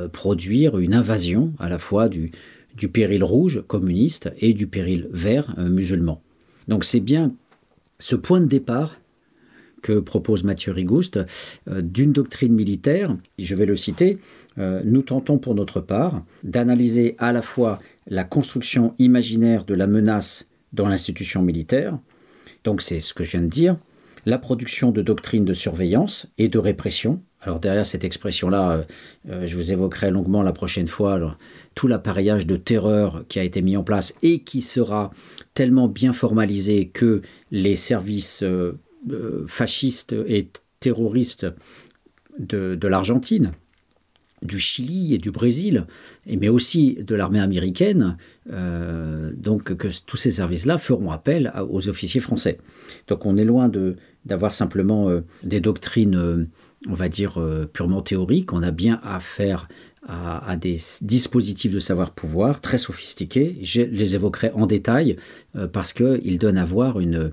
produire 0.09 0.79
une 0.79 0.95
invasion 0.95 1.53
à 1.59 1.69
la 1.69 1.79
fois 1.79 2.09
du, 2.09 2.31
du 2.77 2.89
péril 2.89 3.25
rouge 3.25 3.63
communiste 3.67 4.33
et 4.39 4.53
du 4.53 4.67
péril 4.67 5.09
vert 5.11 5.55
euh, 5.59 5.69
musulman. 5.69 6.23
Donc 6.69 6.85
c'est 6.85 7.01
bien 7.01 7.35
ce 7.99 8.17
point 8.17 8.41
de 8.41 8.47
départ 8.47 9.01
que 9.82 9.98
propose 10.01 10.44
Mathieu 10.44 10.73
Rigouste 10.73 11.20
euh, 11.69 11.82
d'une 11.82 12.12
doctrine 12.12 12.53
militaire, 12.53 13.16
je 13.39 13.55
vais 13.55 13.66
le 13.66 13.77
citer, 13.77 14.19
euh, 14.59 14.82
nous 14.85 15.03
tentons 15.03 15.39
pour 15.39 15.55
notre 15.55 15.81
part 15.81 16.24
d'analyser 16.43 17.15
à 17.19 17.32
la 17.32 17.43
fois 17.43 17.81
la 18.07 18.24
construction 18.24 18.94
imaginaire 18.98 19.65
de 19.65 19.74
la 19.74 19.86
menace 19.86 20.47
dans 20.73 20.89
l'institution 20.89 21.43
militaire, 21.43 21.98
donc 22.65 22.82
c'est 22.82 23.01
ce 23.01 23.15
que 23.15 23.24
je 23.24 23.32
viens 23.32 23.43
de 23.43 23.47
dire, 23.47 23.77
la 24.24 24.39
production 24.39 24.90
de 24.90 25.03
doctrines 25.03 25.44
de 25.44 25.55
surveillance 25.55 26.27
et 26.36 26.48
de 26.48 26.59
répression. 26.59 27.23
Alors 27.40 27.61
derrière 27.61 27.86
cette 27.86 28.05
expression-là, 28.05 28.85
euh, 29.31 29.47
je 29.47 29.55
vous 29.55 29.73
évoquerai 29.73 30.11
longuement 30.11 30.43
la 30.43 30.53
prochaine 30.53 30.89
fois 30.89 31.39
tout 31.77 31.86
l'appareillage 31.86 32.47
de 32.47 32.57
terreur 32.57 33.24
qui 33.28 33.39
a 33.39 33.44
été 33.44 33.62
mis 33.62 33.77
en 33.77 33.85
place 33.85 34.16
et 34.23 34.40
qui 34.40 34.62
sera 34.62 35.12
tellement 35.55 35.86
bien 35.86 36.12
formalisé 36.12 36.89
que 36.89 37.23
les 37.53 37.77
services 37.77 38.43
euh, 39.11 39.45
fascistes 39.47 40.15
et 40.27 40.49
terroristes 40.81 41.47
de, 42.39 42.87
l'Argentine, 42.87 43.53
du 44.43 44.59
Chili 44.59 45.15
et 45.15 45.19
du 45.19 45.31
Brésil, 45.31 45.87
mais 46.27 46.49
aussi 46.49 46.95
de 46.95 47.15
l'armée 47.15 47.41
américaine, 47.41 48.16
euh, 48.53 49.33
donc 49.35 49.74
que 49.74 49.89
tous 50.05 50.16
ces 50.16 50.33
services-là 50.33 50.78
feront 50.78 51.11
appel 51.11 51.53
aux 51.70 51.89
officiers 51.89 52.20
français. 52.20 52.59
Donc 53.09 53.27
on 53.27 53.37
est 53.37 53.45
loin 53.45 53.70
d'avoir 54.24 54.55
simplement 54.55 55.09
euh, 55.09 55.23
des 55.43 55.61
doctrines, 55.61 56.49
on 56.89 56.95
va 56.95 57.09
dire, 57.09 57.39
euh, 57.39 57.67
purement 57.71 58.03
théoriques. 58.03 58.53
On 58.53 58.63
a 58.63 58.71
bien 58.71 59.01
à 59.03 59.21
faire 59.21 59.69
à, 60.09 60.57
des 60.57 60.79
dispositifs 61.03 61.73
de 61.73 61.81
savoir-pouvoir 61.81 62.61
très 62.61 62.79
sophistiqués. 62.79 63.57
Je 63.63 63.83
les 63.83 64.15
évoquerai 64.15 64.53
en 64.53 64.67
détail 64.67 65.17
euh, 65.57 65.67
parce 65.67 65.93
qu'ils 65.93 66.39
donnent 66.39 66.59
à 66.59 66.65
voir 66.65 67.01
une, 67.01 67.33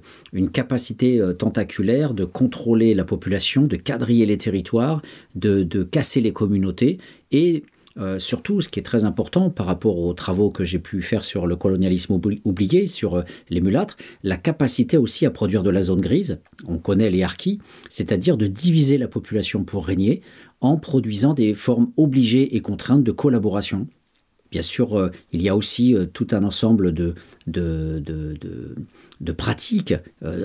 capacité 0.52 1.22
euh, 1.22 1.34
tentaculaire 1.34 2.16
de 2.16 2.26
contrôler 2.26 2.96
la 2.96 3.04
population, 3.04 3.68
de 3.68 3.76
quadriller 3.76 4.26
les 4.26 4.40
territoires, 4.40 5.04
de 5.36 5.84
casser 5.84 6.20
les 6.22 6.34
communautés 6.34 6.98
et 7.32 7.64
Euh, 7.99 8.18
surtout, 8.18 8.60
ce 8.60 8.70
qui 8.70 8.80
est 8.80 8.84
très 8.84 9.06
important 9.06 9.52
par 9.52 9.68
rapport 9.68 9.99
aux 9.99 10.14
travaux 10.14 10.49
que 10.49 10.64
j'ai 10.65 10.80
pu 10.80 11.02
faire 11.03 11.24
sur 11.24 11.45
le 11.45 11.56
colonialisme 11.56 12.20
oublié, 12.44 12.88
sur 12.88 13.15
euh, 13.15 13.22
les 13.49 13.61
mulâtres, 13.61 13.98
la 14.24 14.38
capacité 14.38 14.98
aussi 14.98 15.26
à 15.28 15.32
produire 15.32 15.61
de 15.61 15.70
la 15.70 15.84
zone 15.84 16.02
grise, 16.02 16.40
on 16.68 16.80
connaît 16.80 17.11
les 17.11 17.22
harkis, 17.22 17.60
c'est-à-dire 17.90 18.36
de 18.36 18.48
diviser 18.48 18.98
la 18.98 19.07
population 19.07 19.64
pour 19.64 19.86
régner 19.86 20.22
en 20.60 20.78
produisant 20.78 21.34
des 21.34 21.53
formes 21.53 21.91
obligées 21.98 22.56
et 22.56 22.61
contraintes 22.61 23.03
de 23.03 23.11
collaboration. 23.11 23.88
Bien 24.49 24.64
sûr, 24.64 24.98
euh, 24.98 25.11
il 25.32 25.44
y 25.44 25.49
a 25.49 25.56
aussi 25.56 25.95
tout 26.14 26.28
un 26.32 26.44
ensemble 26.44 26.94
de, 26.94 27.14
de, 27.45 28.02
de, 28.03 28.36
de, 28.40 28.76
de 29.22 29.32
pratiques 29.32 29.94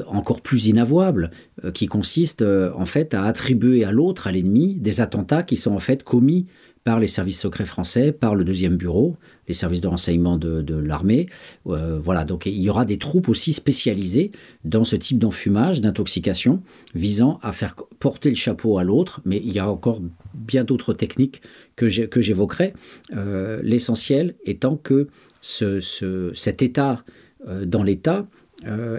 encore 0.07 0.41
plus 0.43 0.67
inavouables 0.67 1.31
qui 1.75 1.87
consistent 1.87 2.45
en 2.75 2.85
fait 2.85 3.13
à 3.13 3.25
attribuer 3.25 3.85
à 3.85 3.93
l'autre, 3.93 4.27
à 4.27 4.33
l'ennemi, 4.33 4.75
des 4.75 5.01
attentats 5.01 5.43
qui 5.43 5.57
sont 5.57 5.73
en 5.73 5.79
fait 5.79 6.05
commis 6.05 6.47
par 6.89 7.01
les 7.01 7.07
services 7.07 7.39
secrets 7.39 7.67
français, 7.67 8.13
par 8.13 8.35
le 8.35 8.45
deuxième 8.45 8.79
bureau, 8.79 9.19
les 9.47 9.53
services 9.53 9.83
de 9.83 9.89
renseignement 9.89 10.39
de, 10.39 10.75
l'armée. 10.75 11.27
Euh, 11.67 11.99
voilà, 12.03 12.25
donc 12.25 12.47
il 12.47 12.59
y 12.59 12.71
aura 12.71 12.87
des 12.87 12.97
troupes 12.97 13.29
aussi 13.29 13.53
spécialisées 13.53 14.33
dans 14.65 14.85
ce 14.85 14.97
type 14.97 15.19
d'enfumage, 15.19 15.83
d'intoxication, 15.83 16.63
visant 16.95 17.41
à 17.43 17.53
faire 17.53 17.75
porter 17.99 18.31
le 18.31 18.37
chapeau 18.37 18.79
à 18.79 18.85
l'autre, 18.85 19.21
mais 19.27 19.37
il 19.37 19.53
y 19.53 19.59
a 19.59 19.71
encore 19.71 20.01
bien 20.33 20.65
d'autres 20.65 20.95
techniques 20.95 21.43
que 21.77 21.91
j'évoquerai. 21.91 22.73
Euh, 23.15 23.61
L'essentiel 23.63 24.37
étant 24.47 24.77
que 24.79 25.09
ce, 25.43 25.81
ce, 25.81 26.31
cet 26.33 26.63
état 26.63 27.05
euh, 27.47 27.67
dans 27.67 27.83
l'état 27.83 28.27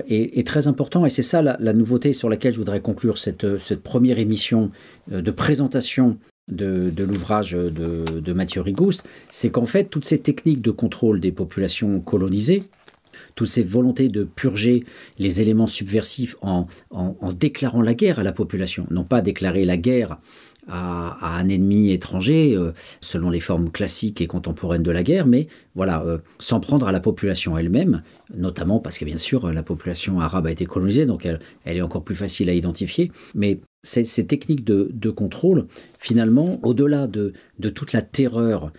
est, 0.07 0.45
très 0.47 0.67
important 0.67 1.07
et 1.07 1.09
c'est 1.09 1.23
ça 1.23 1.41
la, 1.41 1.57
la 1.59 1.73
nouveauté 1.73 2.13
sur 2.13 2.29
laquelle 2.29 2.53
je 2.53 2.59
voudrais 2.59 2.81
conclure 2.81 3.17
cette, 3.17 3.81
première 3.81 4.19
émission 4.19 4.71
de 5.11 5.31
présentation 5.31 6.19
de, 6.49 7.03
l'ouvrage 7.03 7.51
de, 7.51 8.33
Mathieu 8.33 8.61
Rigouste, 8.61 9.07
c'est 9.29 9.49
qu'en 9.49 9.65
fait 9.65 9.85
toutes 9.85 10.05
ces 10.05 10.19
techniques 10.19 10.61
de 10.61 10.71
contrôle 10.71 11.19
des 11.19 11.31
populations 11.31 11.99
colonisées, 11.99 12.63
toutes 13.35 13.47
ces 13.47 13.63
volontés 13.63 14.09
de 14.09 14.23
purger 14.23 14.85
les 15.17 15.41
éléments 15.41 15.67
subversifs 15.67 16.35
en, 16.41 16.67
en, 16.91 17.33
déclarant 17.33 17.81
la 17.81 17.93
guerre 17.93 18.19
à 18.19 18.23
la 18.23 18.33
population, 18.33 18.85
non 18.91 19.03
pas 19.03 19.21
déclarer 19.21 19.65
la 19.65 19.77
guerre 19.77 20.17
à, 20.67 21.17
à 21.21 21.39
un 21.39 21.49
ennemi 21.49 21.91
étranger 21.91 22.55
euh, 22.55 22.71
selon 23.01 23.29
les 23.29 23.39
formes 23.39 23.71
classiques 23.71 24.21
et 24.21 24.27
contemporaines 24.27 24.83
de 24.83 24.91
la 24.91 25.03
guerre, 25.03 25.25
mais 25.25 25.47
voilà, 25.75 26.03
euh, 26.03 26.19
s'en 26.37 26.59
prendre 26.59 26.87
à 26.87 26.91
la 26.91 26.99
population 26.99 27.57
elle-même, 27.57 28.03
notamment 28.35 28.79
parce 28.79 28.97
que 28.97 29.05
bien 29.05 29.17
sûr 29.17 29.51
la 29.51 29.63
population 29.63 30.19
arabe 30.19 30.47
a 30.47 30.51
été 30.51 30.65
colonisée, 30.65 31.05
donc 31.05 31.25
elle, 31.25 31.39
elle 31.65 31.77
est 31.77 31.81
encore 31.81 32.03
plus 32.03 32.15
facile 32.15 32.49
à 32.49 32.53
identifier, 32.53 33.11
mais 33.35 33.59
ces, 33.83 34.25
techniques 34.25 34.63
de, 34.63 35.09
contrôle, 35.09 35.67
finalement, 35.97 36.59
au-delà 36.63 37.07
de, 37.07 37.33
toute 37.69 37.93
la 37.93 38.01
terreur 38.01 38.71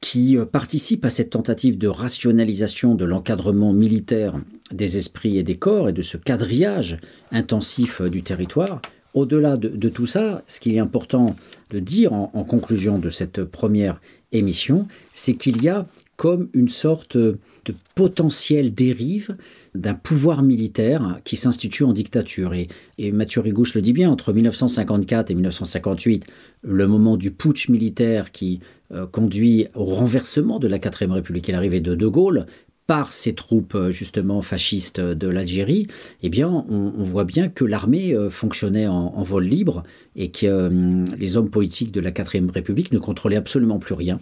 qui 0.00 0.36
euh, 0.36 0.44
participe 0.44 1.04
à 1.04 1.10
cette 1.10 1.30
tentative 1.30 1.78
de 1.78 1.86
rationalisation 1.86 2.96
de 2.96 3.04
l'encadrement 3.04 3.72
militaire 3.72 4.34
des 4.72 4.96
esprits 4.96 5.38
et 5.38 5.44
des 5.44 5.56
corps 5.56 5.88
et 5.88 5.92
de 5.92 6.02
ce 6.02 6.16
quadrillage 6.16 6.98
intensif 7.30 8.00
euh, 8.00 8.10
du 8.10 8.24
territoire, 8.24 8.82
au-delà 9.14 9.56
de, 9.56 9.88
tout 9.88 10.06
ça, 10.06 10.42
ce 10.48 10.58
qu'il 10.58 10.74
est 10.74 10.80
important 10.80 11.36
de 11.70 11.78
dire 11.78 12.14
en, 12.14 12.32
en 12.34 12.44
conclusion 12.44 12.98
de 12.98 13.10
cette 13.10 13.44
première 13.44 14.00
émission, 14.32 14.88
c'est 15.12 15.34
qu'il 15.34 15.62
y 15.62 15.68
a 15.68 15.86
comme 16.16 16.48
une 16.54 16.70
sorte 16.70 17.16
de 17.64 17.74
potentielle 17.94 18.74
dérive 18.74 19.36
d'un 19.74 19.94
pouvoir 19.94 20.42
militaire 20.42 21.20
qui 21.24 21.36
s'institue 21.36 21.84
en 21.84 21.92
dictature. 21.92 22.52
Et, 22.54 23.12
Mathieu 23.12 23.40
Rigouche 23.40 23.74
le 23.74 23.82
dit 23.82 23.92
bien, 23.92 24.10
entre 24.10 24.32
1954 24.32 25.30
et 25.30 25.34
1958, 25.34 26.26
le 26.62 26.86
moment 26.86 27.16
du 27.16 27.30
putsch 27.30 27.68
militaire 27.68 28.32
qui 28.32 28.60
euh, 28.92 29.06
conduit 29.06 29.66
au 29.74 29.84
renversement 29.84 30.58
de 30.58 30.68
la 30.68 30.78
4 30.78 31.06
République 31.12 31.48
et 31.48 31.52
l'arrivée 31.52 31.80
de 31.80 31.94
De 31.94 32.06
Gaulle, 32.06 32.46
par 32.86 33.12
ces 33.12 33.34
troupes 33.34 33.74
euh, 33.74 33.90
justement 33.90 34.42
fascistes 34.42 35.00
de 35.00 35.28
l'Algérie, 35.28 35.86
eh 36.22 36.28
bien, 36.28 36.48
on, 36.48 37.02
voit 37.02 37.24
bien 37.24 37.48
que 37.48 37.64
l'armée 37.64 38.12
euh, 38.12 38.28
fonctionnait 38.28 38.88
en, 38.88 39.22
vol 39.22 39.44
libre 39.44 39.84
et 40.16 40.30
que 40.30 41.04
les 41.16 41.36
hommes 41.36 41.50
politiques 41.50 41.92
de 41.92 42.00
la 42.00 42.10
4 42.10 42.50
République 42.52 42.92
ne 42.92 42.98
contrôlaient 42.98 43.36
absolument 43.36 43.78
plus 43.78 43.94
rien. 43.94 44.20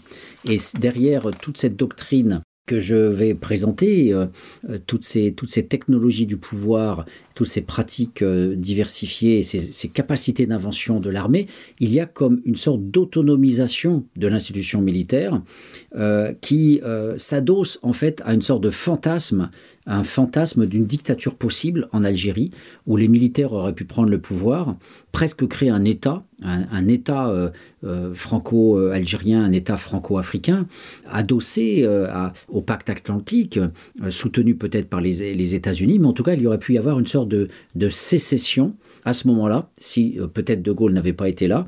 Et 0.48 0.58
derrière 0.78 1.30
toute 1.40 1.58
cette 1.58 1.76
doctrine 1.76 2.42
je 2.78 2.94
vais 2.94 3.34
présenter, 3.34 4.12
euh, 4.12 4.26
toutes, 4.86 5.04
ces, 5.04 5.32
toutes 5.32 5.50
ces 5.50 5.66
technologies 5.66 6.26
du 6.26 6.36
pouvoir, 6.36 7.04
toutes 7.40 7.48
ces 7.48 7.62
pratiques 7.62 8.20
euh, 8.20 8.54
diversifiées, 8.54 9.42
ces, 9.42 9.88
capacités 9.88 10.44
d'invention 10.44 11.00
de 11.00 11.08
l'armée, 11.08 11.46
il 11.78 11.90
y 11.90 11.98
a 11.98 12.04
comme 12.04 12.42
une 12.44 12.56
sorte 12.56 12.82
d'autonomisation 12.82 14.04
de 14.16 14.28
l'institution 14.28 14.82
militaire 14.82 15.40
euh, 15.96 16.34
qui 16.42 16.82
euh, 16.84 17.16
s'adosse 17.16 17.78
en 17.82 17.94
fait 17.94 18.20
à 18.26 18.34
une 18.34 18.42
sorte 18.42 18.62
de 18.62 18.68
fantasme 18.68 19.50
un 19.90 20.04
fantasme 20.04 20.66
d'une 20.66 20.86
dictature 20.86 21.34
possible 21.34 21.88
en 21.92 22.04
Algérie, 22.04 22.52
où 22.86 22.96
les 22.96 23.08
militaires 23.08 23.52
auraient 23.52 23.74
pu 23.74 23.84
prendre 23.84 24.08
le 24.08 24.20
pouvoir, 24.20 24.76
presque 25.10 25.46
créer 25.48 25.70
un 25.70 25.84
État, 25.84 26.22
un, 26.42 26.86
État 26.86 27.28
euh, 27.28 27.50
euh, 27.82 28.14
franco-algérien, 28.14 29.42
un 29.42 29.52
État 29.52 29.76
franco-africain, 29.76 30.68
adossé 31.10 31.82
euh, 31.82 32.06
au 32.48 32.62
pacte 32.62 32.88
atlantique, 32.88 33.58
soutenu 34.10 34.54
peut-être 34.54 34.88
par 34.88 35.00
les, 35.00 35.54
États-Unis, 35.54 35.98
mais 35.98 36.06
en 36.06 36.12
tout 36.12 36.22
cas, 36.22 36.34
il 36.34 36.42
y 36.42 36.46
aurait 36.46 36.58
pu 36.58 36.74
y 36.74 36.78
avoir 36.78 36.98
une 37.00 37.06
sorte 37.06 37.28
de, 37.28 37.48
sécession 37.88 38.76
à 39.04 39.12
ce 39.12 39.26
moment-là, 39.26 39.68
si 39.80 40.18
peut-être 40.32 40.62
De 40.62 40.70
Gaulle 40.70 40.92
n'avait 40.92 41.12
pas 41.12 41.28
été 41.28 41.48
là. 41.48 41.66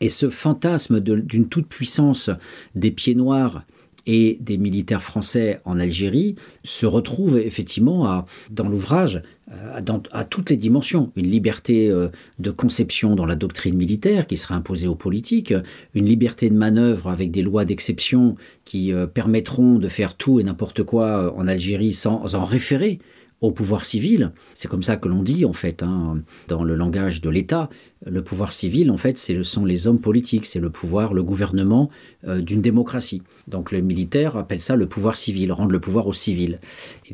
Et 0.00 0.10
ce 0.10 0.28
fantasme 0.28 1.00
d'une 1.00 1.48
toute-puissance 1.48 2.28
des 2.74 2.90
pieds 2.90 3.14
noirs 3.14 3.64
et 4.06 4.38
des 4.40 4.58
militaires 4.58 5.02
français 5.02 5.60
en 5.64 5.78
Algérie 5.78 6.36
se 6.64 6.86
retrouvent 6.86 7.38
effectivement 7.38 8.24
dans 8.50 8.68
l'ouvrage 8.68 9.22
à, 9.50 9.80
à 10.12 10.24
toutes 10.24 10.50
les 10.50 10.56
dimensions. 10.56 11.12
Une 11.16 11.30
liberté 11.30 11.90
euh, 11.90 12.08
de 12.38 12.50
conception 12.50 13.14
dans 13.14 13.26
la 13.26 13.36
doctrine 13.36 13.76
militaire 13.76 14.26
qui 14.26 14.36
sera 14.36 14.54
imposée 14.54 14.86
aux 14.86 14.94
politiques, 14.94 15.54
une 15.94 16.06
liberté 16.06 16.48
de 16.48 16.54
manœuvre 16.54 17.08
avec 17.08 17.30
des 17.30 17.42
lois 17.42 17.64
d'exception 17.64 18.36
qui 18.64 18.92
euh, 18.92 19.06
permettront 19.06 19.78
de 19.78 19.88
faire 19.88 20.14
tout 20.14 20.40
et 20.40 20.44
n'importe 20.44 20.82
quoi 20.82 21.06
euh, 21.06 21.30
en 21.36 21.46
Algérie 21.46 21.92
sans 21.92 22.34
en 22.34 22.44
référer 22.44 22.98
au 23.42 23.50
pouvoir 23.50 23.84
civil. 23.84 24.32
C'est 24.54 24.68
comme 24.68 24.82
ça 24.82 24.96
que 24.96 25.08
l'on 25.08 25.22
dit 25.22 25.44
en 25.44 25.52
fait 25.52 25.82
hein, 25.82 26.22
dans 26.48 26.64
le 26.64 26.74
langage 26.74 27.20
de 27.20 27.28
l'État. 27.28 27.68
Le 28.06 28.22
pouvoir 28.22 28.52
civil 28.52 28.90
en 28.90 28.96
fait 28.96 29.18
ce 29.18 29.42
sont 29.42 29.64
les 29.64 29.86
hommes 29.86 30.00
politiques, 30.00 30.46
c'est 30.46 30.60
le 30.60 30.70
pouvoir, 30.70 31.12
le 31.12 31.22
gouvernement 31.22 31.90
euh, 32.26 32.40
d'une 32.40 32.62
démocratie. 32.62 33.22
Donc 33.48 33.72
les 33.72 33.82
militaires 33.82 34.36
appellent 34.36 34.60
ça 34.60 34.76
le 34.76 34.86
pouvoir 34.86 35.16
civil, 35.16 35.52
rendre 35.52 35.72
le 35.72 35.80
pouvoir 35.80 36.06
au 36.06 36.12
civil. 36.12 36.60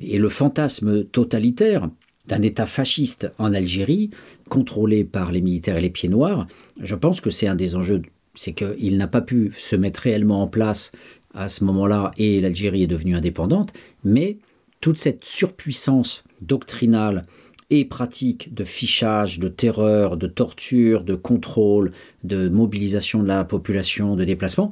Et 0.01 0.19
le 0.19 0.29
fantasme 0.29 1.05
totalitaire 1.05 1.89
d'un 2.27 2.43
État 2.43 2.67
fasciste 2.67 3.33
en 3.39 3.55
Algérie, 3.55 4.11
contrôlé 4.51 5.05
par 5.05 5.33
les 5.33 5.41
militaires 5.41 5.79
et 5.79 5.81
les 5.81 5.89
pieds 5.89 6.11
noirs, 6.11 6.47
je 6.79 6.95
pense 6.95 7.23
que 7.23 7.31
c'est 7.31 7.49
un 7.49 7.55
des 7.55 7.75
enjeux, 7.75 8.03
c'est 8.35 8.53
qu'il 8.53 8.99
n'a 8.99 9.07
pas 9.07 9.23
pu 9.23 9.51
se 9.57 9.77
mettre 9.77 10.01
réellement 10.01 10.43
en 10.43 10.47
place 10.47 10.93
à 11.33 11.49
ce 11.49 11.65
moment-là 11.65 12.11
et 12.19 12.41
l'Algérie 12.43 12.83
est 12.83 12.87
devenue 12.87 13.17
indépendante, 13.17 13.73
mais 14.05 14.37
toute 14.81 14.99
cette 14.99 15.25
surpuissance 15.25 16.25
doctrinale 16.41 17.27
et 17.71 17.85
pratique 17.85 18.55
de 18.55 18.65
fichage, 18.65 19.39
de 19.39 19.49
terreur, 19.49 20.17
de 20.17 20.27
torture, 20.27 21.05
de 21.05 21.15
contrôle, 21.15 21.93
de 22.25 22.49
mobilisation 22.49 23.23
de 23.23 23.29
la 23.29 23.45
population, 23.45 24.17
de 24.17 24.25
déplacement, 24.25 24.71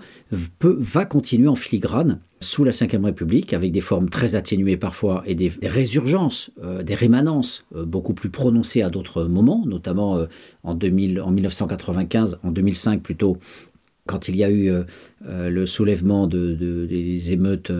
va 0.62 1.04
continuer 1.04 1.48
en 1.48 1.56
filigrane 1.56 2.20
sous 2.40 2.64
la 2.64 2.70
Ve 2.70 3.04
République, 3.04 3.52
avec 3.52 3.72
des 3.72 3.80
formes 3.80 4.08
très 4.08 4.34
atténuées 4.34 4.76
parfois 4.76 5.22
et 5.26 5.34
des, 5.34 5.50
résurgences, 5.62 6.50
euh, 6.62 6.82
des 6.82 6.94
rémanences 6.94 7.66
euh, 7.74 7.84
beaucoup 7.84 8.14
plus 8.14 8.30
prononcées 8.30 8.82
à 8.82 8.90
d'autres 8.90 9.24
moments, 9.24 9.64
notamment 9.66 10.16
euh, 10.16 10.26
en, 10.62 10.74
2000, 10.74 11.20
en 11.20 11.30
1995, 11.30 12.38
en 12.42 12.50
2005 12.50 13.02
plutôt, 13.02 13.38
quand 14.06 14.28
il 14.28 14.36
y 14.36 14.44
a 14.44 14.50
eu 14.50 14.70
le 15.28 15.66
soulèvement 15.66 16.28
de, 16.28 16.54
de, 16.54 16.86
des 16.86 17.32
émeutes 17.32 17.72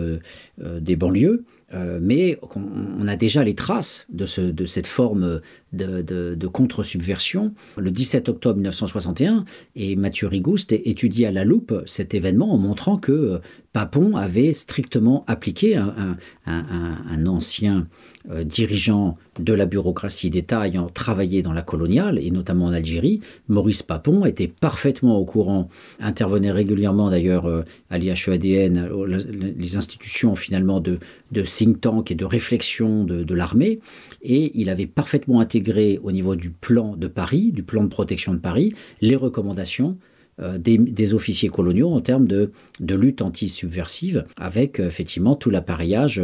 des 0.59 0.97
banlieues, 0.97 1.45
Euh, 1.73 1.99
mais 2.01 2.37
on, 2.55 3.07
a 3.07 3.17
déjà 3.17 3.43
les 3.43 3.55
traces 3.55 4.05
de, 4.09 4.25
ce, 4.25 4.39
de 4.39 4.65
cette 4.65 4.87
forme 4.87 5.41
de, 5.73 6.47
contre-subversion. 6.47 7.53
Le 7.77 7.91
17 7.91 8.29
octobre 8.29 8.55
1961, 8.55 9.43
et 9.75 9.95
Mathieu 9.97 10.27
Rigouste 10.27 10.71
étudie 10.71 11.25
à 11.25 11.31
la 11.31 11.43
loupe 11.43 11.83
cet 11.85 12.13
événement 12.13 12.53
en 12.53 12.57
montrant 12.57 12.97
que 12.97 13.11
euh, 13.11 13.37
Papon 13.73 14.15
avait 14.15 14.53
strictement 14.53 15.23
appliqué 15.27 15.75
un 15.75 17.25
ancien 17.27 17.87
euh, 18.29 18.43
dirigeant 18.43 19.17
de 19.39 19.53
la 19.53 19.65
bureaucratie 19.65 20.29
d'État 20.29 20.67
ayant 20.67 20.89
travaillé 20.89 21.41
dans 21.41 21.53
la 21.53 21.61
coloniale 21.61 22.19
et 22.19 22.31
notamment 22.31 22.65
en 22.65 22.73
Algérie, 22.73 23.21
Maurice 23.47 23.83
Papon 23.83 24.25
était 24.25 24.47
parfaitement 24.47 25.17
au 25.17 25.25
courant, 25.25 25.69
intervenait 25.99 26.51
régulièrement 26.51 27.09
d'ailleurs 27.09 27.45
euh, 27.45 27.63
à 27.89 27.97
l'IHEADN, 27.97 28.89
les 29.57 29.77
institutions 29.77 30.35
finalement 30.35 30.79
de, 30.79 30.99
de 31.31 31.41
think 31.41 31.81
tank 31.81 32.11
et 32.11 32.15
de 32.15 32.25
réflexion 32.25 33.03
de, 33.03 33.33
l'armée, 33.33 33.79
et 34.21 34.51
il 34.59 34.69
avait 34.69 34.87
parfaitement 34.87 35.39
intégré 35.39 35.99
au 36.03 36.11
niveau 36.11 36.35
du 36.35 36.49
plan 36.49 36.95
de 36.95 37.07
Paris, 37.07 37.51
du 37.51 37.63
plan 37.63 37.83
de 37.83 37.89
protection 37.89 38.33
de 38.33 38.39
Paris, 38.39 38.73
les 39.01 39.15
recommandations 39.15 39.97
des, 40.39 40.77
des 40.77 41.13
officiers 41.13 41.49
coloniaux 41.49 41.89
en 41.89 42.01
termes 42.01 42.27
de, 42.27 42.51
lutte 42.79 43.21
anti-subversive, 43.21 44.25
avec 44.37 44.79
euh, 44.79 44.87
effectivement 44.87 45.35
tout 45.35 45.49
l'appareillage 45.49 46.21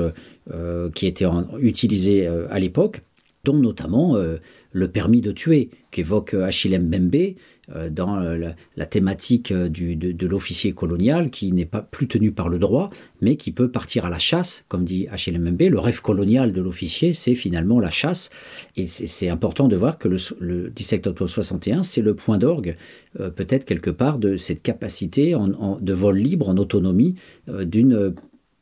euh, 0.52 0.90
qui 0.92 1.08
était 1.08 1.26
utilisé 1.60 2.28
euh, 2.28 2.48
à 2.50 2.60
l'époque, 2.60 3.02
dont 3.46 3.58
notamment 3.58 4.16
euh, 4.16 4.38
le 4.72 4.88
permis 4.88 5.20
de 5.20 5.34
tuer 5.34 5.70
qu'évoque 5.92 6.34
Achille 6.34 6.80
Mbembe 6.80 7.36
euh, 7.76 7.90
dans 7.90 8.22
euh, 8.22 8.52
la, 8.78 8.86
thématique 8.86 9.52
euh, 9.52 9.68
de, 9.68 10.28
l'officier 10.28 10.72
colonial 10.72 11.30
qui 11.30 11.52
n'est 11.52 11.66
pas 11.66 11.82
plus 11.82 12.08
tenu 12.08 12.32
par 12.32 12.48
le 12.48 12.58
droit, 12.58 12.90
mais 13.20 13.36
qui 13.36 13.52
peut 13.52 13.70
partir 13.70 14.06
à 14.06 14.10
la 14.10 14.18
chasse, 14.18 14.64
comme 14.70 14.86
dit 14.86 15.08
Achille 15.12 15.38
Mbembe. 15.38 15.72
Le 15.72 15.80
rêve 15.80 16.02
colonial 16.02 16.54
de 16.54 16.62
l'officier, 16.62 17.12
c'est 17.12 17.36
finalement 17.36 17.82
la 17.82 17.90
chasse. 17.90 18.30
Et 18.78 18.88
c'est 18.88 19.28
important 19.28 19.68
de 19.68 19.76
voir 19.76 19.98
que 19.98 20.08
le, 20.08 20.16
le 20.40 20.70
17 20.70 21.08
octobre 21.08 21.30
61, 21.30 21.84
c'est 21.84 22.02
le 22.02 22.16
point 22.16 22.38
d'orgue, 22.38 22.78
euh, 23.20 23.30
peut-être 23.30 23.66
quelque 23.66 23.90
part, 23.90 24.20
de 24.20 24.38
cette 24.38 24.62
capacité 24.62 25.36
de 25.82 25.94
vol 25.94 26.18
libre, 26.18 26.48
en 26.48 26.56
autonomie, 26.56 27.16
euh, 27.50 27.66
d'une 27.66 28.14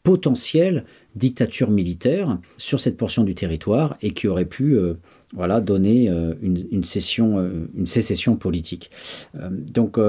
potentielle 0.03 0.85
dictature 1.15 1.71
militaire 1.71 2.37
sur 2.57 2.79
cette 2.79 2.97
portion 2.97 3.23
du 3.23 3.35
territoire 3.35 3.97
et 4.01 4.11
qui 4.11 4.27
aurait 4.27 4.45
pu 4.45 4.77
euh, 4.77 4.95
voilà, 5.33 5.61
donner 5.61 6.09
euh, 6.09 6.33
euh, 6.33 7.67
une 7.73 7.85
sécession 7.85 8.35
politique. 8.35 8.91
Donc 9.33 9.99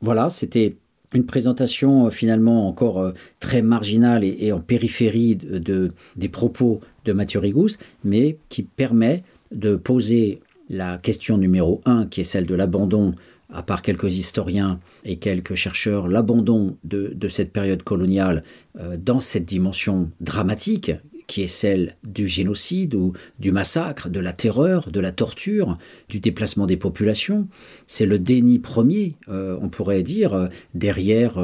voilà, 0.00 0.30
c'était 0.30 0.76
une 1.12 1.26
présentation 1.26 2.10
finalement 2.10 2.68
encore 2.68 3.12
très 3.40 3.62
marginale 3.62 4.24
et, 4.24 4.52
en 4.52 4.60
périphérie 4.60 5.36
de, 5.36 5.58
de, 5.58 5.92
des 6.16 6.28
propos 6.28 6.80
de 7.04 7.12
Mathieu 7.12 7.40
Rigous, 7.40 7.78
mais 8.04 8.38
qui 8.48 8.62
permet 8.62 9.24
de 9.52 9.76
poser 9.76 10.40
la 10.68 10.98
question 10.98 11.36
numéro 11.36 11.80
un, 11.84 12.06
qui 12.06 12.20
est 12.20 12.24
celle 12.24 12.46
de 12.46 12.54
l'abandon 12.54 13.14
à 13.52 13.62
part 13.62 13.82
quelques 13.82 14.16
historiens 14.16 14.80
et 15.04 15.16
quelques 15.16 15.54
chercheurs, 15.54 16.08
l'abandon 16.08 16.76
de, 16.84 17.28
cette 17.28 17.52
période 17.52 17.82
coloniale 17.82 18.42
euh, 18.78 18.96
dans 18.96 19.20
cette 19.20 19.44
dimension 19.44 20.10
dramatique 20.20 20.92
qui 21.26 21.42
est 21.42 21.48
celle 21.48 21.96
du 22.02 22.26
génocide 22.26 22.96
ou 22.96 23.12
du 23.38 23.52
massacre, 23.52 24.08
de 24.08 24.18
la 24.18 24.32
terreur, 24.32 24.90
de 24.90 24.98
la 24.98 25.12
torture, 25.12 25.78
du 26.08 26.18
déplacement 26.18 26.66
des 26.66 26.76
populations. 26.76 27.46
C'est 27.86 28.04
le 28.04 28.18
déni 28.18 28.58
premier, 28.58 29.14
euh, 29.28 29.56
on 29.62 29.68
pourrait 29.68 30.02
dire, 30.02 30.34
euh, 30.34 30.48
derrière 30.74 31.38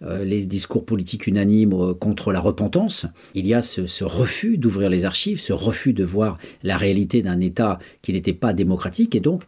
les 0.00 0.46
discours 0.46 0.84
politiques 0.84 1.26
unanimes 1.26 1.94
contre 1.94 2.30
la 2.30 2.38
repentance. 2.38 3.06
Il 3.34 3.44
y 3.44 3.52
a 3.54 3.62
ce, 3.62 3.88
ce 3.88 4.04
refus 4.04 4.58
d'ouvrir 4.58 4.90
les 4.90 5.04
archives, 5.04 5.40
ce 5.40 5.52
refus 5.52 5.92
de 5.92 6.04
voir 6.04 6.38
la 6.62 6.76
réalité 6.76 7.20
d'un 7.20 7.40
État 7.40 7.78
qui 8.00 8.12
n'était 8.12 8.32
pas 8.32 8.52
démocratique. 8.52 9.16
Et 9.16 9.20
donc, 9.20 9.42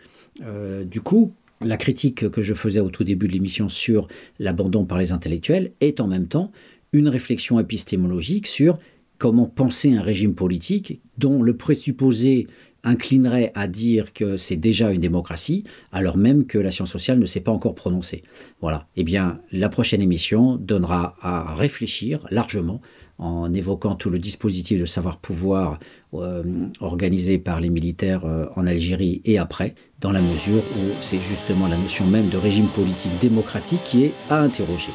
du 0.85 1.01
coup, 1.01 1.35
la 1.65 1.77
critique 1.77 2.29
que 2.31 2.43
je 2.43 2.55
faisais 2.55 2.81
au 2.81 2.91
tout 2.91 3.05
début 3.05 3.27
de 3.27 3.33
l'émission 3.33 3.69
sur 3.69 4.09
l'abandon 4.39 4.85
par 4.85 4.99
les 4.99 5.13
intellectuels 5.13 5.73
est 5.81 6.01
en 6.01 6.07
même 6.07 6.29
temps 6.29 6.53
une 6.93 7.09
réflexion 7.09 7.59
épistémologique 7.59 8.47
sur 8.47 8.79
comment 9.19 9.47
penser 9.47 9.95
un 9.95 10.03
régime 10.03 10.35
politique 10.35 11.01
dont 11.19 11.43
le 11.43 11.57
présupposé 11.57 12.47
inclinerait 12.85 13.51
à 13.55 13.67
dire 13.67 14.13
que 14.13 14.37
c'est 14.37 14.57
déjà 14.57 14.91
une 14.93 15.01
démocratie, 15.01 15.65
alors 15.91 16.19
même 16.19 16.45
que 16.45 16.59
la 16.59 16.71
science 16.71 16.91
sociale 16.91 17.19
ne 17.19 17.25
s'est 17.25 17.41
pas 17.41 17.51
encore 17.51 17.75
prononcée. 17.75 18.23
Voilà. 18.61 18.87
Eh 18.97 19.05
bien, 19.05 19.41
la 19.53 19.71
prochaine 19.71 20.03
émission 20.03 20.57
donnera 20.57 21.17
à 21.23 21.55
réfléchir 21.55 22.27
largement 22.31 22.83
en 23.19 23.53
évoquant 23.53 23.95
tout 23.95 24.11
le 24.11 24.19
dispositif 24.19 24.81
de 24.81 24.87
savoir-pouvoir 24.87 25.79
euh, 26.15 26.43
organisé 26.81 27.39
par 27.39 27.61
les 27.61 27.71
militaires 27.71 28.25
euh, 28.25 28.47
en 28.57 28.67
Algérie 28.67 29.23
et 29.25 29.39
après, 29.39 29.75
dans 30.01 30.13
la 30.13 30.21
mesure 30.21 30.63
où 30.79 30.93
c'est 31.01 31.21
justement 31.21 31.69
la 31.69 31.77
notion 31.77 32.07
même 32.07 32.29
de 32.29 32.37
régime 32.37 32.67
politique 32.67 33.19
démocratique 33.21 33.81
qui 33.85 34.05
est 34.05 34.13
à 34.31 34.41
interroger. 34.41 34.93